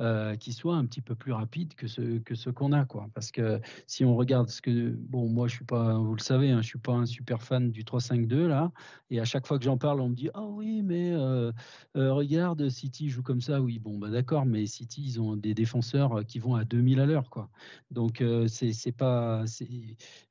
euh, 0.00 0.34
qui 0.36 0.52
soit 0.52 0.76
un 0.76 0.84
petit 0.86 1.00
peu 1.00 1.14
plus 1.14 1.32
rapide 1.32 1.74
que 1.74 1.86
ce, 1.86 2.18
que 2.18 2.34
ce 2.34 2.50
qu'on 2.50 2.72
a. 2.72 2.84
Quoi. 2.84 3.08
Parce 3.14 3.30
que 3.30 3.60
si 3.86 4.04
on 4.04 4.16
regarde 4.16 4.48
ce 4.48 4.60
que. 4.60 4.90
Bon, 4.90 5.28
moi, 5.28 5.48
je 5.48 5.54
suis 5.54 5.64
pas, 5.64 5.96
vous 5.98 6.14
le 6.14 6.20
savez, 6.20 6.50
hein, 6.50 6.60
je 6.62 6.66
suis 6.66 6.78
pas 6.78 6.92
un 6.92 7.06
super 7.06 7.42
fan 7.42 7.70
du 7.70 7.84
3-5-2, 7.84 8.46
là. 8.46 8.72
Et 9.10 9.20
à 9.20 9.24
chaque 9.24 9.46
fois 9.46 9.58
que 9.58 9.64
j'en 9.64 9.78
parle, 9.78 10.00
on 10.00 10.08
me 10.08 10.14
dit 10.14 10.30
Ah 10.34 10.44
oui, 10.44 10.82
mais 10.82 11.12
euh, 11.12 11.52
euh, 11.96 12.12
regarde, 12.12 12.68
City 12.68 13.08
joue 13.08 13.22
comme 13.22 13.40
ça. 13.40 13.60
Oui, 13.60 13.78
bon, 13.78 13.98
bah, 13.98 14.10
d'accord, 14.10 14.46
mais 14.46 14.66
City, 14.66 15.02
ils 15.04 15.20
ont 15.20 15.36
des 15.36 15.54
défenseurs 15.54 16.24
qui 16.26 16.38
vont 16.38 16.56
à 16.56 16.64
2000 16.64 17.00
à 17.00 17.06
l'heure. 17.06 17.30
quoi. 17.30 17.48
Donc, 17.90 18.22
c'est 18.48 18.92
pas. 18.92 19.44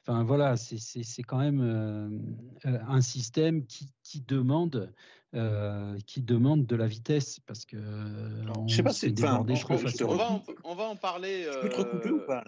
Enfin, 0.01 0.23
voilà, 0.23 0.57
c'est 0.57 1.23
quand 1.23 1.39
même 1.39 2.21
un 2.63 3.01
système 3.01 3.65
qui, 3.65 3.89
qui 4.03 4.21
demande 4.21 4.93
euh, 5.35 5.97
qui 6.05 6.21
demande 6.21 6.67
de 6.67 6.75
la 6.75 6.85
vitesse 6.85 7.39
parce 7.47 7.65
que 7.65 7.77
on 8.55 8.67
je 8.67 8.75
sais 8.75 8.83
pas, 8.83 8.93
c'est 8.93 9.09
débordé, 9.09 9.55
je 9.55 9.65
on, 10.03 10.15
va 10.15 10.31
en, 10.31 10.43
on 10.63 10.75
va 10.75 10.83
en 10.83 10.95
parler. 10.95 11.47
Je 11.51 11.59
peux 11.59 11.69
te 11.69 11.75
recouper 11.77 12.09
ou 12.11 12.19
pas 12.19 12.43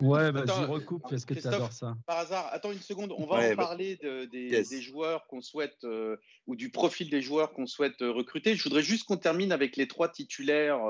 Ouais, 0.00 0.30
vas-y, 0.30 0.64
recoupe 0.66 1.02
parce 1.08 1.24
que 1.24 1.34
tu 1.34 1.46
adores 1.46 1.72
ça. 1.72 1.96
Par 2.06 2.18
hasard, 2.18 2.48
attends 2.52 2.70
une 2.70 2.80
seconde, 2.80 3.12
on 3.16 3.26
va 3.26 3.36
en 3.36 3.48
bah, 3.48 3.56
parler 3.56 3.96
de, 3.96 4.26
des, 4.26 4.62
des, 4.62 4.82
joueurs 4.82 5.26
qu'on 5.26 5.40
souhaite 5.40 5.82
euh, 5.84 6.16
ou 6.46 6.54
du 6.54 6.70
profil 6.70 7.10
des 7.10 7.20
joueurs 7.20 7.52
qu'on 7.52 7.66
souhaite 7.66 8.00
euh, 8.02 8.12
recruter. 8.12 8.54
Je 8.54 8.62
voudrais 8.62 8.82
juste 8.82 9.06
qu'on 9.08 9.16
termine 9.16 9.50
avec 9.50 9.76
les 9.76 9.88
trois 9.88 10.08
titulaires 10.08 10.80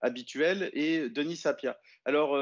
habituels 0.00 0.70
et 0.72 1.10
Denis 1.10 1.36
Sapia. 1.36 1.78
Alors, 2.04 2.36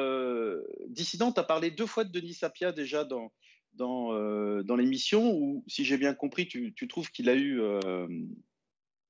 Dissident, 0.88 1.32
tu 1.32 1.40
as 1.40 1.44
parlé 1.44 1.70
deux 1.70 1.86
fois 1.86 2.04
de 2.04 2.10
Denis 2.12 2.34
Sapia 2.34 2.72
déjà 2.72 3.04
dans, 3.04 3.32
dans, 3.78 4.12
euh, 4.12 4.62
dans 4.62 4.76
l'émission, 4.76 5.32
où, 5.32 5.64
si 5.66 5.84
j'ai 5.84 5.96
bien 5.96 6.12
compris, 6.12 6.46
tu, 6.46 6.88
trouves 6.88 7.10
qu'il 7.10 7.30
a 7.30 7.34
eu 7.34 7.60
euh, 7.60 8.06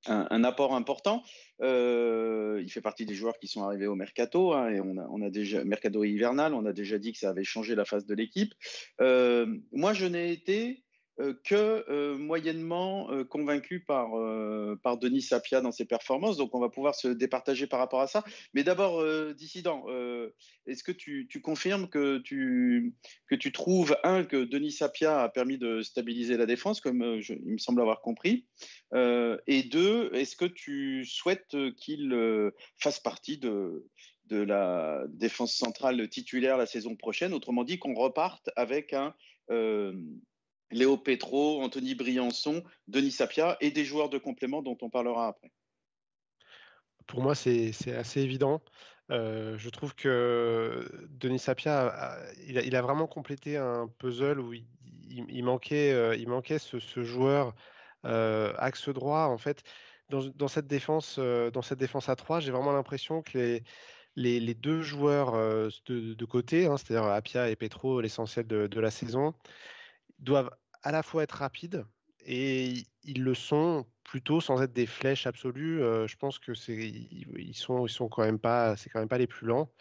un, 0.06 0.44
apport 0.44 0.74
important. 0.74 1.24
Euh, 1.62 2.60
il 2.62 2.70
fait 2.70 2.80
partie 2.80 3.06
des 3.06 3.14
joueurs 3.14 3.38
qui 3.38 3.48
sont 3.48 3.64
arrivés 3.64 3.86
au 3.86 3.96
mercato, 3.96 4.52
hein, 4.52 4.68
et 4.68 4.80
on 4.80 4.96
a, 4.98 5.08
on 5.08 5.64
mercato 5.64 6.04
hivernal. 6.04 6.54
On 6.54 6.66
a 6.66 6.72
déjà 6.72 6.98
dit 6.98 7.12
que 7.12 7.18
ça 7.18 7.30
avait 7.30 7.44
changé 7.44 7.74
la 7.74 7.84
face 7.84 8.06
de 8.06 8.14
l'équipe. 8.14 8.54
moi, 9.00 9.92
je 9.94 10.06
n'ai 10.06 10.32
été 10.32 10.84
que 11.18 11.84
euh, 11.90 12.16
moyennement 12.16 13.10
euh, 13.10 13.24
convaincu 13.24 13.80
par, 13.80 14.10
par 14.82 14.98
Denis 14.98 15.22
Sapia 15.22 15.60
dans 15.60 15.72
ses 15.72 15.84
performances. 15.84 16.36
Donc, 16.36 16.54
on 16.54 16.60
va 16.60 16.68
pouvoir 16.68 16.94
se 16.94 17.08
départager 17.08 17.66
par 17.66 17.80
rapport 17.80 18.00
à 18.00 18.06
ça. 18.06 18.22
Mais 18.54 18.62
d'abord, 18.62 19.04
Dissident, 19.34 19.86
est-ce 20.66 20.84
que 20.84 20.92
tu, 20.92 21.26
tu, 21.28 21.40
confirmes 21.40 21.88
que 21.88 22.18
tu, 22.18 22.94
que 23.28 23.34
tu 23.34 23.52
trouves, 23.52 23.96
un, 24.04 24.24
que 24.24 24.44
Denis 24.44 24.72
Sapia 24.72 25.22
a 25.22 25.28
permis 25.28 25.58
de 25.58 25.82
stabiliser 25.82 26.36
la 26.36 26.46
défense, 26.46 26.80
comme 26.80 27.20
il 27.28 27.52
me 27.52 27.58
semble 27.58 27.80
avoir 27.80 28.00
compris, 28.00 28.46
et 28.94 29.62
deux, 29.64 30.10
est-ce 30.14 30.36
que 30.36 30.44
tu 30.44 31.04
souhaites 31.04 31.56
qu'il 31.76 32.50
fasse 32.78 33.00
partie 33.00 33.38
de, 33.38 33.86
de 34.26 34.38
la 34.38 35.04
défense 35.08 35.54
centrale 35.54 36.08
titulaire 36.08 36.56
la 36.56 36.66
saison 36.66 36.96
prochaine? 36.96 37.32
Autrement 37.32 37.64
dit, 37.64 37.78
qu'on 37.78 37.94
reparte 37.94 38.50
avec 38.56 38.92
un 38.92 39.14
Léo 40.70 40.96
Petro, 40.98 41.62
Anthony 41.62 41.94
Briançon, 41.94 42.62
Denis 42.88 43.12
Sapia 43.12 43.56
et 43.60 43.70
des 43.70 43.84
joueurs 43.84 44.10
de 44.10 44.18
complément 44.18 44.62
dont 44.62 44.76
on 44.82 44.90
parlera 44.90 45.28
après. 45.28 45.50
Pour 47.06 47.22
moi, 47.22 47.34
c'est 47.34 47.72
assez 47.94 48.20
évident. 48.20 48.60
Euh, 49.10 49.56
je 49.56 49.70
trouve 49.70 49.94
que 49.94 50.86
Denis 51.08 51.38
Sapia, 51.38 52.18
il, 52.46 52.76
a, 52.76 52.82
vraiment 52.82 53.06
complété 53.06 53.56
un 53.56 53.88
puzzle 53.98 54.38
où 54.38 54.52
il, 54.52 55.42
manquait, 55.42 55.92
euh, 55.92 56.14
il 56.14 56.28
manquait 56.28 56.58
ce, 56.58 56.78
joueur 57.02 57.54
euh, 58.04 58.52
axe 58.58 58.90
droit. 58.90 59.24
En 59.24 59.38
fait, 59.38 59.62
dans, 60.10 60.48
cette, 60.48 60.66
défense, 60.66 61.18
dans 61.18 61.62
cette 61.62 61.78
défense 61.78 62.10
à 62.10 62.16
3, 62.16 62.40
j'ai 62.40 62.52
vraiment 62.52 62.72
l'impression 62.72 63.22
que 63.22 63.38
les, 63.38 64.40
les, 64.40 64.54
deux 64.54 64.82
joueurs 64.82 65.32
de, 65.86 66.24
côté, 66.26 66.66
hein, 66.66 66.76
c'est-à-dire 66.76 67.08
Apia 67.08 67.48
et 67.48 67.56
Petro, 67.56 68.02
l'essentiel 68.02 68.46
de, 68.46 68.66
de, 68.66 68.80
la 68.80 68.90
saison, 68.90 69.32
doivent 70.18 70.50
à 70.82 70.92
la 70.92 71.02
fois 71.02 71.22
être 71.22 71.32
rapides 71.32 71.84
et 72.24 72.84
ils 73.04 73.22
le 73.22 73.34
sont 73.34 73.86
plutôt 74.04 74.40
sans 74.40 74.60
être 74.62 74.72
des 74.72 74.86
flèches 74.86 75.26
absolues. 75.26 75.78
je 75.80 76.16
pense 76.16 76.38
que 76.38 76.54
c'est 76.54 76.76
ils 76.76 77.54
sont 77.54 77.86
ils 77.86 77.90
sont 77.90 78.08
quand 78.08 78.22
même 78.22 78.38
pas 78.38 78.76
c'est 78.76 78.90
quand 78.90 79.00
même 79.00 79.08
pas 79.08 79.18
les 79.18 79.26
plus 79.26 79.46
lents 79.46 79.72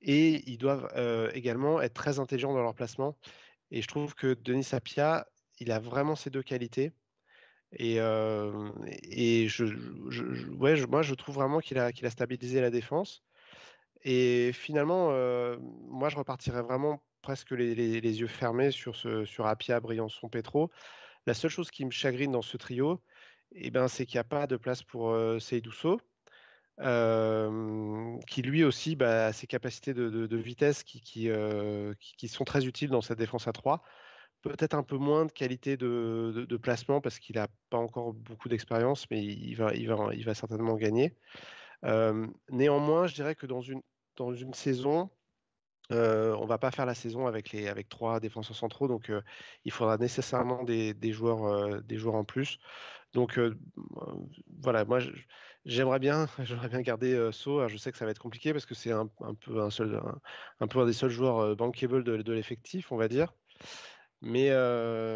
et 0.00 0.48
ils 0.50 0.58
doivent 0.58 0.90
également 1.34 1.80
être 1.80 1.94
très 1.94 2.18
intelligents 2.18 2.54
dans 2.54 2.62
leur 2.62 2.74
placement. 2.74 3.18
Et 3.70 3.82
je 3.82 3.88
trouve 3.88 4.14
que 4.14 4.34
Denis 4.34 4.64
Sapia, 4.64 5.26
il 5.58 5.72
a 5.72 5.78
vraiment 5.80 6.16
ces 6.16 6.30
deux 6.30 6.42
qualités. 6.42 6.92
Et, 7.72 7.96
et 7.96 9.48
je, 9.48 9.64
ouais, 10.56 10.86
moi, 10.86 11.02
je 11.02 11.14
trouve 11.14 11.34
vraiment 11.34 11.60
qu'il 11.60 11.78
a, 11.78 11.92
qu'il 11.92 12.06
a 12.06 12.10
stabilisé 12.10 12.60
la 12.60 12.70
défense. 12.70 13.24
Et 14.02 14.52
finalement, 14.52 15.08
moi, 15.58 16.08
je 16.08 16.16
repartirais 16.16 16.62
vraiment 16.62 17.02
presque 17.28 17.50
les, 17.50 18.20
yeux 18.20 18.26
fermés 18.26 18.70
sur, 18.70 18.96
ce, 18.96 19.26
sur 19.26 19.46
Apia, 19.46 19.80
Briançon, 19.80 20.30
Petro. 20.30 20.70
La 21.26 21.34
seule 21.34 21.50
chose 21.50 21.70
qui 21.70 21.84
me 21.84 21.90
chagrine 21.90 22.32
dans 22.32 22.40
ce 22.40 22.56
trio, 22.56 23.02
eh 23.52 23.70
ben, 23.70 23.86
c'est 23.86 24.06
qu'il 24.06 24.16
n'y 24.16 24.20
a 24.20 24.24
pas 24.24 24.46
de 24.46 24.56
place 24.56 24.82
pour 24.82 25.14
Seydousso 25.38 26.00
qui 26.80 28.42
lui 28.42 28.64
aussi 28.64 28.96
bah, 28.96 29.26
a 29.26 29.32
ses 29.34 29.46
capacités 29.46 29.92
de, 29.92 30.36
vitesse 30.38 30.82
qui, 30.82 31.02
qui, 31.02 32.28
sont 32.28 32.44
très 32.44 32.64
utiles 32.64 32.88
dans 32.88 33.02
cette 33.02 33.18
défense 33.18 33.46
à 33.46 33.52
3. 33.52 33.82
Peut-être 34.40 34.72
un 34.72 34.82
peu 34.82 34.96
moins 34.96 35.26
de 35.26 35.32
qualité 35.32 35.76
de, 35.76 36.56
placement 36.62 37.02
parce 37.02 37.18
qu'il 37.18 37.36
n'a 37.36 37.48
pas 37.68 37.76
encore 37.76 38.14
beaucoup 38.14 38.48
d'expérience, 38.48 39.04
mais 39.10 39.22
il 39.22 39.54
va, 39.54 39.74
il, 39.74 39.86
va, 39.86 40.14
il 40.14 40.24
va 40.24 40.32
certainement 40.32 40.76
gagner. 40.76 41.14
néanmoins, 42.48 43.06
je 43.06 43.14
dirais 43.14 43.34
que 43.34 43.44
dans 43.44 43.60
une, 43.60 43.82
dans 44.16 44.32
une 44.32 44.54
saison, 44.54 45.10
on 45.90 46.46
va 46.46 46.58
pas 46.58 46.70
faire 46.70 46.86
la 46.86 46.94
saison 46.94 47.26
avec, 47.26 47.50
les, 47.52 47.68
avec 47.68 47.88
trois 47.88 48.20
défenseurs 48.20 48.56
centraux, 48.56 48.88
donc 48.88 49.10
il 49.64 49.72
faudra 49.72 49.96
nécessairement 49.98 50.64
des, 50.64 50.94
des 50.94 51.12
joueurs, 51.12 51.82
des 51.82 51.96
joueurs 51.96 52.16
en 52.16 52.24
plus. 52.24 52.58
Donc 53.14 53.40
voilà, 54.60 54.84
moi 54.84 54.98
j'aimerais 55.64 55.98
bien, 55.98 56.26
j'aimerais 56.40 56.68
bien 56.68 56.82
garder 56.82 57.30
So. 57.32 57.66
je 57.68 57.76
sais 57.76 57.92
que 57.92 57.98
ça 57.98 58.04
va 58.04 58.10
être 58.10 58.18
compliqué 58.18 58.52
parce 58.52 58.66
que 58.66 58.74
c'est 58.74 58.92
un, 58.92 59.08
peu 59.40 59.60
un 59.60 59.70
seul, 59.70 60.00
un, 60.60 60.66
peu 60.66 60.80
un 60.80 60.86
des 60.86 60.92
seuls 60.92 61.10
joueurs 61.10 61.56
bankable 61.56 62.04
de, 62.04 62.18
de 62.18 62.32
l'effectif, 62.32 62.92
on 62.92 62.96
va 62.96 63.08
dire. 63.08 63.32
Mais, 64.20 64.50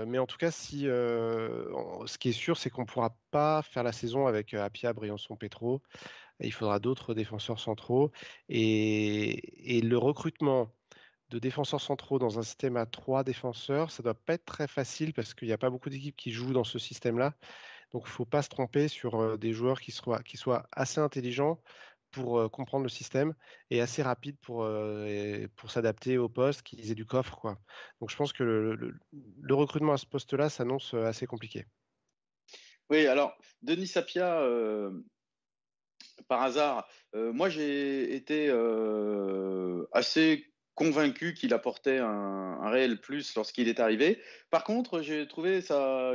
mais 0.07 0.19
en 0.19 0.27
tout 0.27 0.37
cas, 0.39 0.51
si, 0.51 0.83
ce 0.83 2.19
qui 2.19 2.31
est 2.31 2.33
sûr, 2.33 2.57
c'est 2.57 2.71
qu'on 2.71 2.87
pourra 2.87 3.17
pas 3.31 3.63
faire 3.63 3.83
la 3.83 3.93
saison 3.93 4.27
avec 4.27 4.55
Apia, 4.55 4.93
Briançon, 4.93 5.37
Petro. 5.37 5.83
Il 6.43 6.53
faudra 6.53 6.79
d'autres 6.79 7.15
défenseurs 7.15 7.61
centraux. 7.61 8.11
Et, 8.49 9.81
le 9.83 9.97
recrutement 9.99 10.71
de 11.31 11.39
défenseurs 11.39 11.81
centraux 11.81 12.19
dans 12.19 12.39
un 12.39 12.43
système 12.43 12.77
à 12.77 12.87
trois 12.87 13.25
défenseurs, 13.25 13.91
ça 13.91 14.03
ne 14.03 14.05
doit 14.05 14.15
pas 14.15 14.35
être 14.35 14.45
très 14.45 14.69
facile 14.69 15.15
parce 15.15 15.35
qu'il 15.35 15.49
n'y 15.49 15.55
a 15.55 15.59
pas 15.59 15.71
beaucoup 15.71 15.89
d'équipes 15.89 16.17
qui 16.17 16.31
jouent 16.31 16.53
dans 16.53 16.65
ce 16.65 16.79
système-là. 16.79 17.35
Donc, 17.93 18.03
il 18.05 18.09
ne 18.09 18.13
faut 18.13 18.25
pas 18.25 18.43
se 18.43 18.49
tromper 18.49 18.89
sur 18.89 19.39
des 19.39 19.53
joueurs 19.53 19.81
qui 19.81 19.93
soient, 19.93 20.69
assez 20.73 21.01
intelligents 21.01 21.61
pour 22.11 22.51
comprendre 22.51 22.83
le 22.83 22.91
système 22.91 23.35
et 23.71 23.81
assez 23.81 24.03
rapides 24.03 24.39
pour, 24.41 24.69
s'adapter 25.69 26.19
au 26.19 26.29
poste, 26.29 26.63
qu'ils 26.63 26.91
aient 26.91 26.95
du 26.95 27.07
coffre. 27.07 27.57
Donc, 28.01 28.11
je 28.11 28.17
pense 28.17 28.33
que 28.33 28.43
le, 28.43 29.55
recrutement 29.55 29.93
à 29.93 29.99
ce 29.99 30.07
poste-là 30.07 30.49
s'annonce 30.49 30.95
assez 30.95 31.27
compliqué. 31.27 31.67
Oui, 32.91 33.07
alors, 33.07 33.35
Denis 33.63 33.87
Sapia, 33.87 34.43
par 36.29 36.43
hasard, 36.43 36.89
moi 37.15 37.49
j'ai 37.49 38.15
été 38.15 38.51
assez 39.93 40.53
convaincu 40.75 41.35
qu'il 41.35 41.53
apportait 41.53 41.99
un, 41.99 42.71
réel 42.71 43.01
plus 43.01 43.35
lorsqu'il 43.35 43.69
est 43.69 43.81
arrivé. 43.81 44.19
Par 44.51 44.65
contre, 44.65 45.03
j'ai 45.03 45.27
trouvé 45.29 45.61
sa, 45.61 46.15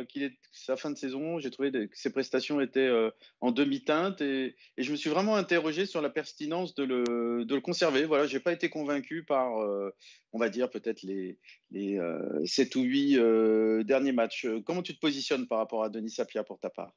sa 0.52 0.76
fin 0.76 0.90
de 0.90 0.98
saison, 0.98 1.40
j'ai 1.40 1.52
trouvé 1.52 1.72
que 1.72 1.88
ses 1.94 2.12
prestations 2.12 2.60
étaient 2.62 2.80
euh, 2.80 3.12
en 3.42 3.52
demi-teinte 3.52 4.22
et, 4.22 4.56
je 4.78 4.92
me 4.92 4.96
suis 4.96 5.10
vraiment 5.10 5.36
interrogé 5.36 5.86
sur 5.86 6.02
la 6.02 6.10
pertinence 6.10 6.74
de 6.76 6.84
le, 6.84 7.62
conserver. 7.62 8.06
Voilà, 8.06 8.26
j'ai 8.26 8.40
pas 8.40 8.54
été 8.54 8.70
convaincu 8.70 9.24
par, 9.24 9.62
euh, 9.62 9.94
on 10.34 10.40
va 10.40 10.50
dire, 10.50 10.70
peut-être 10.70 11.04
les, 11.04 11.38
les 11.72 12.00
7 12.46 12.76
euh, 12.76 12.80
ou 12.80 12.84
8 12.84 13.84
derniers 13.86 14.14
matchs. 14.14 14.48
Comment 14.66 14.82
tu 14.82 14.96
te 14.96 15.00
positionnes 15.00 15.48
par 15.48 15.60
rapport 15.60 15.84
à 15.84 15.90
Denis 15.90 16.12
Sapia 16.12 16.44
pour 16.44 16.60
ta 16.60 16.70
part? 16.70 16.94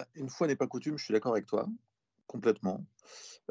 Bah, 0.00 0.06
Une 0.14 0.28
fois 0.28 0.46
n'est 0.46 0.56
pas 0.56 0.66
coutume, 0.66 0.98
je 0.98 1.04
suis 1.04 1.12
d'accord 1.12 1.32
avec 1.32 1.46
toi, 1.46 1.66
complètement. 2.26 2.84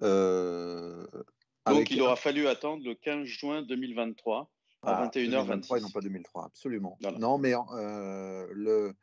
Donc, 0.02 1.92
il 1.92 2.02
aura 2.02 2.16
fallu 2.16 2.48
attendre 2.48 2.84
le 2.86 2.96
15 2.96 3.26
juin 3.26 3.62
2023 3.62 4.50
à 4.84 5.08
21h26. 5.08 5.68
Ah, 5.72 5.80
non 5.80 5.90
pas 5.90 6.02
2003, 6.02 6.46
absolument. 6.46 6.98
Non, 7.20 7.38
mais 7.38 7.54
euh, 7.56 8.48
le, 8.52 8.94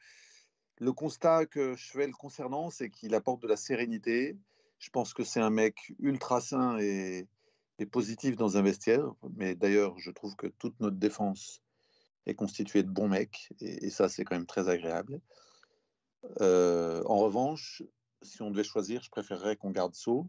le 0.79 0.93
constat 0.93 1.47
que 1.47 1.75
je 1.75 1.91
fais 1.91 2.07
le 2.07 2.13
concernant, 2.13 2.71
c'est 2.71 2.91
qu'il 2.91 3.15
apporte 3.15 3.43
de 3.43 3.49
la 3.49 3.57
sérénité. 3.57 4.39
Je 4.79 4.91
pense 4.91 5.15
que 5.15 5.25
c'est 5.25 5.41
un 5.41 5.51
mec 5.51 5.93
ultra 5.99 6.41
sain 6.41 6.79
et, 6.79 7.29
positif 7.91 8.37
dans 8.37 8.57
un 8.57 8.63
vestiaire. 8.63 9.13
Mais 9.37 9.55
d'ailleurs, 9.55 9.99
je 9.99 10.11
trouve 10.11 10.37
que 10.37 10.47
toute 10.47 10.79
notre 10.81 10.97
défense 10.97 11.63
est 12.27 12.35
constituée 12.35 12.83
de 12.83 12.91
bons 12.91 13.09
mecs. 13.09 13.53
Et, 13.61 13.91
ça, 13.91 14.09
c'est 14.09 14.25
quand 14.25 14.37
même 14.37 14.47
très 14.47 14.69
agréable. 14.69 15.21
Euh, 16.41 17.03
en 17.07 17.19
revanche, 17.19 17.83
si 18.23 18.43
on 18.43 18.51
devait 18.51 18.65
choisir, 18.65 19.03
je 19.03 19.11
préférerais 19.11 19.57
qu'on 19.57 19.71
garde 19.71 19.95
So 19.95 20.29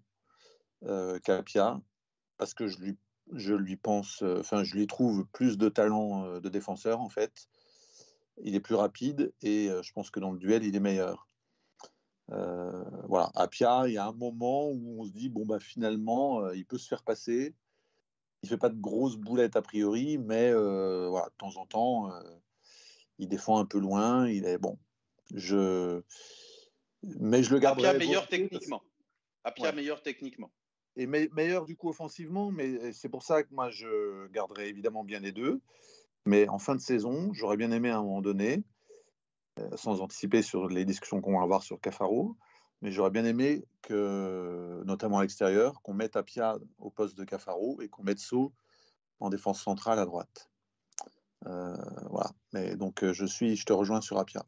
euh, 0.83 1.19
Capia 1.19 1.81
parce 2.37 2.53
que 2.53 2.67
je 2.67 2.79
lui, 2.79 2.97
je 3.33 3.53
lui 3.53 3.77
pense, 3.77 4.21
euh, 4.23 4.39
enfin, 4.39 4.63
je 4.63 4.75
lui 4.75 4.87
trouve 4.87 5.25
plus 5.31 5.57
de 5.57 5.69
talent 5.69 6.25
euh, 6.25 6.39
de 6.39 6.49
défenseur 6.49 7.01
en 7.01 7.09
fait. 7.09 7.47
Il 8.43 8.55
est 8.55 8.59
plus 8.59 8.75
rapide 8.75 9.33
et 9.41 9.69
euh, 9.69 9.81
je 9.81 9.93
pense 9.93 10.11
que 10.11 10.19
dans 10.19 10.31
le 10.31 10.39
duel, 10.39 10.63
il 10.63 10.75
est 10.75 10.79
meilleur. 10.79 11.27
voilà, 12.27 13.31
Apia, 13.35 13.87
il 13.87 13.93
y 13.93 13.97
a 13.97 14.07
un 14.07 14.13
moment 14.13 14.69
où 14.69 15.01
on 15.01 15.05
se 15.05 15.11
dit 15.11 15.29
bon 15.29 15.45
bah 15.45 15.59
finalement, 15.59 16.49
il 16.51 16.65
peut 16.65 16.77
se 16.77 16.87
faire 16.87 17.03
passer. 17.03 17.55
Il 18.43 18.49
fait 18.49 18.57
pas 18.57 18.69
de 18.69 18.79
grosses 18.79 19.17
boulettes 19.17 19.55
a 19.55 19.61
priori, 19.61 20.17
mais 20.17 20.51
voilà, 20.53 21.27
de 21.27 21.35
temps 21.37 21.55
en 21.57 21.65
temps, 21.65 22.11
il 23.19 23.29
défend 23.29 23.59
un 23.59 23.65
peu 23.65 23.79
loin. 23.79 24.27
Il 24.27 24.45
est 24.45 24.57
bon. 24.57 24.77
Je, 25.33 26.01
mais 27.03 27.43
je 27.43 27.53
le 27.53 27.59
garde. 27.59 27.79
Apia 27.79 27.97
meilleur 27.97 28.27
techniquement. 28.27 28.81
Apia 29.43 29.71
meilleur 29.71 30.01
techniquement 30.01 30.51
et 30.97 31.07
meilleur 31.07 31.65
du 31.65 31.75
coup 31.75 31.89
offensivement, 31.89 32.51
mais 32.51 32.93
c'est 32.93 33.09
pour 33.09 33.23
ça 33.23 33.43
que 33.43 33.53
moi 33.53 33.69
je 33.69 34.27
garderai 34.27 34.69
évidemment 34.69 35.03
bien 35.03 35.19
les 35.19 35.31
deux. 35.31 35.61
Mais 36.25 36.47
en 36.49 36.57
fin 36.57 36.75
de 36.75 36.81
saison, 36.81 37.31
j'aurais 37.33 37.57
bien 37.57 37.71
aimé 37.71 37.89
à 37.89 37.97
un 37.97 38.03
moment 38.03 38.21
donné, 38.21 38.63
euh, 39.59 39.69
sans 39.75 40.01
anticiper 40.01 40.41
sur 40.41 40.67
les 40.67 40.85
discussions 40.85 41.21
qu'on 41.21 41.37
va 41.37 41.43
avoir 41.43 41.61
sur 41.61 41.79
Cafaro, 41.79 42.35
mais 42.81 42.91
j'aurais 42.91 43.11
bien 43.11 43.25
aimé 43.25 43.63
que, 43.83 44.81
notamment 44.85 45.19
à 45.19 45.21
l'extérieur, 45.21 45.81
qu'on 45.83 45.93
mette 45.93 46.15
Apia 46.15 46.57
au 46.79 46.89
poste 46.89 47.15
de 47.15 47.25
Cafaro 47.25 47.79
et 47.81 47.89
qu'on 47.89 48.03
mette 48.03 48.19
So 48.19 48.53
en 49.19 49.29
défense 49.29 49.61
centrale 49.61 49.99
à 49.99 50.05
droite. 50.05 50.49
Euh, 51.45 51.75
voilà. 52.09 52.31
Mais 52.53 52.75
donc 52.75 53.03
euh, 53.03 53.13
je 53.13 53.25
suis, 53.25 53.55
je 53.55 53.65
te 53.65 53.73
rejoins 53.73 54.01
sur 54.01 54.17
Apia. 54.17 54.43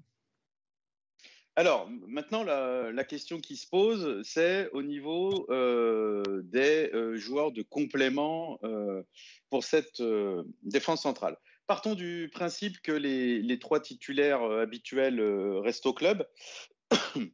Alors, 1.57 1.89
maintenant, 2.07 2.43
la, 2.43 3.03
question 3.03 3.39
qui 3.39 3.57
se 3.57 3.65
pose, 3.67 4.21
c'est 4.21 4.69
au 4.73 4.83
niveau 4.83 5.47
euh, 5.49 6.43
des 6.43 6.91
euh, 6.93 7.17
joueurs 7.17 7.51
de 7.51 7.63
complément 7.63 8.59
euh, 8.63 9.01
pour 9.49 9.63
cette 9.63 10.03
défense 10.61 11.01
centrale. 11.01 11.35
Partons 11.65 11.95
du 11.95 12.29
principe 12.31 12.79
que 12.83 12.91
les, 12.91 13.57
trois 13.57 13.79
titulaires 13.79 14.43
habituels 14.43 15.19
restent 15.63 15.87
au 15.87 15.93
club. 15.93 16.27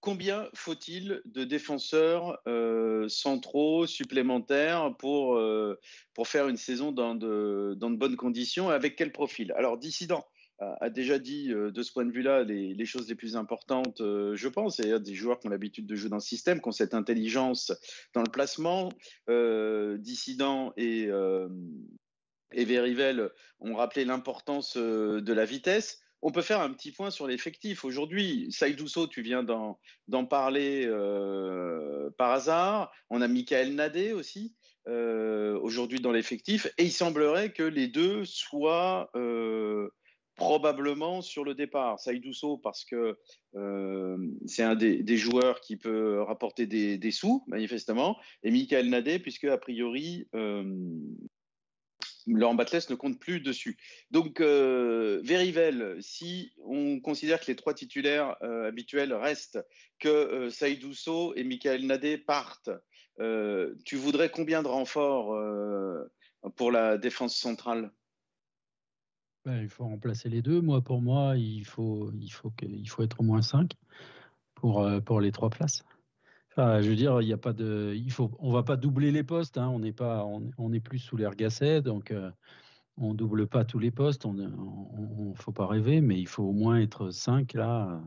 Combien 0.00 0.50
faut-il 0.52 1.22
de 1.24 1.44
défenseurs 1.44 2.38
centraux 3.08 3.86
supplémentaires 3.86 4.94
pour, 4.98 5.40
pour 6.12 6.28
faire 6.28 6.48
une 6.48 6.58
saison 6.58 6.92
dans 6.92 7.14
de, 7.14 7.74
dans 7.78 7.90
de 7.90 7.96
bonnes 7.96 8.16
conditions 8.16 8.68
Avec 8.68 8.94
quel 8.96 9.10
profil? 9.10 9.52
Alors, 9.56 9.78
dissident 9.78 10.26
a 10.60 10.90
déjà 10.90 11.18
dit 11.18 11.52
euh, 11.52 11.70
de 11.70 11.82
ce 11.82 11.92
point 11.92 12.04
de 12.04 12.12
vue-là 12.12 12.44
les, 12.44 12.84
choses 12.84 13.08
les 13.08 13.14
plus 13.14 13.36
importantes, 13.36 14.00
euh, 14.00 14.36
je 14.36 14.48
pense. 14.48 14.78
Il 14.78 14.88
y 14.88 14.92
a 14.92 14.98
des 14.98 15.14
joueurs 15.14 15.40
qui 15.40 15.46
ont 15.46 15.50
l'habitude 15.50 15.86
de 15.86 15.94
jouer 15.96 16.10
dans 16.10 16.16
le 16.16 16.20
système, 16.20 16.60
qui 16.60 16.68
ont 16.68 16.72
cette 16.72 16.94
intelligence 16.94 17.72
dans 18.14 18.22
le 18.22 18.30
placement. 18.30 18.90
Euh, 19.28 19.96
Dissident 19.98 20.72
et, 20.76 21.08
et 22.52 22.64
Verivel 22.64 23.30
ont 23.60 23.74
rappelé 23.74 24.04
l'importance 24.04 24.76
de 24.76 25.32
la 25.32 25.44
vitesse. 25.44 26.00
On 26.22 26.32
peut 26.32 26.42
faire 26.42 26.60
un 26.60 26.70
petit 26.72 26.92
point 26.92 27.10
sur 27.10 27.26
l'effectif. 27.26 27.84
Aujourd'hui, 27.84 28.52
Saïdousso, 28.52 29.06
tu 29.06 29.22
viens 29.22 29.42
d'en 29.42 30.26
parler 30.26 30.86
par 32.18 32.32
hasard. 32.32 32.92
On 33.08 33.22
a 33.22 33.28
Michael 33.28 33.74
Nadé 33.74 34.12
aussi. 34.12 34.54
aujourd'hui 34.86 36.00
dans 36.00 36.12
l'effectif 36.12 36.66
et 36.76 36.84
il 36.84 36.92
semblerait 36.92 37.52
que 37.52 37.62
les 37.62 37.88
deux 37.88 38.24
soient 38.24 39.10
probablement 40.40 41.20
sur 41.20 41.44
le 41.44 41.54
départ. 41.54 42.00
Saïdousso, 42.00 42.56
parce 42.56 42.86
que 42.86 43.18
euh, 43.56 44.16
c'est 44.46 44.62
un 44.62 44.74
des, 44.74 45.16
joueurs 45.18 45.60
qui 45.60 45.76
peut 45.76 46.22
rapporter 46.22 46.66
des, 46.66 47.10
sous, 47.10 47.44
manifestement, 47.46 48.18
et 48.42 48.50
Michael 48.50 48.88
Nadé, 48.88 49.18
puisque 49.18 49.44
a 49.44 49.58
priori, 49.58 50.28
euh, 50.34 50.64
Laurent 52.26 52.54
Batles 52.54 52.80
ne 52.88 52.94
compte 52.94 53.20
plus 53.20 53.40
dessus. 53.40 53.76
Donc, 54.10 54.40
euh, 54.40 55.20
Verivel, 55.22 55.98
si 56.00 56.52
on 56.64 57.00
considère 57.00 57.38
que 57.40 57.46
les 57.48 57.56
trois 57.56 57.74
titulaires 57.74 58.34
euh, 58.42 58.66
habituels 58.66 59.12
restent, 59.12 59.60
que 59.98 60.48
Saïd 60.48 60.82
et 61.36 61.44
Michael 61.44 61.86
Nadé 61.86 62.16
partent, 62.16 62.70
tu 63.84 63.96
voudrais 63.96 64.30
combien 64.30 64.62
de 64.62 64.68
renforts 64.68 65.38
pour 66.56 66.72
la 66.72 66.96
défense 66.96 67.36
centrale? 67.36 67.92
Ben, 69.44 69.62
Il 69.62 69.68
faut 69.68 69.84
remplacer 69.84 70.28
les 70.28 70.42
deux. 70.42 70.60
Moi, 70.60 70.82
pour 70.82 71.00
moi, 71.00 71.36
il 71.36 71.64
faut, 71.64 72.10
il 72.12 72.30
faut, 72.30 72.50
que, 72.50 72.66
il 72.66 72.88
faut 72.88 73.02
être 73.02 73.20
au 73.20 73.24
moins 73.24 73.42
5 73.42 73.72
pour, 74.54 74.86
pour 75.04 75.20
les 75.20 75.32
trois 75.32 75.50
places. 75.50 75.84
Enfin, 76.50 76.80
je 76.80 76.90
veux 76.90 76.96
dire, 76.96 77.22
il 77.22 77.28
y 77.28 77.32
a 77.32 77.38
pas 77.38 77.52
de, 77.52 77.94
il 77.94 78.10
faut, 78.10 78.32
on 78.40 78.52
va 78.52 78.64
pas 78.64 78.76
doubler 78.76 79.12
les 79.12 79.22
postes. 79.22 79.56
Hein, 79.56 79.68
on 79.68 79.78
n'est 79.78 79.92
pas, 79.92 80.24
on, 80.24 80.50
on, 80.58 80.80
plus 80.80 80.98
sous 80.98 81.16
l'air 81.16 81.36
Gasset, 81.36 81.82
donc 81.82 82.10
euh, 82.10 82.30
on 82.96 83.14
double 83.14 83.46
pas 83.46 83.64
tous 83.64 83.78
les 83.78 83.92
postes. 83.92 84.26
On, 84.26 84.32
ne 84.34 85.34
faut 85.34 85.52
pas 85.52 85.66
rêver, 85.66 86.00
mais 86.00 86.18
il 86.18 86.26
faut 86.26 86.42
au 86.42 86.52
moins 86.52 86.80
être 86.80 87.10
5 87.10 87.54
là 87.54 88.02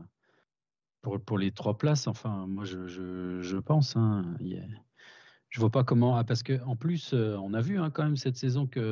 pour, 1.00 1.20
pour 1.20 1.38
les 1.38 1.52
trois 1.52 1.78
places. 1.78 2.06
Enfin, 2.06 2.46
moi, 2.46 2.64
je, 2.64 2.86
je, 2.86 3.40
je 3.40 3.56
pense. 3.56 3.96
Hein, 3.96 4.36
a, 4.40 4.44
je 5.54 5.60
vois 5.60 5.70
pas 5.70 5.84
comment. 5.84 6.16
Ah, 6.16 6.24
parce 6.24 6.42
que 6.42 6.60
en 6.64 6.74
plus, 6.74 7.12
euh, 7.14 7.36
on 7.36 7.54
a 7.54 7.60
vu 7.60 7.78
hein, 7.78 7.90
quand 7.90 8.02
même 8.02 8.16
cette 8.16 8.36
saison 8.36 8.66
qu'il 8.66 8.82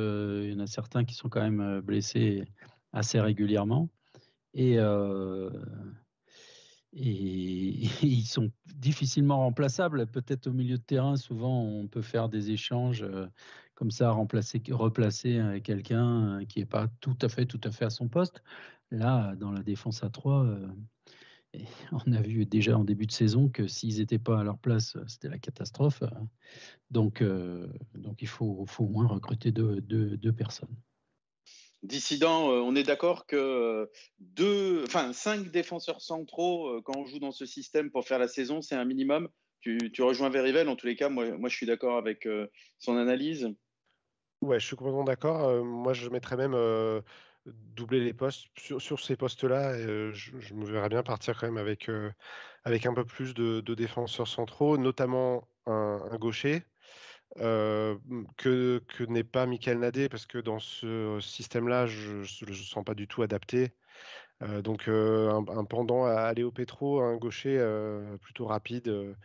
y 0.49 0.53
en 0.55 0.59
a 0.59 0.67
certains 0.67 1.03
qui 1.03 1.13
sont 1.13 1.27
quand 1.27 1.41
même 1.41 1.59
euh, 1.59 1.81
blessés 1.81 2.45
assez 2.93 3.19
régulièrement. 3.19 3.89
Et 4.53 4.79
euh, 4.79 5.49
ils 6.93 8.25
sont 8.25 8.49
difficilement 8.75 9.39
remplaçables. 9.39 10.07
Peut-être 10.07 10.47
au 10.47 10.53
milieu 10.53 10.77
de 10.77 10.83
terrain, 10.83 11.17
souvent, 11.17 11.61
on 11.63 11.87
peut 11.87 12.01
faire 12.01 12.29
des 12.29 12.51
échanges 12.51 13.03
euh, 13.03 13.27
comme 13.75 13.91
ça, 13.91 14.11
remplacer, 14.11 14.61
replacer 14.69 15.39
euh, 15.39 15.59
quelqu'un 15.59 16.39
euh, 16.39 16.45
qui 16.45 16.59
n'est 16.59 16.65
pas 16.65 16.87
tout 17.01 17.17
à 17.21 17.27
fait, 17.27 17.45
tout 17.45 17.59
à 17.65 17.71
fait 17.71 17.83
à 17.83 17.89
son 17.89 18.07
poste. 18.07 18.41
Là, 18.89 19.35
dans 19.35 19.51
la 19.51 19.63
défense 19.63 20.01
à 20.01 20.09
3, 20.09 20.47
on 21.91 22.11
a 22.11 22.21
vu 22.21 22.45
déjà 22.45 22.77
en 22.77 22.83
début 22.83 23.05
de 23.05 23.11
saison 23.11 23.49
que 23.49 23.67
s'ils 23.67 23.99
n'étaient 23.99 24.19
pas 24.19 24.39
à 24.39 24.43
leur 24.43 24.57
place, 24.57 24.97
c'était 25.07 25.29
la 25.29 25.37
catastrophe. 25.37 26.03
Donc, 26.91 27.23
donc 27.95 28.21
il 28.21 28.27
faut, 28.27 28.65
faut, 28.67 28.85
au 28.85 28.89
moins 28.89 29.07
recruter 29.07 29.51
deux, 29.51 29.81
deux, 29.81 30.17
deux 30.17 30.33
personnes. 30.33 30.75
Dissident, 31.83 32.49
euh, 32.49 32.61
on 32.61 32.77
est 32.77 32.83
d'accord 32.83 33.25
que 33.25 33.35
euh, 33.35 33.85
deux, 34.19 34.83
enfin, 34.85 35.11
cinq 35.11 35.51
défenseurs 35.51 35.99
centraux, 35.99 36.69
euh, 36.69 36.81
quand 36.81 36.97
on 36.97 37.05
joue 37.05 37.19
dans 37.19 37.33
ce 37.33 37.45
système 37.45 37.91
pour 37.91 38.07
faire 38.07 38.19
la 38.19 38.29
saison, 38.29 38.61
c'est 38.61 38.75
un 38.75 38.85
minimum. 38.85 39.27
Tu, 39.59 39.91
rejoins 40.01 40.29
Verivel, 40.29 40.69
en 40.69 40.75
tous 40.75 40.87
les 40.87 40.95
cas, 40.95 41.09
moi, 41.09 41.37
moi 41.37 41.49
je 41.49 41.55
suis 41.55 41.65
d'accord 41.65 41.97
avec 41.97 42.27
son 42.79 42.97
analyse. 42.97 43.47
Ouais, 44.41 44.59
je 44.59 44.65
suis 44.65 44.75
complètement 44.75 45.05
d'accord. 45.05 45.63
moi, 45.63 45.93
je 45.93 46.09
mettrais 46.09 46.35
même 46.35 46.53
doubler 47.45 47.99
les 47.99 48.13
postes 48.13 48.47
sur, 48.57 48.99
ces 48.99 49.15
postes-là. 49.15 49.77
Je, 50.13 50.53
me 50.53 50.65
verrais 50.65 50.89
bien 50.89 51.03
partir 51.03 51.37
quand 51.39 51.47
même 51.47 51.57
avec, 51.57 51.89
avec 52.63 52.85
un 52.85 52.93
peu 52.93 53.05
plus 53.05 53.33
de, 53.33 53.61
défenseurs 53.73 54.27
centraux, 54.27 54.77
notamment 54.77 55.47
un 55.65 56.17
gaucher 56.19 56.63
que, 57.35 58.81
que 58.87 59.03
n'est 59.03 59.23
pas 59.23 59.45
Michael 59.45 59.79
Nadé, 59.79 60.09
parce 60.09 60.25
que 60.25 60.37
dans 60.37 60.59
ce 60.59 61.19
système-là, 61.21 61.87
je 61.87 62.17
ne 62.17 62.47
le 62.47 62.53
sens 62.53 62.83
pas 62.83 62.93
du 62.93 63.07
tout 63.07 63.21
adapté. 63.21 63.73
donc 64.63 64.87
un, 64.87 65.43
pendant 65.65 66.05
à 66.05 66.33
Léo 66.33 66.51
Petro, 66.51 67.01
un 67.01 67.17
gaucher 67.17 67.57
plutôt 68.21 68.45
rapide. 68.45 69.15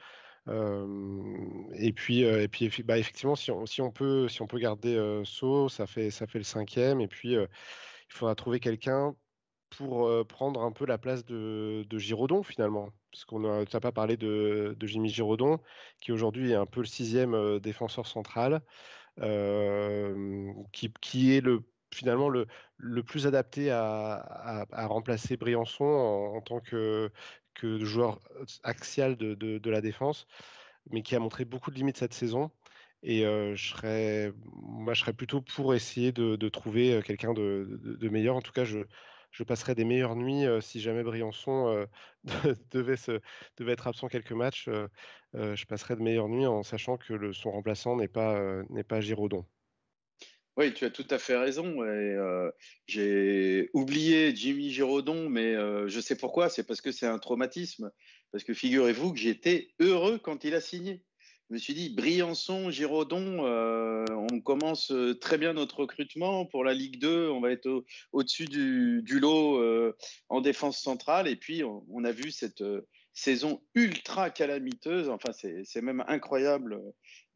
et 0.48 1.92
puis, 1.92 2.22
et 2.22 2.48
puis 2.48 2.82
bah, 2.82 2.98
effectivement, 2.98 3.36
si 3.36 3.50
on, 3.50 3.66
si 3.66 3.80
on, 3.80 3.90
peut, 3.90 4.28
garder 4.54 5.22
So, 5.24 5.68
ça 5.68 5.86
fait, 5.86 6.10
ça 6.10 6.26
fait 6.26 6.38
le 6.38 6.44
cinquième. 6.44 7.00
Et 7.00 7.08
puis, 7.08 7.36
il 8.10 8.14
faudra 8.14 8.34
trouver 8.34 8.60
quelqu'un 8.60 9.14
pour 9.70 10.10
prendre 10.26 10.62
un 10.62 10.72
peu 10.72 10.86
la 10.86 10.98
place 10.98 11.24
de, 11.24 11.86
Giraudon 11.92 12.42
finalement. 12.42 12.90
Parce 13.12 13.24
qu'on 13.24 13.40
n'a 13.40 13.80
pas 13.80 13.92
parlé 13.92 14.16
de, 14.16 14.76
Jimmy 14.82 15.08
Giraudon, 15.10 15.60
qui 16.00 16.12
aujourd'hui 16.12 16.52
est 16.52 16.56
un 16.56 16.66
peu 16.66 16.80
le 16.80 16.86
sixième 16.86 17.58
défenseur 17.60 18.06
central, 18.06 18.62
qui, 20.72 20.92
qui, 21.00 21.34
est 21.36 21.40
le, 21.40 21.64
finalement 21.92 22.28
le, 22.28 22.46
plus 23.02 23.26
adapté 23.26 23.70
à, 23.70 24.66
remplacer 24.72 25.36
Briançon 25.36 25.84
en, 25.84 26.40
tant 26.40 26.60
que, 26.60 27.10
joueur 27.62 28.20
axial 28.62 29.16
de, 29.16 29.70
la 29.70 29.80
défense, 29.80 30.26
mais 30.90 31.02
qui 31.02 31.16
a 31.16 31.20
montré 31.20 31.44
beaucoup 31.44 31.70
de 31.70 31.76
limites 31.76 31.98
cette 31.98 32.14
saison. 32.14 32.50
Et 33.02 33.22
je 33.22 33.68
serais, 33.70 34.32
moi, 34.44 34.94
je 34.94 35.00
serais 35.00 35.12
plutôt 35.12 35.40
pour 35.40 35.74
essayer 35.74 36.12
de, 36.12 36.48
trouver 36.48 37.00
quelqu'un 37.04 37.32
de, 37.32 38.08
meilleur. 38.08 38.36
En 38.36 38.42
tout 38.42 38.52
cas, 38.52 38.64
je, 38.64 38.80
je 39.30 39.42
passerai 39.44 39.74
des 39.74 39.84
meilleures 39.84 40.16
nuits 40.16 40.46
si 40.60 40.80
jamais 40.80 41.04
Briançon 41.04 41.86
devait, 42.72 42.96
se, 42.96 43.20
devait, 43.56 43.72
être 43.72 43.86
absent 43.86 44.08
quelques 44.08 44.32
matchs. 44.32 44.68
je 45.34 45.64
passerai 45.66 45.94
de 45.96 46.02
meilleures 46.02 46.28
nuits 46.28 46.46
en 46.46 46.62
sachant 46.62 46.96
que 46.96 47.32
son 47.32 47.52
remplaçant 47.52 47.96
n'est 47.96 48.08
pas, 48.08 48.62
n'est 48.70 48.84
pas 48.84 49.00
Giraudon. 49.00 49.44
Oui, 50.56 50.74
tu 50.74 50.84
as 50.84 50.90
tout 50.90 51.06
à 51.10 51.18
fait 51.18 51.36
raison. 51.36 51.76
j'ai 52.88 53.70
oublié 53.74 54.34
Jimmy 54.34 54.70
Giraudon, 54.70 55.28
mais 55.28 55.54
je 55.54 56.00
sais 56.00 56.16
pourquoi. 56.16 56.48
C'est 56.48 56.66
parce 56.66 56.80
que 56.80 56.90
c'est 56.90 57.06
un 57.06 57.20
traumatisme. 57.20 57.92
Parce 58.32 58.42
que 58.42 58.54
figurez-vous 58.54 59.12
que 59.12 59.18
j'étais 59.18 59.68
heureux 59.78 60.18
quand 60.18 60.42
il 60.42 60.54
a 60.54 60.60
signé 60.60 61.02
je 61.48 61.54
me 61.54 61.58
suis 61.58 61.72
dit, 61.72 61.88
Briançon, 61.88 62.70
Giraudon, 62.70 63.46
euh, 63.46 64.04
on 64.10 64.38
commence 64.40 64.90
euh, 64.90 65.14
très 65.14 65.38
bien 65.38 65.54
notre 65.54 65.78
recrutement 65.78 66.44
pour 66.44 66.62
la 66.62 66.74
Ligue 66.74 66.98
2. 66.98 67.30
On 67.30 67.40
va 67.40 67.50
être 67.52 67.84
au-dessus 68.12 68.44
du, 68.44 69.02
lot 69.18 69.56
euh, 69.56 69.96
en 70.28 70.42
défense 70.42 70.78
centrale. 70.78 71.26
Et 71.26 71.36
puis, 71.36 71.64
on, 71.64 72.04
a 72.04 72.12
vu 72.12 72.30
cette 72.32 72.62
saison 73.14 73.62
ultra 73.74 74.28
calamiteuse. 74.28 75.08
Enfin, 75.08 75.32
c'est 75.32 75.80
même 75.80 76.04
incroyable 76.06 76.78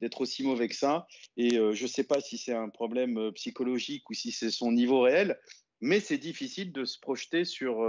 d'être 0.02 0.20
aussi 0.20 0.42
mauvais 0.42 0.68
que 0.68 0.76
ça. 0.76 1.06
Et 1.38 1.52
je 1.52 1.82
ne 1.82 1.88
sais 1.88 2.04
pas 2.04 2.20
si 2.20 2.36
c'est 2.36 2.54
un 2.54 2.68
problème 2.68 3.32
psychologique 3.32 4.10
ou 4.10 4.14
si 4.14 4.30
c'est 4.30 4.50
son 4.50 4.72
niveau 4.72 5.00
réel. 5.00 5.38
Mais 5.80 6.00
c'est 6.00 6.18
difficile 6.18 6.70
de 6.70 6.84
se 6.84 7.00
projeter 7.00 7.46
sur, 7.46 7.82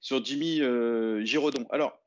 sur 0.00 0.24
Jimmy 0.24 0.60
Giraudon. 1.24 1.66
Alors, 1.70 2.01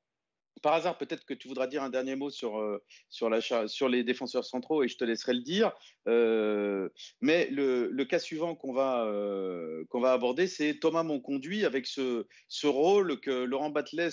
par 0.62 0.74
hasard, 0.74 0.98
peut-être 0.98 1.26
que 1.26 1.34
tu 1.34 1.48
voudras 1.48 1.68
dire 1.68 1.84
un 1.84 1.90
dernier 1.90 2.16
mot 2.16 2.30
sur, 2.30 2.60
euh, 2.60 2.82
sur, 3.10 3.90
les 3.90 4.04
défenseurs 4.04 4.46
centraux 4.46 4.84
et 4.84 4.88
je 4.88 4.98
te 4.98 5.04
laisserai 5.04 5.34
le 5.34 5.42
dire. 5.42 5.72
Euh, 6.08 6.90
mais 7.22 7.48
le, 7.52 8.04
cas 8.06 8.20
suivant 8.20 8.56
qu'on 8.56 8.74
va, 8.74 9.06
euh, 9.06 9.84
va 9.94 10.14
aborder, 10.14 10.48
c'est 10.48 10.76
Thomas 10.80 11.04
Monconduit 11.04 11.66
avec 11.66 11.88
ce, 11.88 12.26
ce 12.48 12.68
rôle 12.68 13.20
que 13.20 13.32
Laurent 13.32 13.70
Batles 13.70 14.12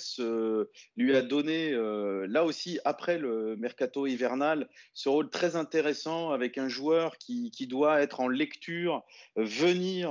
lui 0.97 1.15
a 1.15 1.23
donné, 1.23 1.73
là 1.73 2.45
aussi, 2.45 2.81
après 2.85 3.19
le 3.19 3.57
mercato 3.57 4.07
hivernal, 4.07 4.69
ce 4.95 5.09
rôle 5.09 5.31
très 5.31 5.57
intéressant 5.57 6.31
avec 6.31 6.59
un 6.59 6.69
joueur 6.69 7.19
qui, 7.19 7.51
qui 7.51 7.67
doit 7.67 8.01
être 8.01 8.21
en 8.21 8.29
lecture, 8.29 9.03
venir 9.37 10.11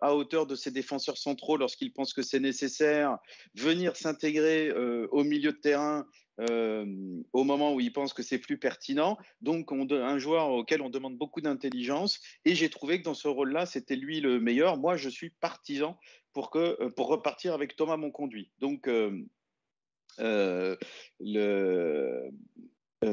à 0.00 0.14
hauteur 0.14 0.46
de 0.46 0.54
ses 0.54 0.70
défenseurs 0.70 1.18
centraux 1.18 1.56
lorsqu'il 1.56 1.92
pense 1.92 2.14
que 2.14 2.22
c'est 2.22 2.40
nécessaire, 2.40 3.18
venir 3.54 3.96
s'intégrer 3.96 4.72
au 4.72 5.24
milieu 5.24 5.43
de 5.52 5.58
terrain 5.58 6.06
euh, 6.40 7.22
au 7.32 7.44
moment 7.44 7.74
où 7.74 7.80
il 7.80 7.92
pense 7.92 8.12
que 8.12 8.22
c'est 8.22 8.38
plus 8.38 8.58
pertinent. 8.58 9.16
Donc, 9.40 9.70
on, 9.70 9.88
un 9.90 10.18
joueur 10.18 10.50
auquel 10.50 10.82
on 10.82 10.90
demande 10.90 11.16
beaucoup 11.16 11.40
d'intelligence. 11.40 12.20
Et 12.44 12.54
j'ai 12.54 12.68
trouvé 12.70 12.98
que 12.98 13.04
dans 13.04 13.14
ce 13.14 13.28
rôle-là, 13.28 13.66
c'était 13.66 13.96
lui 13.96 14.20
le 14.20 14.40
meilleur. 14.40 14.76
Moi, 14.76 14.96
je 14.96 15.08
suis 15.08 15.30
partisan 15.30 15.98
pour, 16.32 16.50
que, 16.50 16.76
euh, 16.80 16.90
pour 16.90 17.08
repartir 17.08 17.54
avec 17.54 17.76
Thomas 17.76 17.96
Monconduit. 17.96 18.50
Donc, 18.58 18.88
euh, 18.88 20.76
le, 21.20 22.30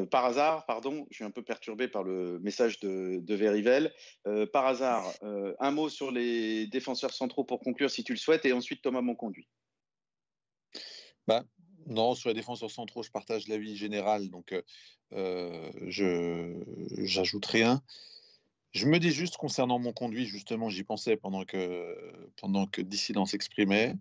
par 0.09 0.25
hasard, 0.25 0.65
pardon, 0.65 1.05
je 1.11 1.15
suis 1.15 1.23
un 1.23 1.31
peu 1.31 1.43
perturbé 1.43 1.87
par 1.87 2.03
le 2.03 2.39
message 2.39 2.79
de, 2.79 3.19
de 3.21 3.35
Verivel. 3.35 3.93
par 4.53 4.65
hasard, 4.65 5.03
un 5.59 5.71
mot 5.71 5.89
sur 5.89 6.11
les 6.11 6.67
défenseurs 6.67 7.13
centraux 7.13 7.43
pour 7.43 7.59
conclure 7.59 7.89
si 7.89 8.03
tu 8.03 8.13
le 8.13 8.19
souhaites, 8.19 8.45
et 8.45 8.53
ensuite 8.53 8.81
Thomas 8.81 9.01
Monconduit. 9.01 9.47
Bah, 11.27 11.43
non, 11.87 12.15
sur 12.15 12.29
les 12.29 12.35
défenseurs 12.35 12.71
centraux, 12.71 13.03
je 13.03 13.11
partage 13.11 13.47
l'avis 13.47 13.75
général, 13.75 14.29
donc 14.29 14.53
euh, 15.13 15.71
je 15.87 16.63
j'ajoute 17.03 17.45
rien. 17.45 17.81
Je 18.71 18.85
me 18.87 18.99
dis 18.99 19.11
juste 19.11 19.37
concernant 19.37 19.79
mon 19.79 19.91
conduit, 19.91 20.25
justement, 20.25 20.69
j'y 20.69 20.83
pensais 20.83 21.17
pendant 21.17 21.43
que, 21.43 22.29
pendant 22.37 22.69
Dissident 22.77 23.25
s'exprimait, 23.25 23.95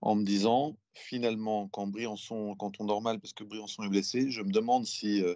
en 0.00 0.14
me 0.14 0.24
disant, 0.24 0.76
finalement, 0.92 1.68
quand 1.68 1.88
Briançon, 1.88 2.54
quand 2.56 2.80
on 2.80 2.84
dort 2.84 3.02
mal 3.02 3.18
parce 3.18 3.32
que 3.32 3.42
Briançon 3.42 3.82
est 3.82 3.88
blessé, 3.88 4.30
je 4.30 4.42
me 4.42 4.52
demande 4.52 4.86
si 4.86 5.22
on 5.24 5.34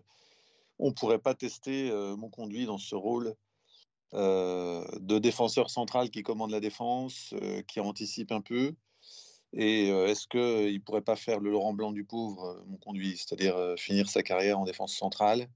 on 0.80 0.92
pourrait 0.92 1.18
pas 1.18 1.34
tester 1.34 1.90
mon 2.16 2.30
conduit 2.30 2.66
dans 2.66 2.78
ce 2.78 2.94
rôle 2.94 3.34
de 4.12 5.18
défenseur 5.18 5.70
central 5.70 6.10
qui 6.10 6.22
commande 6.22 6.52
la 6.52 6.60
défense, 6.60 7.34
qui 7.66 7.80
anticipe 7.80 8.30
un 8.30 8.40
peu, 8.40 8.76
et 9.52 9.88
est-ce 9.88 10.26
qu'il 10.26 10.74
ne 10.74 10.78
pourrait 10.78 11.02
pas 11.02 11.16
faire 11.16 11.40
le 11.40 11.50
Laurent 11.50 11.72
Blanc 11.72 11.92
du 11.92 12.04
pauvre, 12.04 12.62
mon 12.66 12.76
conduit, 12.76 13.16
c'est-à-dire 13.16 13.74
finir 13.78 14.08
sa 14.08 14.22
carrière 14.22 14.58
en 14.58 14.64
défense 14.64 14.94
centrale? 14.94 15.48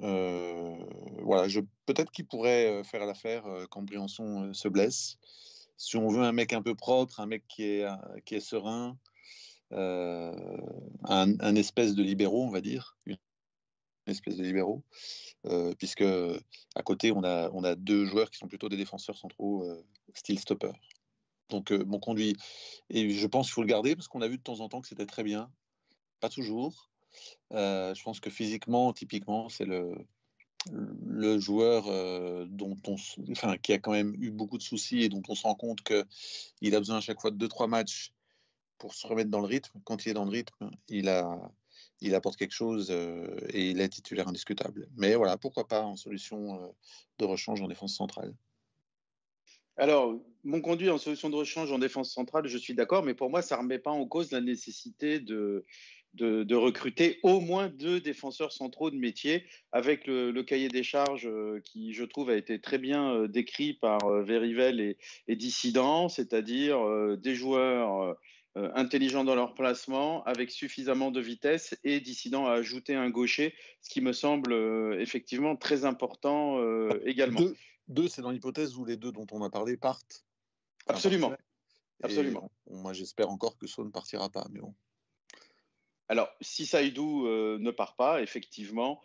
Voilà, 0.00 1.48
peut-être 1.86 2.10
qu'il 2.12 2.26
pourrait 2.26 2.84
faire 2.84 3.06
l'affaire 3.06 3.44
quand 3.70 3.82
Briançon 3.82 4.52
se 4.52 4.68
blesse. 4.68 5.16
Si 5.78 5.96
on 5.96 6.08
veut 6.08 6.22
un 6.22 6.32
mec 6.32 6.52
un 6.52 6.62
peu 6.62 6.74
propre, 6.74 7.20
un 7.20 7.26
mec 7.26 7.44
qui 7.48 7.64
est, 7.64 7.86
qui 8.24 8.34
est 8.34 8.40
serein, 8.40 8.98
un, 9.70 10.34
un, 11.04 11.54
espèce 11.54 11.94
de 11.94 12.02
libéraux, 12.02 12.44
on 12.44 12.50
va 12.50 12.60
dire, 12.60 12.98
une 13.06 13.16
espèce 14.06 14.36
de 14.36 14.42
libéraux, 14.42 14.82
puisque 15.78 16.04
à 16.74 16.82
côté, 16.82 17.10
on 17.10 17.24
a, 17.24 17.50
on 17.52 17.64
a 17.64 17.74
deux 17.74 18.04
joueurs 18.04 18.30
qui 18.30 18.36
sont 18.36 18.48
plutôt 18.48 18.68
des 18.68 18.76
défenseurs 18.76 19.16
centraux, 19.16 19.66
style 20.14 20.38
stopper. 20.38 20.72
Donc, 21.48 21.70
mon 21.70 21.98
conduit, 21.98 22.36
et 22.90 23.10
je 23.10 23.26
pense 23.26 23.46
qu'il 23.46 23.54
faut 23.54 23.62
le 23.62 23.68
garder 23.68 23.94
parce 23.94 24.08
qu'on 24.08 24.22
a 24.22 24.28
vu 24.28 24.38
de 24.38 24.42
temps 24.42 24.60
en 24.60 24.68
temps 24.68 24.80
que 24.80 24.88
c'était 24.88 25.06
très 25.06 25.22
bien, 25.22 25.50
pas 26.20 26.28
toujours. 26.28 26.90
je 27.52 28.02
pense 28.02 28.20
que 28.20 28.30
physiquement, 28.30 28.92
typiquement, 28.92 29.48
c'est 29.48 29.66
le, 29.66 29.94
joueur 31.38 31.84
dont 32.48 32.76
on, 32.88 32.96
enfin, 33.30 33.56
qui 33.58 33.72
a 33.72 33.78
quand 33.78 33.92
même 33.92 34.14
eu 34.18 34.30
beaucoup 34.30 34.58
de 34.58 34.62
soucis 34.62 35.02
et 35.02 35.08
dont 35.08 35.22
on 35.28 35.34
se 35.34 35.42
rend 35.42 35.54
compte 35.54 35.82
qu'il 35.82 36.74
a 36.74 36.78
besoin 36.78 36.96
à 36.96 37.00
chaque 37.00 37.20
fois 37.20 37.30
de 37.30 37.46
2-3 37.46 37.68
matchs 37.68 38.12
pour 38.78 38.94
se 38.94 39.06
remettre 39.06 39.30
dans 39.30 39.40
le 39.40 39.46
rythme. 39.46 39.80
Quand 39.84 40.04
il 40.04 40.10
est 40.10 40.14
dans 40.14 40.24
le 40.24 40.30
rythme, 40.30 40.70
il, 40.88 41.08
a, 41.08 41.50
il 42.00 42.14
apporte 42.14 42.36
quelque 42.36 42.54
chose 42.54 42.90
et 42.90 43.70
il 43.70 43.80
est 43.80 43.88
titulaire 43.88 44.28
indiscutable. 44.28 44.88
Mais 44.96 45.14
voilà, 45.14 45.36
pourquoi 45.36 45.66
pas 45.66 45.82
en 45.82 45.96
solution 45.96 46.74
de 47.18 47.24
rechange 47.24 47.60
en 47.60 47.68
défense 47.68 47.94
centrale. 47.94 48.34
Alors, 49.76 50.18
mon 50.44 50.60
conduit 50.60 50.88
en 50.88 50.98
solution 50.98 51.28
de 51.28 51.36
rechange 51.36 51.70
en 51.70 51.78
défense 51.78 52.12
centrale, 52.12 52.46
je 52.46 52.56
suis 52.56 52.74
d'accord, 52.74 53.02
mais 53.02 53.14
pour 53.14 53.28
moi, 53.28 53.42
ça 53.42 53.56
ne 53.56 53.62
remet 53.62 53.78
pas 53.78 53.90
en 53.90 54.06
cause 54.06 54.30
la 54.30 54.40
nécessité 54.40 55.20
de, 55.20 55.64
recruter 56.54 57.18
au 57.22 57.40
moins 57.40 57.68
deux 57.68 58.00
défenseurs 58.00 58.52
centraux 58.52 58.90
de 58.90 58.96
métier 58.96 59.44
avec 59.72 60.06
le, 60.06 60.40
cahier 60.42 60.68
des 60.68 60.82
charges 60.82 61.26
euh, 61.26 61.60
qui, 61.62 61.92
je 61.92 62.04
trouve, 62.04 62.30
a 62.30 62.36
été 62.36 62.58
très 62.60 62.78
bien 62.78 63.12
euh, 63.12 63.28
décrit 63.28 63.74
par 63.74 64.02
euh, 64.04 64.22
Verivel 64.22 64.96
et, 65.28 65.36
Dissident, 65.36 66.08
c'est-à-dire 66.08 66.78
des 67.18 67.34
joueurs 67.34 68.16
intelligents 68.54 69.24
dans 69.24 69.34
leur 69.34 69.52
placement, 69.52 70.24
avec 70.24 70.50
suffisamment 70.50 71.10
de 71.10 71.20
vitesse 71.20 71.78
et 71.84 72.00
Dissident 72.00 72.46
à 72.46 72.52
ajouter 72.52 72.94
un 72.94 73.10
gaucher, 73.10 73.52
ce 73.82 73.90
qui 73.90 74.00
me 74.00 74.14
semble 74.14 74.54
effectivement 74.98 75.56
très 75.56 75.84
important 75.84 76.58
également. 77.04 77.42
C'est 78.08 78.22
dans 78.22 78.30
l'hypothèse 78.30 78.76
où 78.76 78.84
les 78.84 78.96
deux 78.96 79.12
dont 79.12 79.26
on 79.32 79.42
a 79.42 79.50
parlé 79.50 79.76
partent. 79.76 80.24
Absolument. 80.86 81.32
Absolument. 82.02 82.50
moi, 82.70 82.92
j'espère 82.92 83.30
encore 83.30 83.56
que 83.56 83.66
ça 83.66 83.82
ne 83.82 83.88
partira 83.88 84.28
pas, 84.28 84.46
mais 84.50 84.60
bon. 84.60 84.74
Alors, 86.08 86.28
si 86.40 86.66
Saïdou 86.66 87.26
euh, 87.26 87.58
ne 87.58 87.70
part 87.70 87.96
pas, 87.96 88.22
effectivement, 88.22 89.00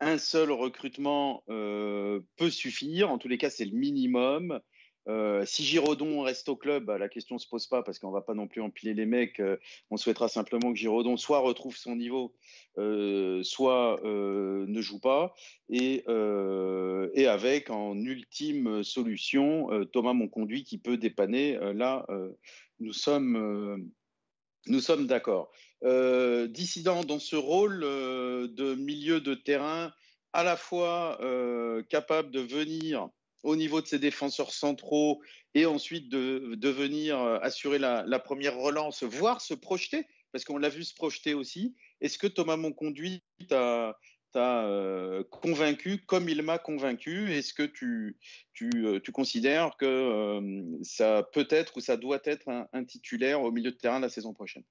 un 0.00 0.18
seul 0.18 0.50
recrutement 0.50 1.42
euh, 1.48 2.20
peut 2.36 2.50
suffire. 2.50 3.10
En 3.10 3.18
tous 3.18 3.28
les 3.28 3.38
cas, 3.38 3.50
c'est 3.50 3.64
le 3.64 3.76
minimum. 3.76 4.60
Euh, 5.08 5.44
si 5.46 5.64
Giraudon 5.64 6.22
reste 6.22 6.48
au 6.48 6.56
club, 6.56 6.84
bah, 6.84 6.98
la 6.98 7.08
question 7.08 7.36
ne 7.36 7.40
se 7.40 7.48
pose 7.48 7.66
pas 7.66 7.82
parce 7.82 7.98
qu'on 7.98 8.08
ne 8.08 8.12
va 8.12 8.22
pas 8.22 8.34
non 8.34 8.48
plus 8.48 8.60
empiler 8.60 8.94
les 8.94 9.06
mecs. 9.06 9.40
on 9.90 9.96
souhaitera 9.96 10.28
simplement 10.28 10.72
que 10.72 10.78
Giraudon 10.78 11.16
soit 11.16 11.38
retrouve 11.38 11.76
son 11.76 11.96
niveau, 11.96 12.34
soit 12.76 14.00
ne 14.04 14.80
joue 14.80 15.00
pas. 15.00 15.34
Et, 15.68 16.04
et, 17.14 17.26
avec 17.26 17.70
en 17.70 17.96
ultime 17.96 18.82
solution 18.82 19.68
Thomas 19.92 20.12
Monconduit 20.12 20.64
qui 20.64 20.78
peut 20.78 20.96
dépanner. 20.96 21.58
là, 21.74 22.06
nous 22.80 22.92
sommes, 22.92 23.90
nous 24.66 24.80
sommes 24.80 25.06
d'accord. 25.06 25.50
Euh, 25.84 26.48
dissident 26.48 27.04
dans 27.04 27.18
ce 27.18 27.36
rôle 27.36 27.82
euh, 27.84 28.48
de 28.48 28.74
milieu 28.74 29.20
de 29.20 29.34
terrain, 29.34 29.92
à 30.32 30.42
la 30.42 30.56
fois 30.56 31.18
euh, 31.20 31.82
capable 31.84 32.30
de 32.30 32.40
venir 32.40 33.08
au 33.46 33.54
niveau 33.54 33.80
de 33.80 33.86
ses 33.86 34.00
défenseurs 34.00 34.52
centraux 34.52 35.22
et 35.54 35.66
ensuite 35.66 36.08
de, 36.08 36.68
venir 36.68 37.18
assurer 37.42 37.78
la, 37.78 38.18
première 38.18 38.56
relance, 38.56 39.04
voire 39.04 39.40
se 39.40 39.54
projeter, 39.54 40.06
parce 40.32 40.44
qu'on 40.44 40.58
l'a 40.58 40.68
vu 40.68 40.84
se 40.84 40.94
projeter 40.94 41.32
aussi. 41.32 41.74
Est-ce 42.00 42.18
que 42.18 42.26
Thomas 42.26 42.56
Monconduit 42.56 43.22
t'a 43.48 43.96
convaincu 45.30 45.98
comme 46.06 46.28
il 46.28 46.42
m'a 46.42 46.58
convaincu? 46.58 47.32
Est-ce 47.32 47.54
que 47.54 47.62
tu, 47.62 48.18
considères 49.12 49.76
que 49.78 50.40
ça 50.82 51.22
peut 51.32 51.46
être 51.48 51.76
ou 51.76 51.80
ça 51.80 51.96
doit 51.96 52.20
être 52.24 52.48
un 52.72 52.84
titulaire 52.84 53.40
au 53.42 53.52
milieu 53.52 53.70
de 53.70 53.76
terrain 53.76 54.00
la 54.00 54.08
saison 54.08 54.34
prochaine? 54.34 54.64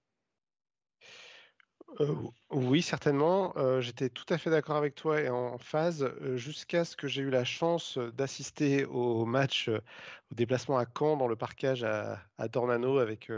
Oui, 2.50 2.82
certainement. 2.82 3.54
j'étais 3.80 4.10
tout 4.10 4.26
à 4.30 4.38
fait 4.38 4.50
d'accord 4.50 4.76
avec 4.76 4.96
toi 4.96 5.22
et 5.22 5.30
en 5.30 5.58
phase, 5.58 6.12
jusqu'à 6.36 6.84
ce 6.84 6.96
que 6.96 7.08
j'ai 7.08 7.22
eu 7.22 7.30
la 7.30 7.44
chance, 7.46 7.98
d'assister 7.98 8.86
au 8.86 9.26
match, 9.26 9.70
au 9.70 10.36
déplacement 10.36 10.78
à 10.78 10.86
Caen 10.86 11.18
dans 11.18 11.28
le 11.28 11.36
parcage 11.36 11.84
à 11.84 12.48
Dornano 12.50 12.98
avec, 12.98 13.32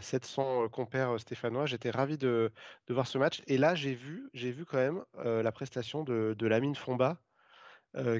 700, 0.00 0.68
compères, 0.70 1.18
stéphanois. 1.20 1.66
J'étais 1.66 1.90
ravi 1.90 2.18
de 2.18 2.52
voir 2.88 3.06
ce 3.06 3.18
match 3.18 3.42
et 3.46 3.58
là, 3.58 3.74
j'ai 3.74 3.94
vu 3.94 4.30
vu 4.32 4.64
quand 4.64 4.78
même, 4.78 5.04
la 5.22 5.52
prestation 5.52 6.04
de 6.04 6.34
de 6.38 6.46
Lamine 6.46 6.74
Fomba, 6.74 7.20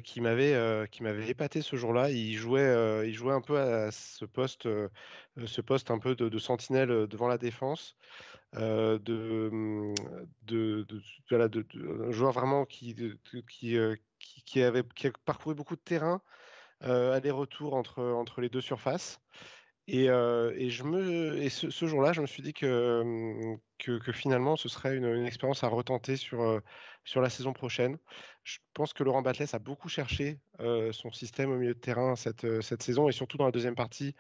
qui 0.05 0.21
m'avait, 0.21 0.89
qui 0.91 1.03
m'avait 1.03 1.29
épaté 1.29 1.61
ce 1.61 1.77
jour-là. 1.77 2.11
Il 2.11 2.35
jouait, 2.35 3.07
il 3.07 3.15
jouait 3.15 3.33
un 3.33 3.41
peu 3.41 3.59
à 3.59 3.91
ce 3.91 4.25
poste, 4.25 4.69
ce 5.45 5.61
poste 5.61 5.91
un 5.91 5.99
peu 5.99 6.15
de 6.15 6.39
sentinelle, 6.39 7.07
devant 7.09 7.29
la 7.29 7.39
défense. 7.39 7.97
Euh, 8.57 8.99
mmh, 9.51 9.95
de, 10.43 10.87
de, 10.87 11.49
de, 11.49 12.07
un 12.09 12.13
joueur 12.13 12.33
vraiment 12.33 12.65
qui, 12.65 12.95
qui, 13.49 13.77
euh, 13.77 13.97
qui, 14.47 14.63
avait 14.63 14.85
qui 14.95 15.09
a 15.09 15.13
parcouru 15.25 15.55
beaucoup 15.57 15.75
de 15.75 15.81
terrain, 15.81 16.23
euh, 16.85 17.13
aller-retour 17.13 17.75
entre, 17.75 18.03
entre 18.03 18.41
les 18.41 18.49
deux 18.49 18.61
surfaces. 18.61 19.21
Et, 19.87 20.05
et, 20.07 20.71
je 20.71 20.85
me, 20.85 21.37
et 21.43 21.51
ce, 21.51 21.87
jour-là, 21.87 22.13
je 22.13 22.21
me 22.23 22.27
suis 22.27 22.43
dit 22.43 22.55
que, 22.55 23.03
mmh, 23.03 23.59
que, 23.85 24.13
finalement, 24.13 24.57
ce 24.57 24.69
serait 24.69 24.97
une, 24.97 25.27
expérience 25.27 25.65
à 25.65 25.69
retenter 25.69 26.17
sur, 26.17 26.61
sur 27.05 27.21
la 27.21 27.31
saison 27.31 27.53
prochaine. 27.53 27.99
Je 28.43 28.59
pense 28.75 28.93
que 28.93 29.03
Laurent 29.05 29.23
Batles 29.23 29.47
a 29.53 29.59
beaucoup 29.59 29.89
cherché 29.89 30.41
son 30.93 31.11
système 31.13 31.51
au 31.51 31.57
milieu 31.57 31.75
de 31.75 31.79
terrain 31.79 32.17
cette, 32.17 32.63
cette 32.63 32.83
saison 32.83 33.09
et 33.09 33.13
surtout 33.13 33.37
dans 33.37 33.47
la 33.47 33.53
deuxième 33.53 33.75
partie. 33.75 34.15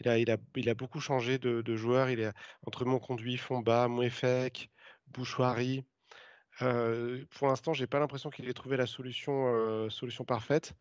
Il 0.00 0.08
a, 0.08 0.18
il 0.18 0.30
a, 0.30 0.36
il 0.56 0.68
a 0.68 0.74
beaucoup 0.74 1.00
changé 1.00 1.38
de, 1.38 1.62
de 1.62 1.76
joueurs. 1.76 2.10
Il 2.10 2.20
est 2.20 2.32
entre 2.66 2.84
Monconduit, 2.84 3.36
Fomba, 3.36 3.88
Mouefek, 3.88 4.70
Bouchoirie. 5.08 5.84
Euh, 6.62 7.24
pour 7.30 7.48
l'instant, 7.48 7.72
j'ai 7.72 7.86
pas 7.86 7.98
l'impression 7.98 8.30
qu'il 8.30 8.48
ait 8.48 8.52
trouvé 8.52 8.76
la 8.76 8.86
solution, 8.86 9.46
euh, 9.48 9.88
solution 9.90 10.24
parfaite. 10.24 10.74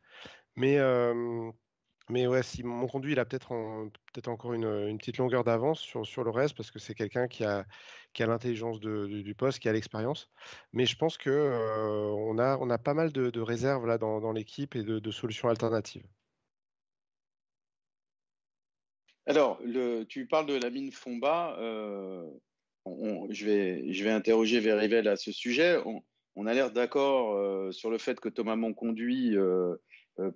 Mais, 0.56 0.78
euh, 0.78 1.52
mais 2.10 2.28
ouais, 2.28 2.44
si 2.44 2.64
Monconduit, 2.64 3.14
il 3.14 3.20
a 3.20 3.26
peut-être 3.26 3.52
encore 4.28 4.54
une, 4.54 4.98
petite 4.98 5.18
longueur 5.18 5.44
d'avance 5.44 5.80
sur, 5.80 6.24
le 6.24 6.30
reste 6.30 6.58
parce 6.58 6.72
que 6.72 6.80
c'est 6.80 6.96
quelqu'un 6.96 7.28
qui 7.28 7.44
a, 7.44 7.66
l'intelligence 8.18 8.80
du 8.80 9.36
poste, 9.36 9.60
qui 9.60 9.70
a 9.70 9.74
l'expérience. 9.74 10.30
Mais 10.74 10.86
je 10.86 10.96
pense 10.98 11.18
que 11.18 11.30
on, 11.30 12.38
a, 12.40 12.78
pas 12.78 12.94
mal 12.94 13.12
de, 13.12 13.42
réserves 13.42 13.86
là 13.86 13.98
dans, 13.98 14.32
l'équipe 14.32 14.76
et 14.76 14.84
de, 14.84 15.12
solutions 15.12 15.50
alternatives. 15.50 16.06
Alors, 19.28 19.62
tu 20.08 20.26
parles 20.26 20.48
de 20.48 20.56
la 20.56 20.72
mine 20.72 20.92
Fomba. 20.92 21.56
Euh, 21.60 22.28
je, 23.30 23.46
vais, 23.46 24.10
interroger 24.10 24.60
Verivel 24.60 25.08
à 25.08 25.18
ce 25.18 25.32
sujet. 25.32 25.78
On, 26.36 26.48
a 26.48 26.54
l'air 26.54 26.72
d'accord 26.72 27.36
euh, 27.36 27.72
sur 27.72 27.92
le 27.92 27.98
fait 27.98 28.20
que 28.20 28.30
Thomas 28.30 28.56
Monconduit 28.56 29.36
euh, 29.38 29.76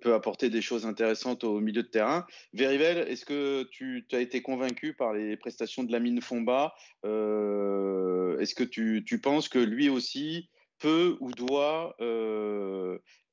peut 0.00 0.14
apporter 0.14 0.50
des 0.50 0.62
choses 0.62 0.86
intéressantes 0.86 1.44
au 1.44 1.60
milieu 1.60 1.82
de 1.82 1.88
terrain. 1.88 2.26
Verivel, 2.52 2.98
est-ce 3.08 3.24
que 3.24 3.64
tu 3.70 4.06
as 4.12 4.20
été 4.20 4.42
convaincu 4.42 4.94
par 4.94 5.12
les 5.12 5.36
prestations 5.36 5.84
de 5.84 5.92
la 5.92 6.00
mine 6.00 6.20
Fomba 6.20 6.74
Est-ce 7.04 8.54
que 8.54 8.64
tu, 8.64 9.20
penses 9.20 9.48
que 9.48 9.58
lui 9.58 9.88
aussi 9.88 10.48
peut 10.78 11.16
ou 11.20 11.30
doit 11.32 11.96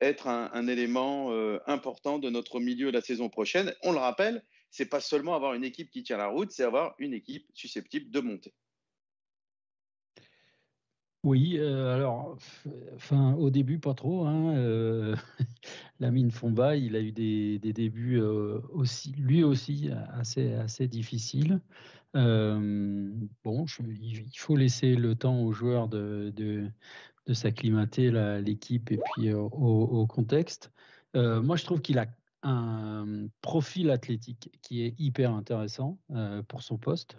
être 0.01 0.27
un, 0.27 0.49
un 0.53 0.67
élément 0.67 1.31
important 1.67 2.19
de 2.19 2.29
notre 2.29 2.59
milieu 2.59 2.91
la 2.91 3.01
saison 3.01 3.29
prochaine? 3.29 3.73
On 3.83 3.91
le 3.91 3.99
rappelle, 3.99 4.43
c'est 4.71 4.89
pas 4.89 5.01
seulement 5.01 5.35
avoir 5.35 5.53
une 5.53 5.65
équipe 5.65 5.91
qui 5.91 6.03
tient 6.03 6.17
la 6.17 6.27
route, 6.27 6.51
c'est 6.51 6.63
avoir 6.63 6.95
une 6.97 7.13
équipe 7.13 7.45
susceptible 7.53 8.09
de 8.09 8.19
monter. 8.21 8.53
Oui, 11.23 11.57
euh, 11.59 11.93
alors, 11.93 12.35
enfin, 12.95 13.33
au 13.35 13.51
début, 13.51 13.77
pas 13.77 13.93
trop. 13.93 14.25
Hein, 14.25 14.55
euh, 14.55 15.15
Lamine 15.99 16.31
Fomba, 16.31 16.75
il 16.75 16.95
a 16.95 16.99
eu 16.99 17.11
des, 17.11 17.59
débuts 17.59 18.19
euh, 18.19 18.59
aussi, 18.71 19.11
lui 19.11 19.43
aussi, 19.43 19.89
assez, 20.13 20.53
assez 20.53 20.87
difficiles. 20.87 21.61
Bon, 22.15 23.65
il 23.79 24.31
faut 24.35 24.55
laisser 24.55 24.95
le 24.95 25.15
temps 25.15 25.41
aux 25.41 25.51
joueurs 25.51 25.87
de, 25.87 26.33
de, 26.35 26.71
s'acclimater 27.33 28.11
l'équipe 28.41 28.91
et 28.91 28.99
puis 29.13 29.31
au, 29.31 29.45
au 29.45 30.07
contexte. 30.07 30.71
moi, 31.13 31.55
je 31.55 31.63
trouve 31.65 31.81
qu'il 31.81 31.99
a 31.99 32.07
un 32.43 33.27
profil 33.41 33.91
athlétique 33.91 34.49
qui 34.63 34.81
est 34.83 34.95
hyper 34.99 35.31
intéressant 35.31 35.99
pour 36.47 36.63
son 36.63 36.77
poste. 36.77 37.15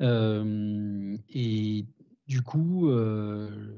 Et 0.00 1.86
du 2.30 2.42
coup, 2.42 2.88
euh, 2.88 3.76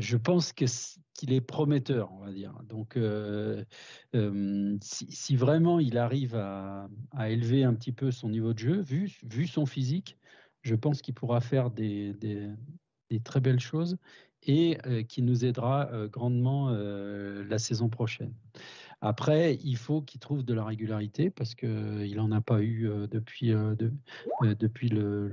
je 0.00 0.16
pense 0.16 0.52
qu'il 0.52 1.32
est 1.32 1.40
prometteur, 1.40 2.10
on 2.12 2.18
va 2.18 2.32
dire. 2.32 2.52
Donc, 2.68 2.98
si, 4.82 5.36
vraiment 5.36 5.78
il 5.78 5.96
arrive 5.96 6.34
à, 6.34 6.88
élever 7.28 7.62
un 7.62 7.74
petit 7.74 7.92
peu 7.92 8.10
son 8.10 8.28
niveau 8.28 8.54
de 8.54 8.58
jeu, 8.58 8.80
vu, 8.80 9.46
son 9.46 9.66
physique, 9.66 10.18
je 10.62 10.74
pense 10.74 11.00
qu'il 11.00 11.14
pourra 11.14 11.40
faire 11.40 11.70
des, 11.70 12.16
très 13.22 13.40
belles 13.40 13.60
choses 13.60 13.98
et 14.42 14.76
qui 15.08 15.22
nous 15.22 15.44
aidera 15.44 15.88
grandement 16.10 16.70
la 16.70 17.58
saison 17.60 17.88
prochaine. 17.88 18.34
Après, 19.06 19.58
il 19.62 19.76
faut 19.76 20.00
qu'il 20.00 20.18
trouve 20.18 20.42
de 20.46 20.54
la 20.54 20.64
régularité 20.64 21.28
parce 21.28 21.54
qu'il 21.54 22.14
n'en 22.16 22.32
a 22.32 22.40
pas 22.40 22.62
eu 22.62 22.88
depuis, 23.10 23.50
depuis, 24.40 24.88
le, 24.88 25.30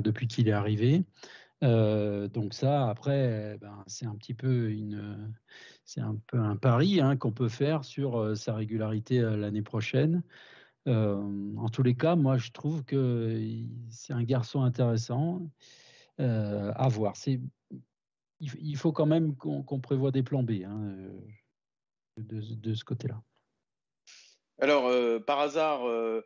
depuis 0.00 0.26
qu'il 0.26 0.48
est 0.48 0.52
arrivé. 0.52 1.04
donc 1.60 2.54
ça, 2.54 2.88
après, 2.88 3.58
ben, 3.60 3.84
c'est 3.86 4.06
un 4.06 4.14
petit 4.14 4.32
peu 4.32 4.70
une, 4.70 5.30
un 5.98 6.16
peu 6.26 6.38
un 6.38 6.56
pari 6.56 6.98
hein, 7.02 7.18
qu'on 7.18 7.32
peut 7.32 7.50
faire 7.50 7.84
sur 7.84 8.34
sa 8.34 8.54
régularité 8.54 9.20
l'année 9.20 9.60
prochaine. 9.60 10.22
en 10.86 11.68
tous 11.70 11.82
les 11.82 11.96
cas, 11.96 12.16
moi, 12.16 12.38
je 12.38 12.50
trouve 12.50 12.82
que 12.84 13.38
c'est 13.90 14.14
un 14.14 14.24
garçon 14.24 14.62
intéressant 14.62 15.42
à 16.16 16.88
voir. 16.88 17.12
Il, 18.40 18.76
faut 18.78 18.92
quand 18.92 19.04
même 19.04 19.36
qu'on, 19.36 19.80
prévoit 19.80 20.12
des 20.12 20.22
plans 20.22 20.42
B. 20.42 20.62
Hein, 20.64 20.96
de, 22.16 22.74
ce 22.74 22.84
côté-là. 22.84 23.20
Alors, 24.58 24.86
euh, 24.86 25.18
par 25.18 25.40
hasard, 25.40 25.86
euh, 25.86 26.22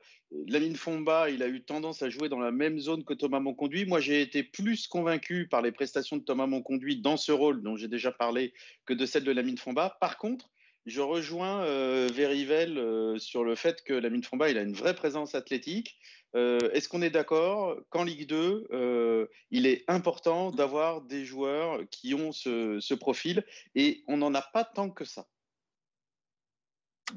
Lamine 0.47 0.77
Fomba, 0.77 1.31
il 1.31 1.43
a 1.43 1.49
eu 1.49 1.63
tendance 1.65 2.03
à 2.03 2.11
jouer 2.11 2.29
dans 2.29 2.39
la 2.39 2.53
même 2.53 2.79
zone 2.79 3.05
que 3.05 3.15
Thomas 3.15 3.41
Monconduit. 3.41 3.87
Moi, 3.87 4.01
j'ai 4.01 4.21
été 4.21 4.45
plus 4.45 4.87
convaincu 4.87 5.49
par 5.49 5.63
les 5.63 5.73
prestations 5.73 6.17
de 6.17 6.23
Thomas 6.23 6.47
Monconduit 6.47 7.01
dans 7.01 7.17
ce 7.17 7.33
rôle 7.33 7.63
dont 7.63 7.77
j'ai 7.77 7.89
déjà 7.89 8.13
parlé 8.13 8.53
que 8.87 8.95
de 8.95 9.05
celle 9.05 9.25
de 9.25 9.33
Lamine 9.33 9.59
Fomba. 9.59 9.97
Par 10.01 10.17
contre, 10.17 10.49
je 10.87 11.01
rejoins 11.01 11.65
euh, 11.65 12.09
Verivel 12.13 13.19
sur 13.19 13.43
le 13.43 13.57
fait 13.57 13.83
que 13.83 13.93
Lamine 13.93 14.23
Fomba, 14.23 14.49
il 14.49 14.59
a 14.59 14.63
une 14.63 14.75
vraie 14.75 14.95
présence 14.95 15.35
athlétique. 15.35 15.99
Est-ce 16.33 16.89
qu'on 16.89 17.03
est, 17.03 17.11
d'accord 17.11 17.77
qu'en 17.89 18.05
Ligue 18.05 18.29
2, 18.29 19.29
il 19.51 19.67
est 19.67 19.83
important 19.89 20.53
d'avoir 20.53 21.01
des 21.03 21.25
joueurs 21.25 21.81
qui 21.91 22.15
ont 22.15 22.31
ce, 22.31 22.79
ce 22.79 22.95
profil? 22.95 23.45
Et 23.75 24.05
on 24.07 24.19
n'en 24.19 24.33
a 24.35 24.43
pas 24.43 24.63
tant 24.63 24.91
que 24.91 25.05
ça 25.05 25.27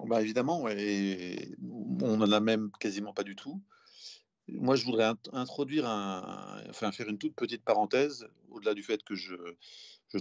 bah 0.06 0.22
évidemment, 0.22 0.64
on 2.02 2.18
n'en 2.18 2.32
a 2.32 2.40
même 2.40 2.72
quasiment 2.80 3.14
pas 3.14 3.24
du 3.24 3.36
tout. 3.36 3.62
Moi, 4.48 4.76
je 4.76 4.86
voudrais 4.86 5.14
introduire 5.32 5.86
enfin 6.70 6.92
faire 6.92 7.08
une 7.08 7.18
toute 7.18 7.36
petite 7.36 7.64
parenthèse, 7.64 8.28
au-delà 8.50 8.74
du 8.74 8.84
fait 8.84 9.04
que 9.04 9.16
je, 9.16 9.36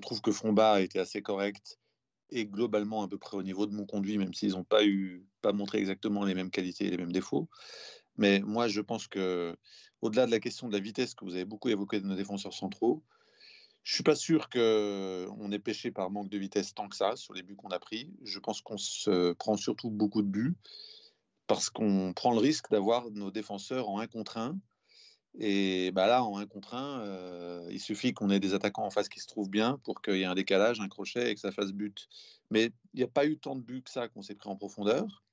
trouve 0.00 0.20
que 0.20 0.30
Fomba 0.30 0.74
a 0.74 0.80
été 0.80 0.98
assez 0.98 1.22
correct 1.22 1.78
et 2.30 2.46
globalement 2.46 3.02
à 3.02 3.08
peu 3.08 3.18
près 3.18 3.36
au 3.36 3.42
niveau 3.42 3.66
de 3.66 3.74
mon 3.74 3.84
conduit, 3.84 4.16
même 4.18 4.32
s'ils 4.32 4.52
n'ont 4.52 4.64
pas 4.64 4.80
pas 5.42 5.52
montré 5.52 5.78
exactement 5.78 6.24
les 6.24 6.34
mêmes 6.34 6.50
qualités 6.50 6.86
et 6.86 6.90
les 6.90 6.96
mêmes 6.96 7.12
défauts. 7.12 7.48
Mais 8.16 8.40
moi, 8.40 8.68
je 8.68 8.80
pense 8.80 9.08
que, 9.08 9.56
au-delà 10.00 10.26
de 10.26 10.30
la 10.30 10.40
question 10.40 10.68
de 10.68 10.72
la 10.72 10.80
vitesse 10.80 11.14
que 11.14 11.24
vous 11.24 11.34
avez 11.34 11.44
beaucoup 11.44 11.68
évoquée 11.68 12.00
de 12.00 12.06
nos 12.06 12.14
défenseurs 12.14 12.54
centraux, 12.54 13.02
je 13.84 13.94
suis 13.94 14.02
pas 14.02 14.14
sûr 14.14 14.48
qu'on 14.48 15.52
ait 15.52 15.58
pêché 15.58 15.90
par 15.90 16.10
manque 16.10 16.28
de 16.28 16.38
vitesse 16.38 16.74
tant 16.74 16.88
que 16.88 16.96
ça 16.96 17.16
sur 17.16 17.34
les 17.34 17.42
buts 17.42 17.56
qu'on 17.56 17.70
a 17.70 17.80
pris. 17.80 18.10
Je 18.22 18.38
pense 18.38 18.60
qu'on 18.60 18.78
se 18.78 19.32
prend 19.32 19.56
surtout 19.56 19.90
beaucoup 19.90 20.22
de 20.22 20.28
buts 20.28 20.56
parce 21.48 21.68
qu'on 21.68 22.12
prend 22.14 22.32
le 22.32 22.38
risque 22.38 22.70
d'avoir 22.70 23.10
nos 23.10 23.30
défenseurs 23.30 23.88
en 23.88 23.98
1 23.98 24.06
contre 24.06 24.38
1. 24.38 24.56
Et 25.38 25.90
bah 25.92 26.06
là, 26.06 26.22
en 26.22 26.38
1 26.38 26.46
contre 26.46 26.74
1, 26.74 27.00
euh, 27.00 27.68
il 27.70 27.80
suffit 27.80 28.12
qu'on 28.12 28.30
ait 28.30 28.38
des 28.38 28.54
attaquants 28.54 28.84
en 28.84 28.90
face 28.90 29.08
qui 29.08 29.18
se 29.18 29.26
trouvent 29.26 29.50
bien 29.50 29.78
pour 29.82 30.00
qu'il 30.00 30.16
y 30.16 30.22
ait 30.22 30.26
un 30.26 30.34
décalage, 30.34 30.80
un 30.80 30.88
crochet 30.88 31.30
et 31.30 31.34
que 31.34 31.40
ça 31.40 31.50
fasse 31.50 31.72
but. 31.72 32.08
Mais 32.50 32.70
il 32.94 32.98
n'y 32.98 33.02
a 33.02 33.08
pas 33.08 33.26
eu 33.26 33.38
tant 33.38 33.56
de 33.56 33.62
buts 33.62 33.82
que 33.82 33.90
ça 33.90 34.08
qu'on 34.08 34.22
s'est 34.22 34.34
pris 34.34 34.48
en 34.48 34.56
profondeur 34.56 35.24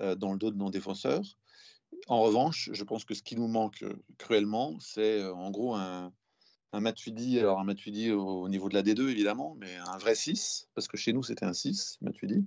euh, 0.00 0.16
dans 0.16 0.32
le 0.32 0.38
dos 0.38 0.50
de 0.50 0.56
nos 0.56 0.70
défenseurs. 0.70 1.38
En 2.08 2.20
revanche, 2.22 2.70
je 2.72 2.82
pense 2.82 3.04
que 3.04 3.14
ce 3.14 3.22
qui 3.22 3.36
nous 3.36 3.46
manque 3.46 3.82
euh, 3.82 3.94
cruellement, 4.18 4.76
c'est 4.80 5.24
en 5.24 5.50
gros 5.50 5.74
un, 5.74 6.12
un 6.72 6.80
Matuidi, 6.80 7.38
alors 7.38 7.60
un 7.60 7.64
Matuidi 7.64 8.10
au, 8.12 8.48
niveau 8.48 8.68
de 8.68 8.74
la 8.74 8.82
D2 8.82 9.08
évidemment, 9.08 9.56
mais 9.58 9.76
un 9.76 9.98
vrai 9.98 10.14
6, 10.14 10.68
parce 10.74 10.88
que 10.88 10.96
chez 10.96 11.12
nous 11.12 11.22
c'était 11.22 11.44
un 11.44 11.52
6, 11.52 11.98
Matuidi. 12.00 12.46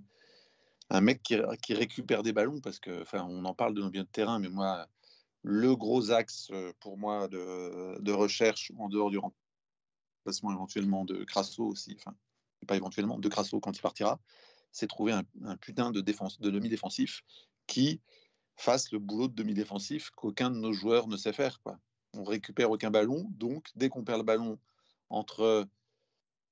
Un 0.92 1.02
mec 1.02 1.22
qui, 1.22 1.74
récupère 1.74 2.24
des 2.24 2.34
ballons, 2.34 2.62
parce 2.62 2.80
que, 2.80 3.04
enfin, 3.04 3.24
on 3.30 3.46
en 3.46 3.54
parle 3.54 3.76
de 3.76 3.82
nos 3.82 3.92
biens 3.92 4.04
de 4.04 4.10
terrain, 4.10 4.40
mais 4.40 4.50
moi, 4.50 4.88
le 5.44 5.76
gros 5.76 6.12
axe 6.12 6.48
euh, 6.52 6.74
pour 6.80 6.98
moi 6.98 7.28
de, 7.28 8.12
recherche 8.12 8.72
en 8.78 8.90
dehors 8.90 9.12
du 9.12 9.20
remplacement 9.20 10.52
éventuellement 10.52 11.06
de 11.06 11.24
Crasso 11.24 11.64
aussi, 11.64 11.96
enfin, 12.00 12.16
pas 12.68 12.76
éventuellement, 12.76 13.20
de 13.20 13.30
Crasso 13.30 13.60
quand 13.60 13.78
il 13.78 13.82
partira, 13.82 14.20
c'est 14.72 14.88
trouver 14.88 15.14
un, 15.14 15.24
putain 15.58 15.92
de, 15.92 16.02
de 16.02 16.50
demi-défensif 16.50 17.22
qui 17.68 18.02
fasse 18.56 18.92
le 18.92 19.00
boulot 19.00 19.28
de 19.28 19.36
demi-défensif 19.36 20.10
qu'aucun 20.12 20.50
de 20.50 20.58
nos 20.58 20.74
joueurs 20.74 21.08
ne 21.08 21.18
sait 21.18 21.34
faire. 21.34 21.62
Quoi 21.62 21.80
on 22.14 22.24
récupère 22.24 22.72
aucun 22.72 22.92
ballon. 22.92 23.28
Donc, 23.32 23.68
dès 23.76 23.90
qu'on 23.90 24.04
perd 24.04 24.20
le 24.20 24.26
ballon 24.26 24.60
entre 25.10 25.68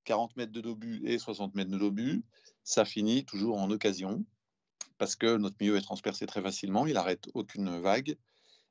40 0.05 0.35
mètres 0.37 0.51
de 0.51 0.61
dobu 0.61 1.01
et 1.05 1.17
60 1.19 1.55
mètres 1.55 1.71
de 1.71 1.77
dobu, 1.77 2.23
ça 2.63 2.85
finit 2.85 3.25
toujours 3.25 3.57
en 3.57 3.69
occasion 3.69 4.25
parce 4.97 5.15
que 5.15 5.37
notre 5.37 5.57
milieu 5.59 5.77
est 5.77 5.81
transpercé 5.81 6.25
très 6.25 6.41
facilement, 6.41 6.87
il 6.87 6.97
arrête 6.97 7.29
aucune 7.33 7.79
vague. 7.81 8.17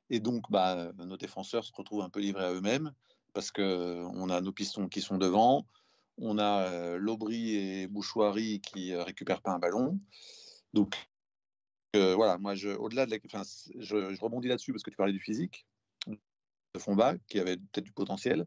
Et 0.09 0.19
donc, 0.19 0.49
bah, 0.49 0.91
nos 0.97 1.17
défenseurs 1.17 1.63
se 1.63 1.71
retrouvent 1.73 2.01
un 2.01 2.09
peu 2.09 2.19
livrés 2.19 2.45
à 2.45 2.53
eux-mêmes 2.53 2.91
parce 3.33 3.51
qu'on 3.51 4.29
a 4.29 4.41
nos 4.41 4.51
pistons 4.51 4.87
qui 4.87 5.01
sont 5.01 5.17
devant, 5.17 5.67
on 6.17 6.39
a 6.39 6.71
euh, 6.71 6.97
Lobry 6.97 7.55
et 7.55 7.87
Bouchoirie 7.87 8.61
qui 8.61 8.91
ne 8.91 8.97
euh, 8.97 9.03
récupèrent 9.03 9.41
pas 9.41 9.51
un 9.51 9.59
ballon. 9.59 9.99
Donc, 10.73 10.95
euh, 11.95 12.15
voilà, 12.15 12.37
moi, 12.37 12.53
au-delà 12.79 13.05
de 13.05 13.11
la, 13.11 13.17
je 13.79 14.21
rebondis 14.21 14.47
là-dessus 14.47 14.71
parce 14.71 14.83
que 14.83 14.89
tu 14.89 14.97
parlais 14.97 15.13
du 15.13 15.19
physique 15.19 15.65
de 16.77 16.81
Fomba, 16.81 17.15
qui 17.27 17.39
avait 17.39 17.57
peut-être 17.57 17.85
du 17.85 17.91
potentiel. 17.91 18.45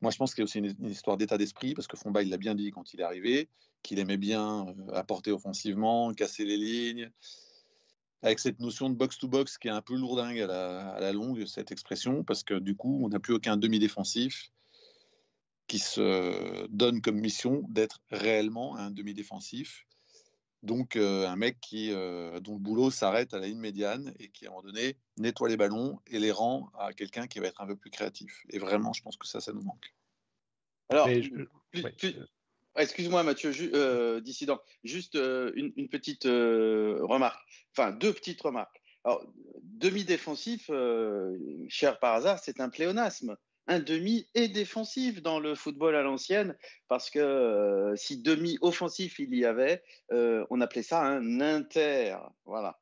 Moi, 0.00 0.10
je 0.10 0.16
pense 0.16 0.34
qu'il 0.34 0.42
y 0.42 0.44
a 0.44 0.44
aussi 0.44 0.58
une, 0.58 0.88
histoire 0.88 1.16
d'état 1.16 1.38
d'esprit, 1.38 1.74
parce 1.74 1.86
que 1.86 1.96
Fomba, 1.96 2.22
il 2.22 2.30
l'a 2.30 2.38
bien 2.38 2.54
dit 2.54 2.70
quand 2.70 2.92
il 2.92 3.00
est 3.00 3.04
arrivé, 3.04 3.48
qu'il 3.82 3.98
aimait 3.98 4.16
bien 4.16 4.66
euh, 4.66 4.92
apporter 4.94 5.30
offensivement, 5.30 6.12
casser 6.12 6.44
les 6.44 6.56
lignes, 6.56 7.10
avec 8.22 8.38
cette 8.38 8.60
notion 8.60 8.88
de 8.90 8.94
box-to-box 8.94 9.58
qui 9.58 9.68
est 9.68 9.72
un 9.72 9.82
peu 9.82 9.96
lourdingue 9.96 10.40
à 10.40 10.90
à 10.90 11.00
la 11.00 11.12
longue, 11.12 11.46
cette 11.46 11.72
expression, 11.72 12.24
parce 12.24 12.44
que 12.44 12.54
du 12.54 12.76
coup, 12.76 13.00
on 13.04 13.08
n'a 13.08 13.18
plus 13.18 13.34
aucun 13.34 13.56
demi-défensif 13.56 14.50
qui 15.66 15.78
se 15.78 16.66
donne 16.68 17.00
comme 17.00 17.18
mission 17.18 17.64
d'être 17.68 18.00
réellement 18.10 18.76
un 18.76 18.90
demi-défensif. 18.90 19.86
Donc, 20.62 20.94
euh, 20.94 21.26
un 21.26 21.34
mec 21.34 21.60
qui, 21.60 21.92
euh, 21.92 22.38
dont 22.38 22.54
le 22.54 22.60
boulot 22.60 22.90
s'arrête 22.90 23.34
à 23.34 23.40
la 23.40 23.48
ligne 23.48 23.58
médiane 23.58 24.14
et 24.20 24.28
qui, 24.28 24.46
à 24.46 24.48
un 24.48 24.52
moment 24.52 24.62
donné, 24.62 24.96
nettoie 25.16 25.48
les 25.48 25.56
ballons 25.56 25.98
et 26.06 26.20
les 26.20 26.30
rend 26.30 26.70
à 26.78 26.92
quelqu'un 26.92 27.26
qui 27.26 27.40
va 27.40 27.48
être 27.48 27.60
un 27.60 27.66
peu 27.66 27.76
plus 27.76 27.90
créatif. 27.90 28.44
Et 28.50 28.60
vraiment, 28.60 28.92
je 28.92 29.02
pense 29.02 29.16
que 29.16 29.26
ça, 29.26 29.40
ça 29.40 29.52
nous 29.52 29.62
manque. 29.62 29.92
Alors, 30.88 31.08
excuse-moi, 32.76 33.24
Mathieu, 33.24 33.52
euh, 33.74 34.20
dissident, 34.20 34.60
juste 34.84 35.16
une, 35.16 35.72
une, 35.76 35.88
petite 35.88 36.24
remarque, 36.24 37.42
enfin, 37.76 37.90
deux 37.90 38.12
petites 38.12 38.40
remarques. 38.40 38.80
Alors, 39.04 39.26
demi-défensif, 39.62 40.70
cher 41.68 41.98
par 41.98 42.14
hasard, 42.14 42.38
c'est 42.38 42.60
un 42.60 42.68
pléonasme 42.68 43.36
un 43.66 43.78
demi 43.78 44.28
et 44.34 44.48
défensif 44.48 45.22
dans 45.22 45.38
le 45.38 45.54
football 45.54 45.94
à 45.94 46.02
l'ancienne, 46.02 46.56
parce 46.88 47.10
que 47.10 47.18
euh, 47.18 47.96
si 47.96 48.18
demi 48.18 48.58
offensif 48.60 49.18
il 49.18 49.34
y 49.34 49.44
avait, 49.44 49.82
euh, 50.12 50.44
on 50.50 50.60
appelait 50.60 50.82
ça 50.82 51.02
un 51.02 51.40
inter. 51.40 52.16
Voilà. 52.44 52.78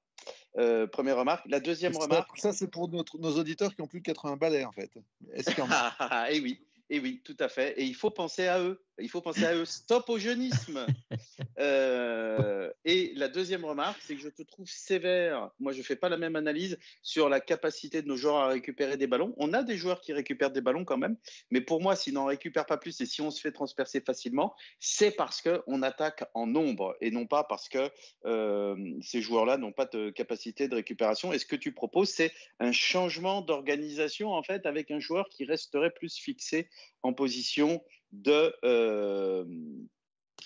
Euh, 0.59 0.87
première 0.87 1.17
remarque. 1.17 1.45
La 1.49 1.61
deuxième 1.61 1.97
remarque. 1.97 2.39
Ça, 2.39 2.53
c'est 2.53 2.69
pour 2.69 2.89
notre, 2.89 3.19
nos 3.19 3.39
auditeurs 3.39 3.75
qui 3.75 3.83
ont 3.83 3.87
plus 3.87 4.01
de 4.01 4.05
80 4.05 4.37
balais, 4.37 4.65
en 4.65 4.73
fait. 4.73 4.91
Est-ce 5.33 5.55
qu'il 5.55 5.65
Eh 6.31 6.41
oui, 6.41 6.61
et 6.91 6.97
eh 6.97 7.01
oui, 7.01 7.21
tout 7.25 7.37
à 7.39 7.49
fait. 7.49 7.79
Et 7.81 7.85
il 7.85 7.95
faut 7.95 8.11
penser 8.11 8.49
à 8.49 8.61
eux. 8.61 8.83
Il 8.99 9.09
faut 9.09 9.21
penser 9.21 9.45
à 9.45 9.55
eux. 9.55 9.65
Stop 9.65 10.09
au 10.09 10.19
jeunisme. 10.19 10.87
Euh, 11.59 12.71
et 12.87 13.13
la 13.17 13.29
deuxième 13.29 13.67
remarque, 13.67 14.01
c'est 14.03 14.15
que 14.15 14.21
je 14.23 14.31
te 14.31 14.43
trouve 14.43 14.67
sévère. 14.67 15.51
Moi, 15.59 15.73
je 15.73 15.79
ne 15.79 15.83
fais 15.83 15.97
pas 15.97 16.09
la 16.09 16.17
même 16.17 16.35
analyse 16.35 16.79
sur 17.03 17.29
la 17.29 17.39
capacité 17.39 18.01
de 18.01 18.09
nos 18.09 18.17
joueurs 18.17 18.37
à 18.37 18.49
récupérer 18.49 18.97
des 18.97 19.07
ballons. 19.07 19.35
On 19.37 19.53
a 19.53 19.63
des 19.63 19.77
joueurs 19.77 20.01
qui 20.01 20.15
récupèrent 20.15 20.53
des 20.53 20.63
ballons 20.63 20.87
quand 20.87 20.97
même. 20.97 21.17
Mais 21.51 21.61
pour 21.61 21.83
moi, 21.83 21.97
s'ils 21.97 22.15
n'en 22.15 22.25
récupèrent 22.25 22.65
pas 22.65 22.79
plus 22.79 22.99
et 23.03 23.07
si 23.07 23.21
on 23.21 23.31
se 23.31 23.43
fait 23.43 23.53
transpercer 23.53 24.01
facilement, 24.01 24.55
c'est 24.79 25.11
parce 25.11 25.43
qu'on 25.43 25.83
attaque 25.83 26.25
en 26.33 26.47
nombre 26.47 26.97
et 27.03 27.11
non 27.11 27.27
pas 27.27 27.45
parce 27.45 27.69
que 27.69 27.91
euh, 28.25 28.77
ces 29.03 29.21
joueurs-là 29.21 29.59
n'ont 29.59 29.73
pas 29.73 29.87
de 29.87 30.09
capacité 30.09 30.67
de 30.67 30.77
récupération. 30.77 31.31
Et 31.35 31.39
ce 31.39 31.47
que 31.47 31.57
tu 31.57 31.73
proposes, 31.73 32.09
c'est 32.09 32.33
un 32.59 32.73
changement 32.73 33.43
d'organisation, 33.43 34.33
en 34.33 34.43
fait, 34.43 34.65
avec 34.65 34.91
un 34.91 35.01
joueur 35.01 35.29
qui 35.29 35.45
resterait 35.45 35.91
plus 35.91 36.17
fixé 36.17 36.71
en 37.03 37.13
position 37.13 37.83
de 38.13 38.55
euh, 38.65 39.45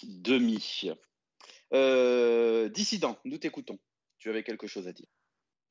demi. 0.03 0.91
Euh, 1.73 2.69
dissident, 2.69 3.19
nous 3.25 3.39
t'écoutons. 3.39 3.79
Tu 4.19 4.29
avais 4.31 4.43
quelque 4.43 4.67
chose 4.67 4.89
à 4.89 4.93
dire. 4.93 5.09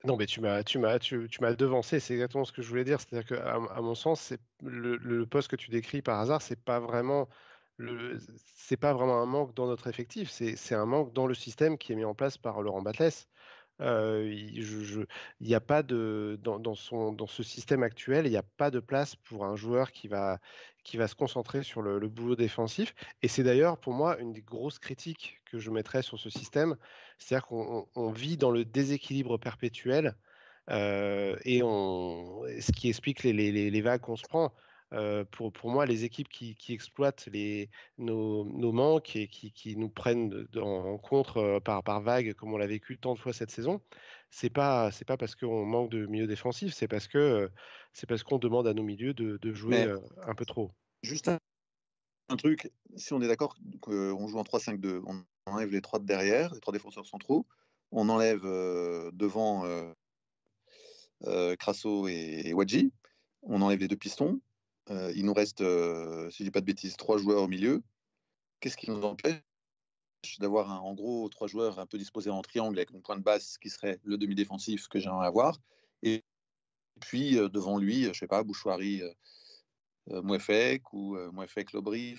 Non, 0.04 0.18
mais 0.18 0.26
tu 0.26 0.42
m'as, 0.42 0.64
tu 0.64 0.80
m'as, 0.80 1.00
tu, 1.00 1.30
m'as 1.40 1.54
devancé. 1.54 2.00
C'est 2.00 2.14
exactement 2.14 2.44
ce 2.44 2.52
que 2.52 2.62
je 2.62 2.68
voulais 2.68 2.84
dire. 2.84 3.00
C'est-à-dire 3.00 3.38
qu'à 3.38 3.54
à 3.54 3.82
mon 3.82 3.96
sens, 3.96 4.34
le, 4.62 5.26
poste 5.26 5.48
que 5.48 5.56
tu 5.56 5.72
décris 5.72 6.02
par 6.02 6.20
hasard, 6.20 6.42
c'est 6.42 6.62
pas 6.62 6.80
vraiment 6.80 7.30
c'est 8.56 8.78
pas 8.78 8.94
vraiment 8.94 9.20
un 9.20 9.26
manque 9.26 9.56
dans 9.56 9.66
notre 9.66 9.88
effectif, 9.88 10.30
c'est 10.30 10.76
un 10.76 10.86
manque 10.86 11.12
dans 11.14 11.26
le 11.26 11.34
système 11.34 11.78
qui 11.78 11.92
est 11.92 11.96
mis 11.96 12.06
en 12.06 12.14
place 12.14 12.38
par 12.38 12.62
Laurent 12.62 12.82
Batles. 12.82 13.26
Il 13.84 15.06
n'y 15.42 15.56
a 15.56 15.60
pas 15.60 15.84
de 15.84 16.40
dans, 16.42 16.76
ce 16.76 17.44
système 17.44 17.84
actuel, 17.84 18.26
il 18.26 18.32
n'y 18.32 18.38
a 18.38 18.44
pas 18.44 18.72
de 18.72 18.80
place 18.80 19.16
pour 19.16 19.46
un 19.46 19.56
joueur 19.56 19.92
qui 19.92 20.08
va, 20.08 20.40
qui 20.84 20.98
va 20.98 21.08
se 21.08 21.16
concentrer 21.16 21.64
sur 21.64 21.82
le, 21.82 22.08
boulot 22.08 22.36
défensif. 22.36 22.96
Et 23.22 23.28
c'est 23.28 23.44
d'ailleurs 23.44 23.78
pour 23.78 23.94
moi 23.94 24.18
une 24.20 24.34
des 24.34 24.42
grosses 24.42 24.80
critiques 24.80 25.42
que 25.46 25.60
je 25.60 25.70
mettrais 25.70 26.02
sur 26.02 26.20
ce 26.20 26.30
système, 26.30 26.78
c'est-à-dire 27.18 27.48
qu'on 27.48 28.12
vit 28.12 28.38
dans 28.38 28.52
le 28.52 28.66
déséquilibre 28.66 29.38
perpétuel. 29.38 30.16
Et 30.70 31.62
on, 31.64 32.44
ce 32.60 32.72
qui 32.72 32.90
explique 32.90 33.24
les, 33.24 33.34
les 33.34 33.82
vagues 33.82 34.02
qu'on 34.02 34.16
se 34.16 34.24
prend. 34.24 34.54
Euh, 34.94 35.26
pour, 35.26 35.52
pour, 35.52 35.72
moi, 35.72 35.86
les 35.86 36.04
équipes 36.04 36.30
qui, 36.30 36.56
qui 36.56 36.74
exploitent 36.74 37.28
les, 37.32 37.70
nos, 37.98 38.46
nos, 38.46 38.72
manques 38.72 39.16
et 39.16 39.28
qui, 39.28 39.52
qui 39.52 39.76
nous 39.76 39.90
prennent 39.90 40.48
en 40.56 40.98
compte 41.00 41.36
euh, 41.38 41.60
par, 41.60 41.84
par 41.84 42.02
vague, 42.02 42.34
comme 42.34 42.54
on 42.54 42.58
l'a 42.58 42.68
vécu 42.68 43.00
tant 43.00 43.16
de 43.16 43.20
fois 43.20 43.34
cette 43.34 43.50
saison, 43.50 43.82
c'est 44.30 44.52
pas 44.52 44.92
c'est 44.92 45.06
pas 45.06 45.18
parce 45.18 45.36
qu'on 45.36 45.66
manque 45.66 45.90
de 45.90 46.06
milieu 46.06 46.28
défensif, 46.28 46.74
c'est 46.74 46.88
parce 46.88 47.08
que 47.08 47.18
euh, 47.18 47.48
c'est 47.94 48.08
parce 48.08 48.24
qu'on 48.24 48.38
demande 48.38 48.68
à 48.68 48.74
nos 48.74 48.84
milieux 48.84 49.16
de, 49.16 49.38
de 49.38 49.54
jouer 49.54 49.92
un 50.22 50.36
peu 50.36 50.46
trop. 50.46 50.72
Juste 51.02 51.28
un, 51.28 51.40
un 52.30 52.36
truc, 52.36 52.72
si 52.96 53.14
on 53.14 53.22
est 53.22 53.28
d'accord 53.28 53.56
qu'on 53.82 54.28
joue 54.28 54.38
en 54.38 54.44
3-5-2, 54.44 55.02
on 55.08 55.24
enlève 55.52 55.72
les 55.72 55.82
trois 55.82 56.00
de 56.00 56.06
derrière, 56.06 56.54
les 56.54 56.60
trois 56.60 56.74
défenseurs 56.74 57.08
centraux, 57.08 57.48
on 57.92 58.10
enlève 58.10 58.44
devant 59.14 59.66
Crasso 61.58 62.08
et, 62.08 62.44
et 62.46 62.54
Wadji, 62.54 62.92
on 63.42 63.62
enlève 63.62 63.80
les 63.80 63.88
deux 63.88 63.98
pistons, 63.98 64.40
euh, 64.90 65.14
il 65.16 65.26
nous 65.26 65.34
reste, 65.34 65.62
euh, 65.62 66.30
si 66.30 66.40
je 66.40 66.44
dis 66.46 66.52
pas 66.52 66.62
de 66.62 66.66
bêtises, 66.66 66.98
trois 66.98 67.18
joueurs 67.18 67.44
au 67.44 67.48
milieu. 67.48 67.82
Qu'est-ce 68.60 68.78
qui 68.78 68.90
nous 68.90 69.04
empêche 69.04 69.42
d'avoir 70.40 70.84
en 70.84 70.94
gros 70.94 71.28
trois 71.30 71.48
joueurs 71.48 71.80
un 71.80 71.86
peu 71.86 71.98
disposés 71.98 72.30
en 72.30 72.42
triangle 72.42 72.78
avec 72.78 72.94
un 72.94 73.00
point 73.00 73.18
de 73.18 73.24
basse 73.24 73.58
qui 73.58 73.70
serait 73.70 74.00
le 74.04 74.18
demi-défensif 74.18 74.88
que 74.88 75.00
j'aimerais 75.00 75.28
avoir? 75.28 75.58
Et 76.02 76.24
puis 77.00 77.38
euh, 77.38 77.50
devant 77.50 77.78
lui, 77.78 78.06
je 78.06 78.14
sais 78.14 78.28
pas, 78.28 78.44
Bouchoirie, 78.44 79.04
euh, 80.10 80.22
Mouefek 80.22 80.94
ou 80.94 81.18
Mouefek 81.32 81.72
Lobry. 81.74 82.18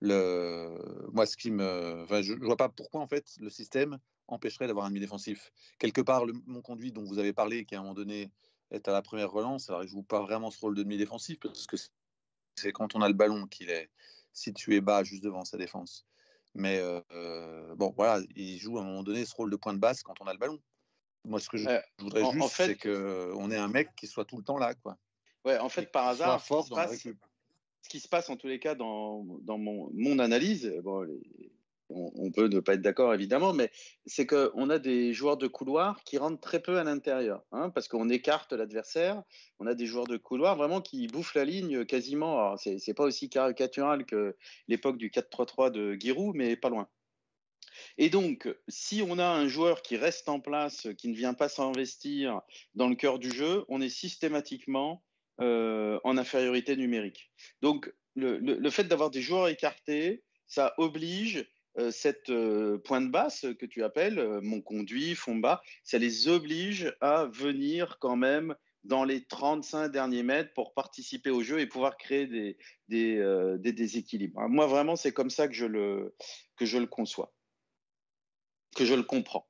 Le... 0.00 1.08
Moi, 1.12 1.26
ce 1.26 1.36
qui 1.36 1.50
me, 1.50 2.06
je, 2.22 2.32
ne 2.32 2.44
vois 2.44 2.56
pas 2.56 2.68
pourquoi 2.68 3.00
en 3.00 3.08
fait 3.08 3.34
le 3.40 3.50
système 3.50 3.98
empêcherait 4.28 4.66
d'avoir 4.66 4.86
un 4.86 4.90
demi-défensif. 4.90 5.52
Quelque 5.78 6.00
part, 6.00 6.24
le, 6.24 6.34
mon 6.46 6.60
conduit 6.60 6.92
dont 6.92 7.04
vous 7.04 7.18
avez 7.18 7.32
parlé, 7.32 7.64
qui 7.64 7.74
à 7.74 7.78
un 7.78 7.82
moment 7.82 7.94
donné 7.94 8.30
est 8.70 8.88
à 8.88 8.92
la 8.92 9.02
première 9.02 9.30
relance. 9.30 9.68
Alors, 9.70 9.84
il 9.84 9.88
joue 9.88 10.02
pas 10.02 10.20
vraiment 10.20 10.50
ce 10.50 10.60
rôle 10.60 10.76
de 10.76 10.82
demi-défensif 10.82 11.38
parce 11.40 11.66
que 11.66 11.76
c'est 12.56 12.72
quand 12.72 12.94
on 12.94 13.02
a 13.02 13.08
le 13.08 13.14
ballon 13.14 13.46
qu'il 13.46 13.70
est 13.70 13.90
situé 14.32 14.80
bas, 14.80 15.04
juste 15.04 15.22
devant 15.22 15.44
sa 15.44 15.56
défense. 15.56 16.06
Mais 16.54 16.78
euh, 16.80 17.74
bon, 17.76 17.92
voilà, 17.96 18.24
il 18.34 18.58
joue 18.58 18.78
à 18.78 18.82
un 18.82 18.84
moment 18.84 19.02
donné 19.02 19.24
ce 19.24 19.34
rôle 19.34 19.50
de 19.50 19.56
point 19.56 19.74
de 19.74 19.78
basse 19.78 20.02
quand 20.02 20.14
on 20.20 20.26
a 20.26 20.32
le 20.32 20.38
ballon. 20.38 20.58
Moi, 21.24 21.40
ce 21.40 21.48
que 21.48 21.58
je, 21.58 21.68
voudrais 21.98 22.24
juste, 22.32 22.42
en 22.42 22.48
c'est 22.48 22.76
qu'on 22.76 23.50
ait 23.50 23.56
un 23.56 23.68
mec 23.68 23.94
qui 23.96 24.06
soit 24.06 24.24
tout 24.24 24.36
le 24.36 24.44
temps 24.44 24.58
là, 24.58 24.74
quoi. 24.74 24.96
Ouais, 25.44 25.58
en 25.58 25.68
fait, 25.68 25.90
par 25.92 26.08
hasard, 26.08 26.40
ce 26.40 26.62
qui, 26.64 26.74
passe, 26.74 27.02
ce 27.82 27.88
qui, 27.88 28.00
se 28.00 28.08
passe, 28.08 28.28
en 28.28 28.36
tous 28.36 28.48
les 28.48 28.58
cas 28.58 28.74
dans, 28.74 29.24
dans 29.42 29.58
mon, 29.58 29.90
mon 29.92 30.18
analyse, 30.18 30.72
bon, 30.82 31.02
les, 31.02 31.20
on, 31.90 32.30
peut 32.30 32.48
ne 32.48 32.60
pas 32.60 32.74
être 32.74 32.82
d'accord 32.82 33.14
évidemment, 33.14 33.52
mais 33.52 33.70
c'est 34.06 34.26
qu'on 34.26 34.70
a 34.70 34.78
des 34.78 35.12
joueurs 35.12 35.36
de 35.36 35.46
couloir 35.46 36.02
qui 36.04 36.18
rentrent 36.18 36.40
très 36.40 36.60
peu 36.60 36.78
à 36.78 36.84
l'intérieur, 36.84 37.42
hein, 37.52 37.70
parce 37.70 37.88
qu'on 37.88 38.08
écarte 38.08 38.52
l'adversaire. 38.52 39.22
On 39.58 39.66
a 39.66 39.74
des 39.74 39.86
joueurs 39.86 40.06
de 40.06 40.16
couloir 40.16 40.56
vraiment 40.56 40.80
qui 40.80 41.06
bouffent 41.06 41.34
la 41.34 41.44
ligne 41.44 41.84
quasiment. 41.84 42.56
C'est 42.56 42.94
pas 42.94 43.04
aussi 43.04 43.30
caricatural 43.30 44.04
que 44.04 44.36
l'époque 44.68 44.98
du 44.98 45.10
4-3-3 45.10 45.70
de 45.70 45.94
Giroud, 45.94 46.34
mais 46.36 46.56
pas 46.56 46.68
loin. 46.68 46.88
Et 47.96 48.10
donc, 48.10 48.48
si 48.68 49.02
on 49.06 49.18
a 49.18 49.26
un 49.26 49.46
joueur 49.46 49.82
qui 49.82 49.96
reste 49.96 50.28
en 50.28 50.40
place, 50.40 50.88
qui 50.98 51.08
ne 51.08 51.14
vient 51.14 51.34
pas 51.34 51.48
s'investir 51.48 52.40
dans 52.74 52.88
le 52.88 52.96
cœur 52.96 53.18
du 53.18 53.30
jeu, 53.30 53.64
on 53.68 53.80
est 53.80 53.88
systématiquement 53.88 55.04
euh, 55.40 55.98
en 56.04 56.18
infériorité 56.18 56.76
numérique. 56.76 57.30
Donc, 57.62 57.92
le 58.16 58.70
fait 58.70 58.84
d'avoir 58.84 59.10
des 59.10 59.22
joueurs 59.22 59.46
écartés, 59.46 60.24
ça 60.48 60.74
oblige 60.76 61.46
cette 61.90 62.30
euh, 62.30 62.78
pointe 62.78 63.10
basse 63.10 63.46
que 63.58 63.66
tu 63.66 63.82
appelles, 63.84 64.18
euh, 64.18 64.40
mon 64.42 64.60
conduit, 64.60 65.14
fond 65.14 65.36
bas, 65.36 65.62
ça 65.84 65.98
les 65.98 66.28
oblige 66.28 66.94
à 67.00 67.26
venir 67.26 67.98
quand 68.00 68.16
même 68.16 68.54
dans 68.84 69.04
les 69.04 69.24
35 69.24 69.88
derniers 69.88 70.22
mètres 70.22 70.52
pour 70.54 70.74
participer 70.74 71.30
au 71.30 71.42
jeu 71.42 71.60
et 71.60 71.66
pouvoir 71.66 71.96
créer 71.96 72.26
des, 72.26 72.56
des, 72.88 73.72
déséquilibres. 73.72 74.48
Moi, 74.48 74.66
vraiment, 74.66 74.96
c'est 74.96 75.12
comme 75.12 75.30
ça 75.30 75.46
que 75.46 75.54
je, 75.54 75.66
le, 75.66 76.14
que 76.56 76.64
je 76.64 76.78
le 76.78 76.86
conçois, 76.86 77.32
que 78.76 78.84
je 78.84 78.94
le 78.94 79.02
comprends. 79.02 79.46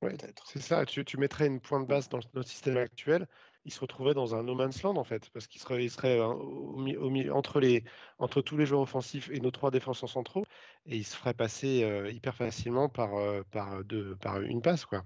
Ouais, 0.00 0.16
c'est 0.46 0.62
ça, 0.62 0.86
tu, 0.86 1.04
tu, 1.04 1.18
mettrais 1.18 1.46
une 1.46 1.60
pointe 1.60 1.86
basse 1.86 2.08
dans 2.08 2.20
notre 2.32 2.48
système 2.48 2.78
actuel 2.78 3.26
il 3.68 3.70
se 3.70 3.80
retrouverait 3.80 4.14
dans 4.14 4.34
un 4.34 4.42
no 4.42 4.54
man's 4.54 4.82
land 4.82 4.96
en 4.96 5.04
fait, 5.04 5.28
parce 5.28 5.46
qu'il 5.46 5.60
serait, 5.60 5.84
il 5.84 5.90
serait 5.90 6.18
hein, 6.18 6.30
au, 6.30 6.78
entre, 7.32 7.60
les, 7.60 7.84
entre 8.18 8.40
tous 8.40 8.56
les 8.56 8.64
joueurs 8.64 8.80
offensifs 8.80 9.28
et 9.30 9.40
nos 9.40 9.50
trois 9.50 9.70
défenseurs 9.70 10.08
centraux, 10.08 10.46
et 10.86 10.96
il 10.96 11.04
se 11.04 11.14
ferait 11.14 11.34
passer 11.34 11.84
euh, 11.84 12.10
hyper 12.10 12.34
facilement 12.34 12.88
par, 12.88 13.14
euh, 13.16 13.42
par, 13.50 14.40
une 14.40 14.62
passe. 14.62 14.86
Quoi. 14.86 15.04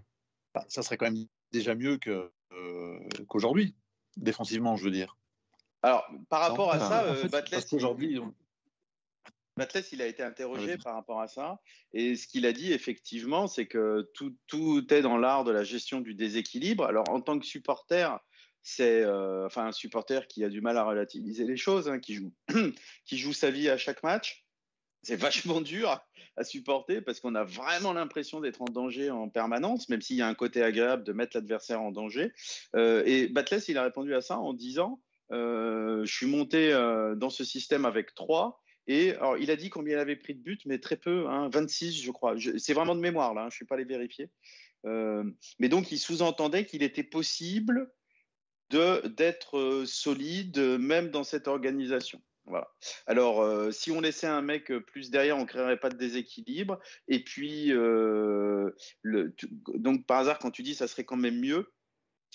Bah, 0.54 0.64
ça 0.68 0.82
serait 0.82 0.96
quand 0.96 1.10
même 1.10 1.26
déjà 1.50 1.74
mieux 1.74 1.98
que, 1.98 2.30
euh, 2.52 3.00
qu'aujourd'hui, 3.28 3.74
défensivement, 4.16 4.76
je 4.76 4.84
veux 4.84 4.92
dire. 4.92 5.16
Alors, 5.82 6.06
par 6.28 6.42
rapport 6.42 6.72
à 6.72 6.78
ça, 6.78 7.10
en 7.10 7.14
fait, 7.16 7.72
aujourd'hui. 7.72 8.20
il 9.92 10.02
a 10.02 10.06
été 10.06 10.22
interrogé 10.22 10.78
par 10.78 10.94
rapport 10.94 11.20
à 11.20 11.26
ça. 11.26 11.58
Et 11.92 12.14
ce 12.14 12.28
qu'il 12.28 12.46
a 12.46 12.52
dit, 12.52 12.72
effectivement, 12.72 13.48
c'est 13.48 13.66
que 13.66 14.08
tout, 14.14 14.36
tout, 14.46 14.94
est 14.94 15.02
dans 15.02 15.16
l'art 15.16 15.42
de 15.42 15.50
la 15.50 15.64
gestion 15.64 16.00
du 16.00 16.14
déséquilibre. 16.14 16.84
Alors, 16.84 17.08
en 17.10 17.20
tant 17.20 17.40
que 17.40 17.44
supporter, 17.44 18.20
c'est 18.62 19.02
euh, 19.02 19.46
enfin 19.46 19.66
un 19.66 19.72
supporter 19.72 20.26
qui 20.28 20.44
a 20.44 20.48
du 20.48 20.60
mal 20.60 20.78
à 20.78 20.84
relativiser 20.84 21.44
les 21.44 21.56
choses, 21.56 21.88
hein, 21.88 21.98
qui, 21.98 22.14
joue, 22.14 22.32
qui 23.04 23.18
joue 23.18 23.32
sa 23.32 23.50
vie 23.50 23.68
à 23.68 23.76
chaque 23.76 24.02
match. 24.02 24.46
C'est 25.02 25.16
vachement 25.16 25.60
dur 25.60 25.90
à, 26.36 26.44
supporter 26.44 27.00
parce 27.00 27.20
qu'on 27.20 27.34
a 27.34 27.42
vraiment 27.42 27.92
l'impression 27.92 28.40
d'être 28.40 28.62
en 28.62 28.66
danger 28.66 29.10
en 29.10 29.28
permanence, 29.28 29.88
même 29.88 30.00
s'il 30.00 30.16
y 30.16 30.22
a 30.22 30.28
un 30.28 30.34
côté 30.34 30.62
agréable 30.62 31.02
de 31.02 31.12
mettre 31.12 31.36
l'adversaire 31.36 31.82
en 31.82 31.90
danger. 31.90 32.32
Euh, 32.76 33.02
et 33.04 33.26
Batles, 33.26 33.64
il 33.68 33.76
a 33.76 33.82
répondu 33.82 34.14
à 34.14 34.20
ça 34.20 34.38
en 34.38 34.54
disant 34.54 35.00
euh, 35.32 36.04
Je 36.04 36.14
suis 36.14 36.26
monté 36.26 36.70
dans 37.16 37.30
ce 37.30 37.44
système 37.44 37.84
avec 37.84 38.14
trois. 38.14 38.62
Et 38.86 39.14
il 39.38 39.50
a 39.50 39.56
dit 39.56 39.70
combien 39.70 39.96
il 39.96 40.00
avait 40.00 40.16
pris 40.16 40.34
de 40.34 40.40
buts, 40.40 40.58
mais 40.66 40.78
très 40.78 40.96
peu, 40.96 41.28
hein, 41.28 41.48
26, 41.52 42.02
je 42.02 42.10
crois. 42.10 42.34
C'est 42.56 42.72
vraiment 42.72 42.94
de 42.94 43.00
mémoire, 43.00 43.34
là, 43.34 43.42
hein, 43.42 43.44
je 43.50 43.54
ne 43.54 43.56
suis 43.56 43.64
pas 43.66 43.74
allé 43.74 43.84
vérifier. 43.84 44.30
mais 44.84 45.68
donc, 45.68 45.92
il 45.92 45.98
sous-entendait 45.98 46.64
qu'il 46.64 46.82
était 46.82 47.04
possible 47.04 47.92
d'être 48.72 49.58
euh, 49.58 49.86
solide, 49.86 50.58
même 50.58 51.10
dans 51.10 51.24
cette 51.24 51.48
organisation. 51.48 52.20
Voilà. 52.46 52.68
Alors, 53.06 53.40
euh, 53.40 53.70
si 53.70 53.90
on 53.92 54.00
laissait 54.00 54.26
un 54.26 54.42
mec 54.42 54.72
plus 54.86 55.10
derrière, 55.10 55.38
on 55.38 55.46
créerait 55.46 55.78
pas 55.78 55.90
de 55.90 55.96
déséquilibre. 55.96 56.78
Et 57.06 57.22
puis, 57.22 57.72
euh, 57.72 58.70
le, 59.02 59.34
donc 59.74 60.06
par 60.06 60.18
hasard, 60.18 60.38
quand 60.38 60.50
tu 60.50 60.62
dis 60.62 60.74
ça 60.74 60.88
serait 60.88 61.04
quand 61.04 61.16
même 61.16 61.38
mieux, 61.38 61.72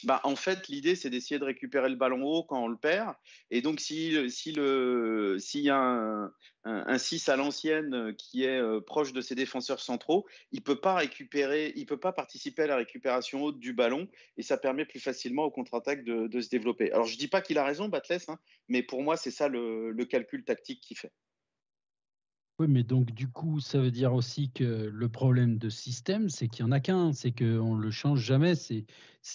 bah, 0.04 0.22
en 0.24 0.36
fait, 0.36 0.68
l'idée, 0.68 0.96
c'est 0.96 1.10
d'essayer 1.10 1.40
de 1.40 1.46
récupérer 1.46 1.90
le 1.90 1.96
ballon 1.96 2.24
haut 2.24 2.44
quand 2.44 2.64
on 2.64 2.68
le 2.68 2.78
perd. 2.78 3.16
Et 3.50 3.62
donc, 3.62 3.80
s'il 3.80 4.30
si, 4.30 4.54
si 5.40 5.62
y 5.62 5.70
a 5.70 5.78
un, 5.78 6.32
un, 6.66 6.98
6 6.98 7.30
à 7.30 7.36
l'ancienne 7.36 8.16
qui 8.16 8.44
est 8.44 8.60
euh, 8.60 8.80
proche 8.80 9.14
de 9.14 9.22
ses 9.22 9.34
défenseurs 9.34 9.80
centraux, 9.80 10.28
il 10.52 10.60
ne 10.60 10.64
peut 10.64 10.80
pas 10.80 11.02
peut 11.88 12.00
pas 12.00 12.12
participer 12.12 12.64
à 12.64 12.68
la 12.68 12.76
récupération 12.76 13.44
haute 13.44 13.60
du 13.60 13.74
ballon. 13.74 14.08
Et 14.38 14.44
ça 14.44 14.58
permet 14.58 14.86
plus 14.86 15.00
facilement 15.00 15.46
au 15.46 15.52
contre-attaque 15.52 16.04
de, 16.04 16.28
de, 16.28 16.42
se 16.42 16.50
développer. 16.50 16.92
Alors, 16.92 17.06
je 17.06 17.14
ne 17.14 17.20
dis 17.20 17.28
pas 17.28 17.42
qu'il 17.42 17.58
a 17.58 17.66
raison, 17.66 17.90
Batles, 17.90 18.20
hein, 18.28 18.38
mais 18.68 18.84
pour 18.84 19.02
moi, 19.02 19.18
c'est 19.18 19.32
ça 19.32 19.48
le, 19.48 19.92
le 19.92 20.06
calcul 20.06 20.44
tactique 20.44 20.82
qu'il 20.82 20.98
fait. 20.98 21.12
Oui, 22.60 22.66
mais 22.68 22.82
donc 22.82 23.12
du 23.12 23.28
coup, 23.28 23.60
ça 23.60 23.78
veut 23.80 23.92
dire 23.92 24.16
aussi 24.16 24.50
que 24.50 24.64
le 24.92 25.10
problème 25.10 25.60
de 25.60 25.70
système, 25.70 26.28
c'est 26.28 26.48
qu'il 26.48 26.66
n'y 26.66 26.70
en 26.70 26.72
a 26.72 26.80
qu'un, 26.80 27.14
c'est 27.14 27.32
qu'on 27.32 27.76
ne 27.76 27.82
le 27.84 27.92
change 27.92 28.22
jamais. 28.22 28.56
C'est, 28.56 28.86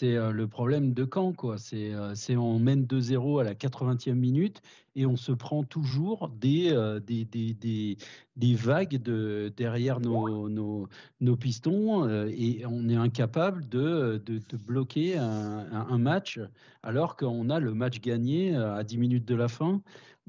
euh, 0.02 0.32
le 0.32 0.48
problème 0.48 0.92
de 0.92 1.04
quand, 1.04 1.32
quoi. 1.32 1.54
Euh, 1.72 2.12
c'est 2.16 2.36
on 2.36 2.58
mène 2.58 2.84
2-0 2.84 3.40
à 3.40 3.44
la 3.44 3.54
80e 3.54 4.14
minute 4.14 4.60
et 4.96 5.06
on 5.06 5.14
se 5.16 5.30
prend 5.30 5.62
toujours 5.62 6.30
des, 6.30 6.72
euh, 6.72 6.98
des, 6.98 7.24
des, 7.24 7.54
des, 7.54 7.96
des, 8.34 8.54
vagues 8.56 9.00
de, 9.00 9.52
derrière 9.56 10.00
nos, 10.00 10.48
nos, 10.48 10.88
nos 11.20 11.36
pistons 11.36 12.08
et 12.26 12.64
on 12.66 12.88
est 12.88 12.96
incapable 12.96 13.68
de, 13.68 14.20
de, 14.26 14.38
de 14.48 14.56
bloquer 14.56 15.16
un, 15.18 15.70
un, 15.70 15.98
match 15.98 16.40
alors 16.82 17.16
qu'on 17.16 17.50
a 17.50 17.60
le 17.60 17.72
match 17.72 18.00
gagné 18.00 18.56
à 18.56 18.82
10 18.82 18.98
minutes 18.98 19.24
de 19.26 19.36
la 19.36 19.46
fin. 19.48 19.80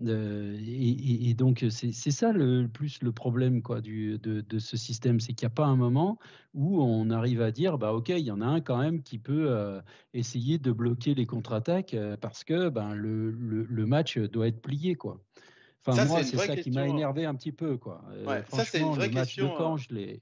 Euh, 0.01 0.57
et, 0.59 1.33
donc, 1.35 1.65
c'est 1.69 1.93
ça 2.11 2.31
le 2.31 2.67
plus 2.67 3.01
le 3.01 3.11
problème 3.11 3.61
quoi, 3.61 3.81
du, 3.81 4.17
de, 4.17 4.59
ce 4.59 4.77
système, 4.77 5.19
c'est 5.19 5.33
qu'il 5.33 5.45
n'y 5.45 5.51
a 5.51 5.55
pas 5.55 5.65
un 5.65 5.75
moment 5.75 6.17
où 6.53 6.81
on 6.81 7.09
arrive 7.09 7.41
à 7.41 7.51
dire, 7.51 7.77
bah 7.77 7.93
ok, 7.93 8.09
il 8.09 8.19
y 8.19 8.31
en 8.31 8.41
a 8.41 8.45
un 8.45 8.61
quand 8.61 8.77
même 8.77 9.03
qui 9.03 9.19
peut 9.19 9.47
euh, 9.49 9.81
essayer 10.13 10.57
de 10.57 10.71
bloquer 10.71 11.13
les 11.13 11.25
contre-attaques 11.25 11.93
euh, 11.93 12.17
parce 12.17 12.43
que 12.43 12.69
ben, 12.69 12.95
le, 12.95 13.31
le, 13.31 13.85
match 13.85 14.17
doit 14.17 14.47
être 14.47 14.61
plié. 14.61 14.95
Quoi. 14.95 15.19
Enfin, 15.85 16.05
moi, 16.05 16.23
c'est 16.23 16.37
ça 16.37 16.55
qui 16.55 16.71
m'a 16.71 16.87
énervé 16.87 17.25
un 17.25 17.35
petit 17.35 17.51
peu. 17.51 17.77
Quoi. 17.77 18.03
ça, 18.49 18.65
c'est 18.65 18.81
une 18.81 18.93
vraie 18.93 19.09
le 19.09 19.13
match 19.13 19.37
de 19.37 19.43
Caen, 19.43 19.77
je 19.77 19.93
l'ai 19.93 20.21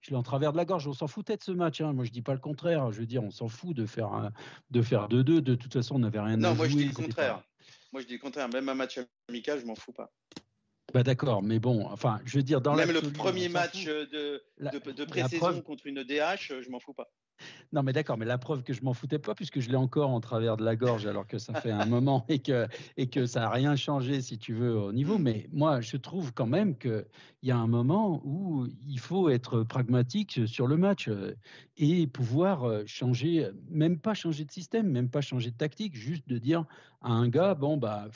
je 0.00 0.10
l'ai 0.10 0.16
en 0.16 0.22
travers 0.22 0.52
de 0.52 0.58
la 0.58 0.66
gorge. 0.66 0.86
On 0.86 0.92
s'en 0.92 1.06
foutait 1.06 1.38
de 1.38 1.42
ce 1.42 1.50
match. 1.50 1.80
Hein. 1.80 1.94
Moi, 1.94 2.04
je 2.04 2.10
dis 2.10 2.20
pas 2.20 2.34
le 2.34 2.38
contraire. 2.38 2.92
Je 2.92 3.00
veux 3.00 3.06
dire, 3.06 3.24
on 3.24 3.30
s'en 3.30 3.48
fout 3.48 3.74
de 3.74 3.86
faire 3.86 4.30
de 4.70 4.82
faire 4.82 5.08
2-2. 5.08 5.22
De 5.22 5.54
toute 5.54 5.72
façon, 5.72 5.94
on 5.94 6.00
n'avait 6.00 6.20
rien 6.20 6.36
non, 6.36 6.50
à 6.50 6.54
moi, 6.54 6.68
je 6.68 6.76
dis 6.76 6.84
le 6.84 6.92
contraire. 6.92 7.42
Moi, 7.94 8.00
je 8.00 8.08
dis 8.08 8.14
le 8.14 8.18
contraire. 8.18 8.48
Même 8.48 8.68
un 8.68 8.74
match 8.74 8.98
amical, 9.28 9.60
je 9.60 9.66
m'en 9.66 9.76
fous 9.76 9.92
pas. 9.92 10.10
Bah 10.92 11.04
d'accord, 11.04 11.44
mais 11.44 11.60
bon, 11.60 11.86
enfin, 11.86 12.20
je 12.24 12.38
veux 12.38 12.42
dire, 12.42 12.60
dans 12.60 12.74
Même 12.74 12.90
le 12.90 13.00
premier 13.00 13.48
match 13.48 13.84
de, 13.84 14.04
de, 14.58 14.90
de 14.90 15.04
pré-saison 15.04 15.62
contre 15.62 15.86
une 15.86 16.02
DH, 16.02 16.60
je 16.60 16.70
m'en 16.70 16.80
fous 16.80 16.92
pas. 16.92 17.08
Non, 17.72 17.82
mais 17.82 17.92
d'accord, 17.92 18.16
mais 18.16 18.24
la 18.24 18.38
preuve 18.38 18.62
que 18.62 18.72
je 18.72 18.82
m'en 18.82 18.94
foutais 18.94 19.18
pas, 19.18 19.34
puisque 19.34 19.60
je 19.60 19.68
l'ai 19.68 19.76
encore 19.76 20.10
en 20.10 20.20
travers 20.20 20.56
de 20.56 20.64
la 20.64 20.76
gorge, 20.76 21.06
alors 21.06 21.26
que 21.26 21.38
ça 21.38 21.54
fait 21.54 21.70
un 21.70 21.86
moment 21.86 22.24
et 22.28 22.38
que, 22.38 22.66
et 22.96 23.08
que 23.08 23.26
ça 23.26 23.40
n'a 23.40 23.50
rien 23.50 23.74
changé, 23.76 24.20
si 24.20 24.38
tu 24.38 24.54
veux, 24.54 24.76
au 24.76 24.92
niveau. 24.92 25.18
Mais 25.18 25.48
moi, 25.52 25.80
je 25.80 25.96
trouve 25.96 26.32
quand 26.32 26.46
même 26.46 26.76
qu'il 26.78 27.04
y 27.42 27.50
a 27.50 27.56
un 27.56 27.66
moment 27.66 28.22
où 28.24 28.66
il 28.86 29.00
faut 29.00 29.28
être 29.28 29.62
pragmatique 29.64 30.40
sur 30.46 30.66
le 30.66 30.76
match 30.76 31.08
euh, 31.08 31.34
et 31.76 32.06
pouvoir 32.06 32.64
euh, 32.64 32.84
changer, 32.86 33.50
même 33.68 33.98
pas 33.98 34.14
changer 34.14 34.44
de 34.44 34.52
système, 34.52 34.88
même 34.88 35.10
pas 35.10 35.20
changer 35.20 35.50
de 35.50 35.56
tactique, 35.56 35.96
juste 35.96 36.28
de 36.28 36.38
dire 36.38 36.64
à 37.00 37.12
un 37.12 37.28
gars, 37.28 37.54
bon, 37.54 37.76
bah. 37.76 38.08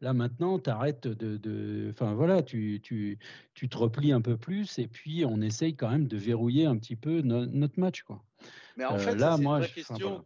Là 0.00 0.12
maintenant, 0.12 0.58
tu 0.58 0.70
arrêtes 0.70 1.06
de, 1.06 1.88
Enfin 1.90 2.14
voilà, 2.14 2.42
tu, 2.42 2.80
tu, 2.82 3.18
tu, 3.54 3.68
te 3.68 3.76
replies 3.76 4.12
un 4.12 4.20
peu 4.20 4.36
plus 4.36 4.78
et 4.78 4.88
puis 4.88 5.24
on 5.24 5.40
essaye 5.40 5.76
quand 5.76 5.90
même 5.90 6.06
de 6.06 6.16
verrouiller 6.16 6.66
un 6.66 6.76
petit 6.76 6.96
peu 6.96 7.20
notre 7.22 7.78
match. 7.78 8.02
Quoi. 8.02 8.22
Mais 8.76 8.84
en 8.84 8.94
euh, 8.94 8.98
fait, 8.98 9.14
là, 9.14 9.36
c'est 9.36 9.42
une 9.42 9.48
vraie 9.48 9.68
question 9.68 10.22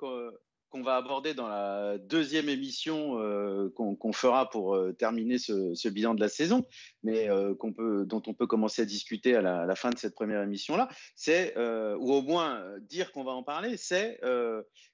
qu'on 0.71 0.83
va 0.83 0.97
aborder 0.97 1.35
dans 1.35 1.49
la 1.49 1.99
deuxième 1.99 2.49
émission 2.49 3.21
euh, 3.21 3.71
qu'on 3.75 4.13
fera 4.13 4.51
pour 4.51 4.75
euh, 4.75 4.93
terminer 4.93 5.39
ce, 5.39 5.89
bilan 5.89 6.15
de 6.15 6.21
la 6.21 6.29
saison, 6.29 6.67
mais 7.03 7.29
peut, 7.77 8.05
dont 8.07 8.23
on 8.27 8.35
peut 8.35 8.47
commencer 8.47 8.83
à 8.83 8.85
discuter 8.85 9.35
à 9.35 9.43
la, 9.43 9.75
fin 9.75 9.91
de 9.91 9.99
cette 9.99 10.15
première 10.15 10.43
émission-là, 10.43 10.89
c'est, 11.15 11.57
ou 11.57 12.13
au 12.13 12.23
moins 12.23 12.63
dire 12.81 13.13
qu'on 13.13 13.25
va 13.25 13.33
en 13.33 13.43
parler, 13.43 13.77
c'est 13.77 14.21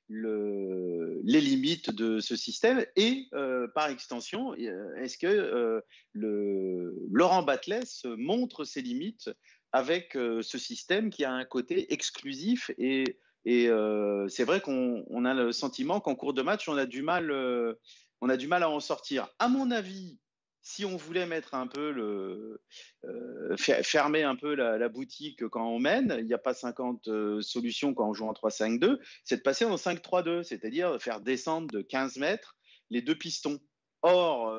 le, 0.09 1.20
les 1.25 1.41
limites 1.41 1.91
de 1.91 2.20
ce 2.20 2.37
système 2.37 2.85
et 2.97 3.29
par 3.75 3.89
extension, 3.89 4.55
est-ce 4.55 5.18
que 5.18 5.83
Laurent 6.14 7.43
Batles 7.43 7.81
montre 8.16 8.64
ses 8.64 8.83
limites 8.83 9.31
avec 9.72 10.12
ce 10.12 10.59
système 10.59 11.11
qui 11.11 11.25
a 11.25 11.33
un 11.33 11.45
côté 11.45 11.93
exclusif 11.93 12.70
et 12.79 13.18
et 13.45 13.68
euh, 13.68 14.26
c'est 14.28 14.45
vrai 14.45 14.61
qu'on 14.61 15.24
a 15.24 15.34
le 15.34 15.53
sentiment 15.53 16.01
qu'en 16.01 16.14
cours 16.14 16.34
de 16.34 16.42
match, 16.42 16.68
on 16.68 16.76
a 16.76 16.86
du 16.86 17.03
mal, 17.03 17.30
euh, 17.30 17.74
on 18.20 18.28
a 18.28 18.36
du 18.36 18.49
mal 18.49 18.62
à 18.62 18.70
en 18.70 18.80
sortir. 18.80 19.28
À 19.38 19.49
mon 19.49 19.70
avis, 19.70 20.18
si 20.62 20.86
on 20.86 20.97
voulait 20.97 21.26
mettre 21.26 21.55
un 21.55 21.66
peu 21.66 21.92
le 21.92 22.62
euh, 23.05 23.57
fermer 23.57 24.22
un 24.22 24.34
peu 24.34 24.55
la, 24.55 24.88
boutique 24.88 25.47
quand 25.49 25.68
on 25.68 25.78
mène, 25.78 26.16
il 26.18 26.24
n'y 26.24 26.32
a 26.32 26.38
pas 26.38 26.55
50 26.55 27.42
solutions 27.42 27.92
quand 27.92 28.09
on 28.09 28.14
joue 28.14 28.26
en 28.26 28.32
3-5-2, 28.32 28.99
c'est 29.24 29.36
de 29.36 29.42
passer 29.42 29.66
en 29.66 29.76
5-3-2, 29.76 30.42
c'est-à-dire 30.42 31.01
faire 31.03 31.20
descendre 31.20 31.68
de 31.70 31.82
15 31.82 32.16
mètres 32.16 32.57
les 32.88 33.03
deux 33.03 33.16
pistons. 33.16 33.61
Or, 34.01 34.55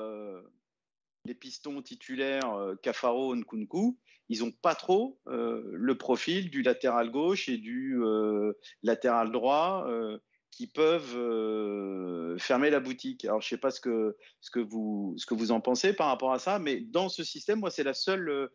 les 1.26 1.36
pistons 1.36 1.82
titulaires 1.82 2.76
Cafaro 2.82 3.36
Nkunku, 3.36 3.98
ils 4.30 4.40
n'ont 4.40 4.52
pas 4.52 4.76
trop 4.76 5.20
euh, 5.28 5.62
le 5.72 5.98
profil 5.98 6.50
du 6.50 6.62
latéral 6.62 7.12
gauche 7.12 7.48
et 7.50 7.58
du 7.58 7.98
euh, 8.02 8.54
latéral 8.82 9.32
droit 9.32 9.86
euh, 9.88 10.18
qui 10.52 10.68
peuvent 10.68 12.38
fermer 12.40 12.70
la 12.70 12.80
boutique. 12.80 13.26
Alors, 13.26 13.42
je 13.42 13.48
ne 13.48 13.50
sais 13.50 13.58
pas 13.58 13.72
ce 13.72 13.82
que, 13.82 14.60
vous, 14.62 15.52
en 15.52 15.60
pensez 15.60 15.92
par 15.94 16.08
rapport 16.08 16.32
à 16.32 16.40
ça, 16.40 16.60
mais 16.60 16.80
dans 16.80 17.10
ce 17.10 17.26
système, 17.26 17.60
moi, 17.60 17.70
c'est 17.70 17.84
la 17.84 17.94
seule 17.94 18.50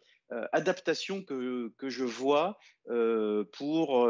adaptation 0.53 1.23
que, 1.23 1.71
je 1.83 2.05
vois 2.05 2.59
pour 2.87 4.09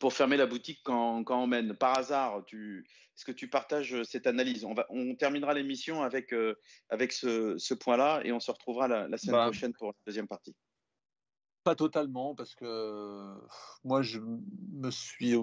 pour 0.00 0.12
fermer 0.12 0.36
la 0.36 0.46
boutique 0.46 0.80
quand, 0.84 1.24
quand, 1.24 1.42
on 1.42 1.46
mène. 1.46 1.74
Par 1.74 1.98
hasard, 1.98 2.42
est-ce 2.50 3.24
que 3.24 3.32
tu 3.32 3.48
partages 3.48 4.02
cette 4.04 4.26
analyse? 4.26 4.64
On, 4.64 4.74
va, 4.74 4.86
on 4.90 5.14
terminera 5.14 5.54
l'émission 5.54 6.02
avec, 6.02 6.32
euh, 6.32 6.54
avec 6.88 7.12
ce, 7.12 7.56
ce 7.58 7.74
point-là 7.74 8.20
et 8.24 8.32
on 8.32 8.40
se 8.40 8.50
retrouvera 8.50 8.88
la, 8.88 9.18
semaine 9.18 9.36
bah, 9.36 9.44
prochaine 9.44 9.72
pour 9.74 9.88
la 9.88 9.94
deuxième 10.06 10.28
partie. 10.28 10.54
Pas 11.64 11.76
totalement, 11.76 12.34
parce 12.34 12.56
que 12.56 13.34
moi, 13.84 14.02
je 14.02 14.18
me 14.18 14.90
suis, 14.90 15.36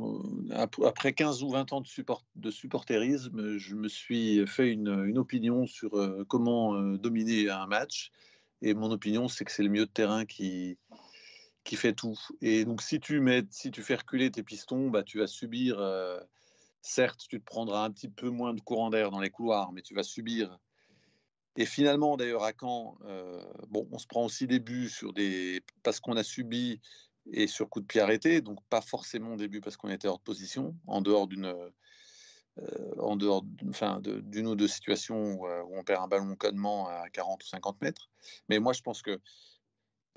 après 0.52 1.14
15 1.14 1.43
ou 1.43 1.52
20 1.52 1.72
ans 1.72 1.80
de, 1.80 1.88
support, 1.88 2.26
de 2.36 2.52
supporterisme, 2.52 3.58
je 3.58 3.76
me 3.76 3.88
suis 3.88 4.45
fait 4.45 4.70
une, 4.70 5.06
une 5.06 5.18
opinion 5.18 5.66
sur 5.66 5.97
euh, 5.97 6.26
comment 6.28 6.76
euh, 6.76 6.97
dominer 6.97 7.50
un 7.50 7.68
match. 7.68 8.12
Et 8.62 8.74
mon 8.74 8.91
opinion, 8.91 9.30
c'est 9.30 9.45
que 9.45 9.52
c'est 9.52 9.64
le 9.64 9.70
milieu 9.70 9.86
de 9.86 9.91
terrain 9.91 10.26
qui, 10.26 10.78
qui 11.64 11.76
fait 11.76 11.93
tout. 11.93 12.18
Et 12.41 12.66
donc, 12.66 12.82
si 12.82 12.99
tu, 12.99 13.20
mets, 13.20 13.43
si 13.51 13.72
tu 13.72 13.84
fais 13.84 13.95
reculer 13.95 14.32
tes 14.32 14.43
pistons, 14.43 14.89
bah, 14.89 15.03
tu 15.03 15.20
vas 15.20 15.28
subir, 15.28 15.80
euh, 15.80 16.20
certes, 16.82 17.26
tu 17.30 17.39
te 17.39 17.45
prendras 17.45 17.84
un 17.86 17.91
petit 17.91 18.10
peu 18.10 18.30
moins 18.30 18.53
de 18.53 18.62
courant 18.62 18.89
d'air 18.89 19.12
dans 19.12 19.20
les 19.20 19.30
couloirs, 19.30 19.72
mais 19.72 19.82
tu 19.82 19.93
vas 19.93 20.03
subir. 20.03 20.57
Et 21.55 21.66
finalement, 21.66 22.16
d'ailleurs, 22.16 22.43
à 22.43 22.53
Caen, 22.60 22.97
euh, 23.05 23.43
bon, 23.68 23.88
on 23.91 23.97
se 23.97 24.07
prend 24.07 24.24
aussi 24.24 24.47
des 24.47 24.60
buts 24.60 24.89
sur 24.89 25.14
des... 25.14 25.62
parce 25.84 25.99
qu'on 25.99 26.16
a 26.16 26.24
subi 26.24 26.80
et 27.32 27.47
sur 27.47 27.70
coup 27.70 27.82
de 27.82 27.86
pied 27.86 28.01
arrêté, 28.01 28.41
donc 28.41 28.60
pas 28.70 28.82
forcément 28.82 29.36
des 29.36 29.47
buts 29.47 29.62
parce 29.62 29.76
qu'on 29.78 29.89
était 29.89 30.07
hors 30.07 30.20
de 30.20 30.24
position, 30.24 30.76
en 30.88 31.01
dehors 31.01 31.28
d'une. 31.28 31.45
Euh, 31.45 31.70
en 32.97 33.16
dehors 33.16 33.45
enfin, 33.70 34.01
d'une 34.03 34.47
ou 34.47 34.55
deux 34.55 34.68
situations 34.68 35.34
où, 35.34 35.47
où, 35.47 35.78
on 35.78 35.84
perd 35.84 36.03
un 36.03 36.07
ballon 36.10 36.36
connement 36.36 36.89
à 36.89 37.10
40 37.10 37.41
ou 37.41 37.47
50 37.47 37.82
mètres. 37.82 38.10
Mais 38.49 38.60
moi, 38.60 38.74
je 38.74 38.82
pense 38.82 39.01
que 39.01 39.22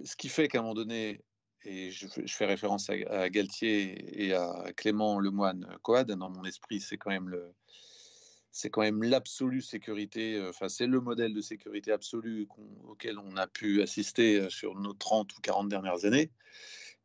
ce 0.03 0.17
qui 0.17 0.29
fait 0.29 0.49
qu'à 0.49 0.59
un 0.59 0.63
moment 0.63 0.75
donné, 0.75 1.21
et 1.65 1.91
je, 1.91 2.07
fais 2.27 2.47
référence 2.47 2.91
à, 2.91 3.31
Galtier 3.31 4.25
et 4.25 4.35
à 4.35 4.73
Clément 4.77 5.19
Lemoine 5.19 5.67
Coad, 5.83 6.11
dans 6.13 6.31
mon 6.31 6.45
esprit, 6.45 6.81
c'est 6.81 6.97
quand 6.97 7.11
même 7.11 7.29
le, 7.29 7.55
c'est 8.51 8.69
quand 8.69 8.83
même 8.83 9.03
l'absolue 9.03 9.63
sécurité, 9.63 10.37
euh, 10.37 10.51
enfin 10.51 10.69
c'est 10.69 10.87
le 10.87 11.01
modèle 11.01 11.33
de 11.33 11.41
sécurité 11.41 11.91
absolue 11.91 12.47
auquel 12.85 13.19
on 13.19 13.37
a 13.37 13.47
pu 13.47 13.81
assister 13.81 14.41
euh, 14.41 14.51
sur 14.51 14.79
nos 14.79 14.93
30 14.93 15.37
ou 15.37 15.41
40 15.41 15.69
dernières 15.69 16.05
années. 16.05 16.31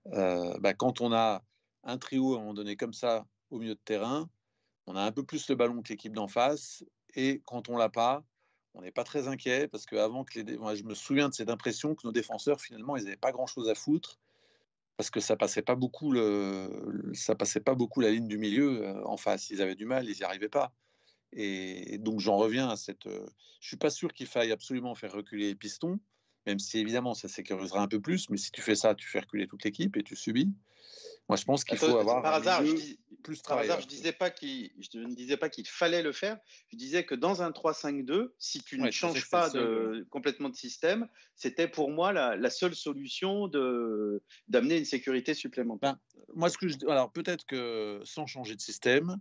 Euh, 0.08 0.58
bah, 0.60 0.74
quand 0.74 1.02
on 1.02 1.14
a 1.14 1.44
un 1.84 1.98
trio 1.98 2.34
à 2.34 2.38
un 2.38 2.40
moment 2.40 2.54
donné 2.54 2.76
comme 2.76 2.94
ça 2.94 3.26
au 3.50 3.60
milieu 3.60 3.76
de 3.76 3.80
terrain, 3.80 4.30
on 4.88 4.96
a 4.96 5.02
un 5.02 5.12
peu 5.12 5.24
plus 5.24 5.48
le 5.50 5.56
ballon 5.56 5.82
que 5.82 5.90
l'équipe 5.90 6.14
d'en 6.14 6.28
face, 6.28 6.84
et 7.16 7.42
quand 7.46 7.70
on 7.70 7.78
l'a 7.78 7.90
pas, 7.90 8.24
on 8.74 8.82
n'est 8.82 8.92
pas 8.92 9.04
très 9.04 9.28
inquiet 9.28 9.68
parce 9.68 9.86
que 9.86 9.96
avant 9.96 10.26
je 10.30 10.84
me 10.84 10.94
souviens 10.94 11.30
de 11.30 11.34
cette 11.34 11.50
impression 11.50 11.96
que 11.96 12.06
nos 12.06 12.12
défenseurs 12.12 12.62
finalement 12.62 12.96
ils 12.96 13.06
n'avaient 13.06 13.16
pas 13.18 13.32
grand 13.32 13.48
chose 13.48 13.70
à 13.70 13.76
foutre 13.76 14.20
parce 14.98 15.12
que 15.12 15.20
ça 15.20 15.38
passait 15.38 15.62
pas 15.62 15.76
beaucoup 15.76 16.12
le, 16.12 17.12
ça 17.14 17.36
passait 17.36 17.62
pas 17.62 17.76
beaucoup 17.76 18.02
la 18.02 18.12
ligne 18.12 18.28
du 18.28 18.40
milieu 18.40 18.84
euh, 18.84 19.06
en 19.06 19.16
face. 19.16 19.52
Ils 19.52 19.62
avaient 19.62 19.76
du 19.76 19.86
mal, 19.86 20.10
ils 20.10 20.18
n'y 20.18 20.24
arrivaient 20.24 20.50
pas. 20.50 20.74
Et 21.34 22.00
donc 22.00 22.20
j'en 22.20 22.38
reviens 22.38 22.70
à 22.70 22.76
cette. 22.76 23.06
Euh, 23.06 23.26
je 23.62 23.68
suis 23.68 23.78
pas 23.78 23.92
sûr 23.92 24.12
qu'il 24.14 24.28
faille 24.28 24.52
absolument 24.52 24.96
faire 24.96 25.14
reculer 25.14 25.48
les 25.48 25.56
pistons, 25.56 26.00
même 26.48 26.58
si 26.58 26.80
évidemment 26.80 27.14
ça 27.14 27.28
sécurisera 27.28 27.82
un 27.82 27.88
peu 27.88 28.02
plus. 28.02 28.30
Mais 28.30 28.38
si 28.38 28.52
tu 28.52 28.62
fais 28.62 28.76
ça, 28.76 28.96
tu 28.96 29.08
fais 29.08 29.20
reculer 29.20 29.48
toute 29.48 29.64
l'équipe 29.64 29.96
et 29.98 30.04
tu 30.04 30.16
subis. 30.16 30.52
Moi, 31.30 31.36
je 31.36 31.44
pense 31.44 31.64
qu'il 31.64 31.78
faut 31.78 31.98
avoir 31.98 32.22
par 32.22 32.36
hasard, 32.36 32.66
je 32.66 32.96
plus 33.24 33.42
Par 33.42 33.58
hasard, 33.58 33.82
je, 33.82 33.88
disais 33.88 34.14
pas 34.14 34.32
je 34.40 35.00
ne 35.00 35.14
disais 35.14 35.36
pas 35.36 35.50
qu'il 35.50 35.68
fallait 35.68 36.02
le 36.02 36.14
faire. 36.14 36.40
Je 36.72 36.78
disais 36.78 37.04
que 37.04 37.16
dans 37.16 37.42
un 37.42 37.50
3-5-2, 37.52 38.30
si 38.40 38.62
tu 38.64 38.80
ne 38.80 38.90
changes 38.92 39.30
pas 39.30 39.50
de, 39.50 40.08
complètement 40.10 40.48
de 40.48 40.56
système, 40.56 41.08
c'était 41.36 41.68
pour 41.68 41.92
moi 41.92 42.14
la, 42.14 42.50
seule 42.50 42.76
solution 42.76 43.48
d'amener 44.48 44.78
une 44.78 44.86
sécurité 44.86 45.34
supplémentaire. 45.34 45.96
Ben, 45.96 46.00
moi, 46.36 46.50
ce 46.50 46.58
que 46.58 46.70
je, 46.70 46.78
alors 46.88 47.12
peut-être 47.12 47.46
que 47.46 48.02
sans 48.06 48.26
changer 48.26 48.56
de 48.56 48.62
système, 48.62 49.18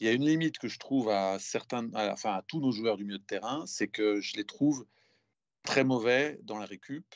il 0.00 0.06
y 0.06 0.10
a 0.10 0.12
une 0.12 0.24
limite 0.24 0.58
que 0.58 0.66
je 0.66 0.78
trouve 0.78 1.10
à 1.10 1.38
certains, 1.38 1.88
enfin 1.94 2.32
à 2.32 2.42
tous 2.48 2.58
nos 2.58 2.72
joueurs 2.72 2.96
du 2.96 3.04
milieu 3.04 3.18
de 3.18 3.24
terrain, 3.24 3.64
c'est 3.66 3.88
que 3.88 4.20
je 4.20 4.36
les 4.36 4.44
trouve 4.44 4.86
très 5.62 5.84
mauvais 5.84 6.40
dans 6.42 6.58
la 6.58 6.66
récup. 6.66 7.06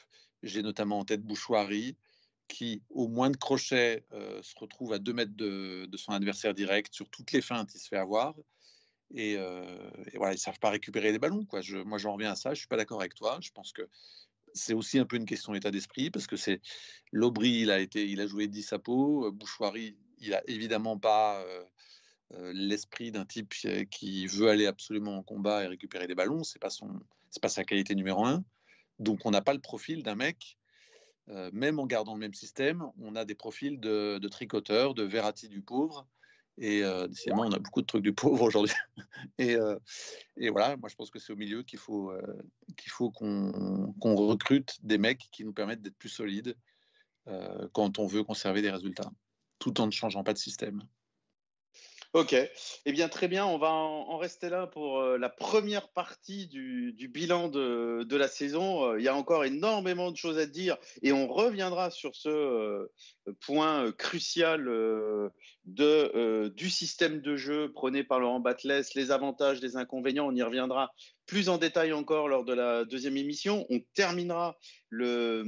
J'ai 0.43 0.63
notamment 0.63 0.99
en 0.99 1.05
tête 1.05 1.23
Bouchoirie, 1.23 1.97
qui, 2.49 2.83
au 2.91 3.09
moins 3.09 3.31
de 3.31 3.37
crochet, 3.37 4.05
euh, 4.13 4.43
se 4.43 4.55
retrouve 4.59 4.93
à 4.93 4.99
deux 4.99 5.13
mètres 5.13 5.35
de, 5.35 5.89
son 5.97 6.13
adversaire 6.13 6.55
direct 6.55 6.93
sur 6.93 7.09
toutes 7.09 7.33
les 7.33 7.41
feintes, 7.41 7.75
il 7.75 7.79
se 7.79 7.89
fait 7.89 7.97
avoir. 7.97 8.35
Et, 9.15 9.37
euh, 9.37 9.91
voilà, 10.15 10.33
ils 10.33 10.37
ne 10.37 10.41
savent 10.41 10.59
pas 10.59 10.71
récupérer 10.71 11.13
les 11.13 11.19
ballons. 11.19 11.45
Quoi. 11.45 11.61
Je, 11.61 11.79
moi, 11.79 11.99
j'en 11.99 12.15
reviens 12.15 12.33
à 12.33 12.37
ça. 12.37 12.51
Je 12.51 12.55
ne 12.55 12.59
suis 12.59 12.69
pas 12.69 12.77
d'accord 12.77 13.01
avec 13.01 13.15
toi. 13.15 13.39
Je 13.41 13.51
pense 13.51 13.73
que 13.73 13.89
c'est 14.53 14.75
aussi 14.75 14.99
un 14.99 15.05
peu 15.05 15.17
une 15.17 15.27
question 15.27 15.53
d'état 15.53 15.71
d'esprit 15.71 16.11
parce 16.11 16.27
que 16.27 16.37
c'est 16.37 16.61
Lobry, 17.13 17.61
il 17.61 17.71
a, 17.71 17.81
été, 17.81 18.09
il 18.09 18.21
a 18.21 18.27
joué 18.27 18.47
10 18.49 18.73
à 18.73 18.79
peau. 18.79 19.31
Bouchoirie, 19.33 19.97
il 20.19 20.31
n'a 20.31 20.43
évidemment 20.47 20.99
pas 20.99 21.45
euh, 22.33 22.53
l'esprit 22.53 23.13
d'un 23.13 23.25
type 23.25 23.53
qui 23.91 24.27
veut 24.27 24.49
aller 24.49 24.67
absolument 24.67 25.17
en 25.19 25.23
combat 25.23 25.65
et 25.65 25.67
récupérer 25.67 26.07
des 26.07 26.15
ballons. 26.15 26.43
Ce 26.43 26.57
n'est 26.57 26.61
pas, 26.61 26.71
pas 27.41 27.49
sa 27.49 27.65
qualité 27.65 27.95
numéro 27.95 28.25
un. 28.25 28.45
Donc, 28.99 29.21
on 29.25 29.31
n'a 29.31 29.43
pas 29.43 29.55
le 29.55 29.61
profil 29.61 30.03
d'un 30.03 30.15
mec 30.15 30.57
euh, 31.31 31.51
même 31.53 31.79
en 31.79 31.87
gardant 31.87 32.15
le 32.15 32.21
même 32.21 32.35
système, 32.35 32.85
on 33.01 33.17
a 33.17 33.25
des 33.25 33.35
profils 33.35 33.81
de, 33.81 34.29
tricoteurs, 34.29 34.95
de 34.95 35.03
Verratti 35.03 35.49
du 35.49 35.63
pauvre, 35.63 36.07
Et 36.59 36.85
euh, 36.85 37.07
décidément, 37.09 37.43
on 37.43 37.53
a 37.53 37.59
beaucoup 37.59 37.81
de 37.81 37.87
trucs 37.87 38.03
du 38.03 38.13
pauvre 38.13 38.43
aujourd'hui. 38.47 38.75
et, 39.39 39.57
euh, 39.57 39.79
et, 40.37 40.51
voilà, 40.51 40.77
moi 40.77 40.89
je 40.89 40.95
pense 40.97 41.11
que 41.11 41.19
c'est 41.19 41.33
au 41.33 41.37
milieu 41.37 41.63
qu'il 41.63 41.79
faut 41.79 42.13
qu'il 42.77 42.91
faut 42.91 43.11
qu'on 43.11 43.95
recrute 44.03 44.79
des 44.83 44.99
mecs 44.99 45.31
qui 45.33 45.45
nous 45.45 45.53
permettent 45.53 45.83
d'être 45.83 45.99
plus 45.99 46.11
solides 46.11 46.57
quand 47.73 47.99
on 47.99 48.07
veut 48.07 48.23
conserver 48.23 48.61
des 48.61 48.71
résultats, 48.71 49.11
tout 49.59 49.81
en 49.81 49.87
ne 49.87 49.93
changeant 49.93 50.25
pas 50.25 50.35
de 50.35 50.39
système. 50.39 50.83
Ok, 52.15 52.33
eh 52.33 52.93
bien 52.93 53.09
très 53.09 53.27
bien, 53.27 53.45
on 53.45 53.59
va 53.59 53.73
en, 53.73 54.19
rester 54.19 54.49
là 54.49 54.69
pour 54.69 55.01
euh, 55.01 55.19
la 55.19 55.29
première 55.29 55.89
partie 55.89 56.47
du, 56.47 57.09
bilan 57.13 57.49
de, 57.49 58.17
la 58.17 58.29
saison. 58.29 58.93
Euh, 58.93 59.01
il 59.01 59.05
y 59.05 59.09
a 59.09 59.17
encore 59.17 59.45
énormément 59.45 60.13
de 60.13 60.17
choses 60.17 60.39
à 60.39 60.47
dire 60.47 60.77
et 61.03 61.13
on 61.13 61.27
reviendra 61.27 61.91
sur 61.91 62.15
ce 62.15 62.29
euh, 62.29 62.87
point 63.45 63.91
crucial 63.91 64.71
du 65.65 66.71
système 66.71 67.21
de 67.21 67.35
jeu 67.35 67.73
prôné 67.73 68.05
par 68.05 68.21
Laurent 68.21 68.39
Batles, 68.39 68.83
les 68.95 69.11
avantages, 69.11 69.61
les 69.61 69.77
inconvénients, 69.77 70.29
on 70.29 70.37
y 70.37 70.43
reviendra 70.43 70.93
plus 71.27 71.49
en 71.49 71.59
détail 71.59 71.93
encore 71.93 72.29
lors 72.29 72.45
de 72.45 72.53
la 72.53 72.85
deuxième 72.85 73.17
émission. 73.17 73.67
On 73.71 73.81
terminera 73.95 74.57
le, 74.91 75.45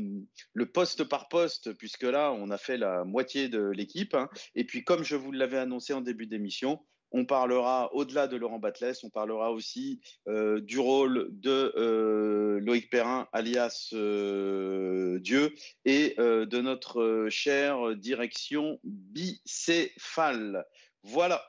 poste 0.72 1.04
par 1.04 1.28
poste, 1.28 1.72
puisque 1.74 2.02
là, 2.02 2.32
on 2.32 2.50
a 2.50 2.58
fait 2.58 2.76
la 2.76 3.04
moitié 3.04 3.48
de 3.48 3.68
l'équipe. 3.68 4.14
Hein. 4.14 4.28
Et 4.54 4.64
puis, 4.64 4.84
comme 4.84 5.04
je 5.04 5.16
vous 5.16 5.32
l'avais 5.32 5.58
annoncé 5.58 5.92
en 5.92 6.00
début 6.00 6.26
d'émission, 6.26 6.80
on 7.12 7.24
parlera, 7.24 7.94
au-delà 7.94 8.26
de 8.26 8.36
Laurent 8.36 8.58
Batles, 8.58 8.94
on 9.04 9.10
parlera 9.10 9.52
aussi 9.52 10.00
euh, 10.28 10.60
du 10.60 10.78
rôle 10.78 11.28
de 11.30 11.72
euh, 11.76 12.58
Loïc 12.60 12.90
Perrin, 12.90 13.28
alias 13.32 13.90
euh, 13.92 15.18
Dieu, 15.20 15.54
et 15.84 16.14
de 16.18 16.60
notre 16.60 17.28
chère 17.30 17.96
direction 17.96 18.80
bicéphale. 18.84 20.64
Voilà, 21.04 21.46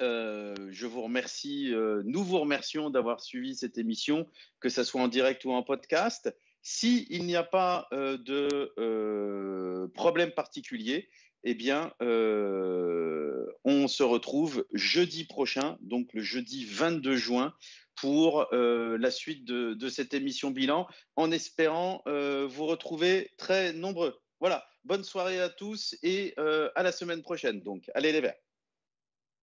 euh, 0.00 0.54
je 0.70 0.86
vous 0.86 1.02
remercie, 1.02 1.72
euh, 1.72 2.02
nous 2.04 2.22
vous 2.22 2.38
remercions 2.38 2.90
d'avoir 2.90 3.20
suivi 3.20 3.56
cette 3.56 3.78
émission, 3.78 4.26
que 4.60 4.68
ce 4.68 4.84
soit 4.84 5.00
en 5.00 5.08
direct 5.08 5.44
ou 5.44 5.52
en 5.52 5.62
podcast. 5.62 6.34
S'il 6.62 7.24
n'y 7.24 7.36
a 7.36 7.44
pas 7.44 7.88
euh, 7.92 8.18
de 8.18 9.88
problème 9.94 10.32
particulier, 10.32 11.08
eh 11.44 11.54
bien, 11.54 11.92
on 13.64 13.88
se 13.88 14.02
retrouve 14.02 14.66
jeudi 14.72 15.24
prochain, 15.24 15.78
donc 15.80 16.12
le 16.12 16.20
jeudi 16.20 16.64
22 16.66 17.16
juin, 17.16 17.54
pour 17.96 18.46
la 18.52 19.10
suite 19.10 19.44
de, 19.44 19.74
de, 19.74 19.88
cette 19.88 20.14
émission 20.14 20.50
bilan, 20.50 20.86
en 21.16 21.30
espérant 21.30 22.02
vous 22.06 22.66
retrouver 22.66 23.30
très 23.38 23.72
nombreux. 23.72 24.20
Voilà, 24.40 24.68
bonne 24.84 25.04
soirée 25.04 25.40
à 25.40 25.48
tous 25.48 25.96
et 26.02 26.34
à 26.36 26.82
la 26.82 26.92
semaine 26.92 27.22
prochaine. 27.22 27.60
Donc, 27.60 27.88
allez 27.94 28.12
les 28.12 28.20
verts. 28.20 28.36